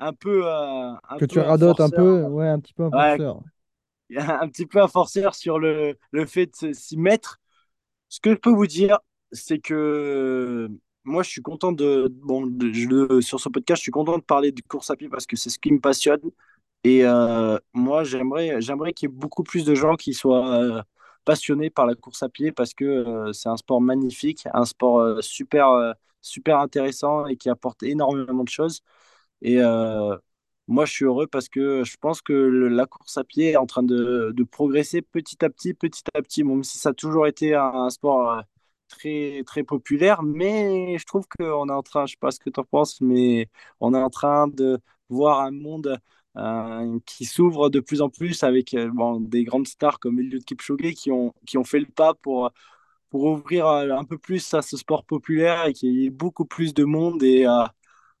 un 0.00 0.12
peu, 0.14 0.46
euh, 0.46 0.92
un 1.08 1.18
que 1.18 1.24
tu 1.24 1.38
peu 1.38 1.40
radotes 1.40 1.80
un 1.80 1.90
peu. 1.90 2.22
Ouais, 2.24 2.48
un 2.48 2.60
petit 2.60 2.74
peu 2.74 2.84
un 2.84 2.90
Ouais, 2.92 3.18
forceur. 3.18 3.42
un 4.18 4.48
petit 4.48 4.66
peu 4.66 4.82
un 4.82 4.88
forceur 4.88 5.34
sur 5.34 5.58
le, 5.58 5.98
le 6.12 6.26
fait 6.26 6.50
de 6.62 6.72
s'y 6.72 6.96
mettre. 6.96 7.40
Ce 8.08 8.20
que 8.20 8.30
je 8.32 8.36
peux 8.36 8.50
vous 8.50 8.66
dire, 8.66 8.98
c'est 9.32 9.58
que 9.60 10.68
moi, 11.04 11.22
je 11.22 11.30
suis 11.30 11.42
content 11.42 11.72
de, 11.72 12.08
bon, 12.10 12.46
de- 12.46 12.72
je- 12.72 13.20
sur 13.20 13.40
ce 13.40 13.48
podcast, 13.48 13.78
je 13.80 13.84
suis 13.84 13.92
content 13.92 14.18
de 14.18 14.22
parler 14.24 14.52
de 14.52 14.62
course 14.62 14.90
à 14.90 14.96
pied 14.96 15.08
parce 15.08 15.26
que 15.26 15.36
c'est 15.36 15.50
ce 15.50 15.58
qui 15.58 15.72
me 15.72 15.80
passionne. 15.80 16.20
Et 16.84 17.04
euh, 17.04 17.58
moi, 17.72 18.02
j'aimerais, 18.04 18.60
j'aimerais 18.60 18.92
qu'il 18.92 19.08
y 19.08 19.12
ait 19.12 19.14
beaucoup 19.14 19.44
plus 19.44 19.64
de 19.64 19.74
gens 19.74 19.94
qui 19.96 20.14
soient 20.14 20.54
euh, 20.54 20.82
passionnés 21.24 21.70
par 21.70 21.86
la 21.86 21.94
course 21.94 22.22
à 22.22 22.28
pied 22.28 22.50
parce 22.52 22.74
que 22.74 22.84
euh, 22.84 23.32
c'est 23.32 23.48
un 23.48 23.56
sport 23.56 23.80
magnifique, 23.80 24.46
un 24.52 24.64
sport 24.64 25.22
super, 25.22 25.94
super 26.20 26.58
intéressant 26.58 27.26
et 27.26 27.36
qui 27.36 27.48
apporte 27.50 27.82
énormément 27.84 28.44
de 28.44 28.48
choses. 28.48 28.82
Et 29.42 29.58
moi, 30.68 30.84
je 30.86 30.92
suis 30.92 31.04
heureux 31.04 31.26
parce 31.26 31.48
que 31.48 31.84
je 31.84 31.96
pense 31.98 32.22
que 32.22 32.32
la 32.32 32.86
course 32.86 33.16
à 33.18 33.24
pied 33.24 33.50
est 33.52 33.56
en 33.56 33.66
train 33.66 33.82
de, 33.82 34.34
progresser 34.50 35.02
petit 35.02 35.44
à 35.44 35.50
petit, 35.50 35.74
petit 35.74 36.02
à 36.14 36.22
petit, 36.22 36.44
même 36.44 36.64
si 36.64 36.78
ça 36.78 36.90
a 36.90 36.92
toujours 36.94 37.26
été 37.26 37.54
un, 37.54 37.90
sport 37.90 38.42
très, 38.88 39.42
très 39.46 39.64
populaire, 39.64 40.22
mais 40.22 40.98
je 40.98 41.04
trouve 41.06 41.26
qu'on 41.28 41.68
est 41.68 41.72
en 41.72 41.82
train, 41.82 42.06
je 42.06 42.12
sais 42.12 42.18
pas 42.20 42.30
ce 42.30 42.38
que 42.40 42.50
tu 42.50 42.60
en 42.60 42.64
penses, 42.64 43.00
mais 43.00 43.48
on 43.80 43.94
est 43.94 44.02
en 44.02 44.10
train 44.10 44.48
de 44.48 44.78
voir 45.08 45.40
un 45.40 45.50
monde 45.50 45.98
euh, 46.36 46.98
qui 47.06 47.24
s'ouvre 47.26 47.68
de 47.70 47.80
plus 47.80 48.00
en 48.02 48.08
plus 48.10 48.42
avec 48.42 48.74
euh, 48.74 48.90
des 49.20 49.44
grandes 49.44 49.68
stars 49.68 49.98
comme 50.00 50.18
Eliud 50.20 50.44
Kipchoge 50.44 50.94
qui 50.94 51.10
ont, 51.12 51.34
qui 51.46 51.58
ont 51.58 51.64
fait 51.64 51.80
le 51.80 51.86
pas 51.86 52.14
pour, 52.14 52.50
pour 53.10 53.24
ouvrir 53.24 53.66
euh, 53.66 53.90
un 53.92 54.04
peu 54.04 54.18
plus 54.18 54.54
à 54.54 54.62
ce 54.62 54.76
sport 54.76 55.04
populaire 55.04 55.66
et 55.66 55.72
qu'il 55.74 55.92
y 55.94 56.06
ait 56.06 56.10
beaucoup 56.10 56.46
plus 56.46 56.74
de 56.74 56.84
monde 56.84 57.22
et 57.22 57.46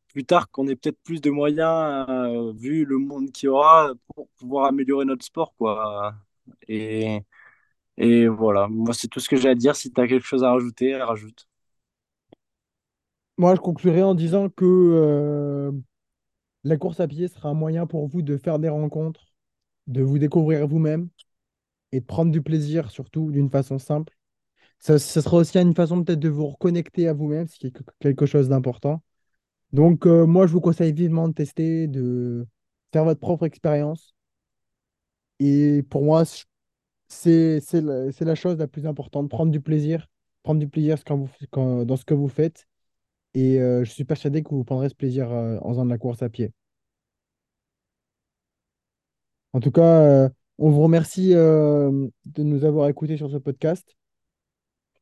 plus 0.08 0.24
tard 0.24 0.50
qu'on 0.50 0.68
ait 0.68 0.76
peut-être 0.76 0.98
plus 1.04 1.20
de 1.20 1.30
moyens, 1.30 2.06
vu 2.56 2.84
le 2.84 2.98
monde 2.98 3.30
qu'il 3.32 3.46
y 3.46 3.50
aura, 3.50 3.92
pour 4.14 4.28
pouvoir 4.38 4.66
améliorer 4.66 5.04
notre 5.06 5.24
sport, 5.24 5.54
quoi. 5.56 6.14
Et, 6.68 7.20
et 7.98 8.28
voilà, 8.28 8.68
moi 8.68 8.94
c'est 8.94 9.08
tout 9.08 9.20
ce 9.20 9.28
que 9.28 9.36
j'ai 9.36 9.50
à 9.50 9.54
dire. 9.54 9.76
Si 9.76 9.92
tu 9.92 10.00
as 10.00 10.08
quelque 10.08 10.26
chose 10.26 10.44
à 10.44 10.52
rajouter, 10.52 10.96
rajoute. 10.96 11.46
Moi, 13.38 13.54
je 13.54 13.60
conclurai 13.60 14.02
en 14.02 14.14
disant 14.14 14.48
que 14.50 15.72
la 16.64 16.76
course 16.76 17.00
à 17.00 17.08
pied 17.08 17.28
sera 17.28 17.50
un 17.50 17.54
moyen 17.54 17.86
pour 17.86 18.06
vous 18.06 18.22
de 18.22 18.36
faire 18.36 18.58
des 18.58 18.68
rencontres, 18.68 19.26
de 19.86 20.02
vous 20.02 20.18
découvrir 20.18 20.66
vous-même 20.66 21.08
et 21.92 22.00
de 22.00 22.04
prendre 22.06 22.32
du 22.32 22.42
plaisir, 22.42 22.90
surtout 22.90 23.30
d'une 23.30 23.50
façon 23.50 23.78
simple. 23.78 24.16
Ça, 24.78 24.98
sera 24.98 25.36
aussi 25.38 25.58
une 25.58 25.74
façon 25.74 26.02
peut-être 26.02 26.20
de 26.20 26.28
vous 26.28 26.48
reconnecter 26.48 27.08
à 27.08 27.12
vous-même, 27.12 27.46
ce 27.46 27.58
qui 27.58 27.68
est 27.68 27.72
quelque 28.00 28.26
chose 28.26 28.48
d'important. 28.48 29.02
Donc, 29.72 30.06
euh, 30.06 30.26
moi, 30.26 30.46
je 30.46 30.52
vous 30.52 30.60
conseille 30.60 30.92
vivement 30.92 31.28
de 31.28 31.34
tester, 31.34 31.86
de 31.88 32.46
faire 32.92 33.04
votre 33.04 33.20
propre 33.20 33.46
expérience. 33.46 34.14
Et 35.38 35.82
pour 35.90 36.02
moi, 36.02 36.24
c'est, 37.08 37.60
la, 37.72 38.34
chose 38.34 38.58
la 38.58 38.66
plus 38.68 38.86
importante, 38.86 39.28
prendre 39.28 39.52
du 39.52 39.60
plaisir, 39.60 40.08
prendre 40.42 40.60
du 40.60 40.68
plaisir 40.68 40.96
dans 41.06 41.96
ce 41.96 42.04
que 42.04 42.14
vous 42.14 42.28
faites. 42.28 42.66
Et 43.34 43.60
euh, 43.60 43.84
je 43.84 43.90
suis 43.90 44.04
persuadé 44.04 44.42
que 44.42 44.50
vous 44.50 44.64
prendrez 44.64 44.88
ce 44.88 44.94
plaisir 44.94 45.30
euh, 45.30 45.58
en 45.62 45.70
faisant 45.70 45.84
de 45.84 45.90
la 45.90 45.98
course 45.98 46.22
à 46.22 46.28
pied. 46.28 46.52
En 49.52 49.60
tout 49.60 49.70
cas, 49.70 49.82
euh, 49.82 50.28
on 50.58 50.70
vous 50.70 50.82
remercie 50.82 51.30
de 51.34 52.42
nous 52.42 52.64
avoir 52.64 52.88
écoutés 52.88 53.16
sur 53.16 53.30
ce 53.30 53.36
podcast 53.36 53.96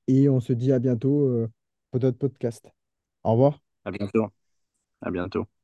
et 0.07 0.29
on 0.29 0.41
se 0.41 0.53
dit 0.53 0.73
à 0.73 0.79
bientôt 0.79 1.49
pour 1.91 2.01
d'autres 2.01 2.19
podcasts. 2.19 2.71
Au 3.25 3.33
revoir. 3.33 3.61
À 3.85 3.91
bientôt. 3.91 4.27
À 5.03 5.11
bientôt. 5.11 5.60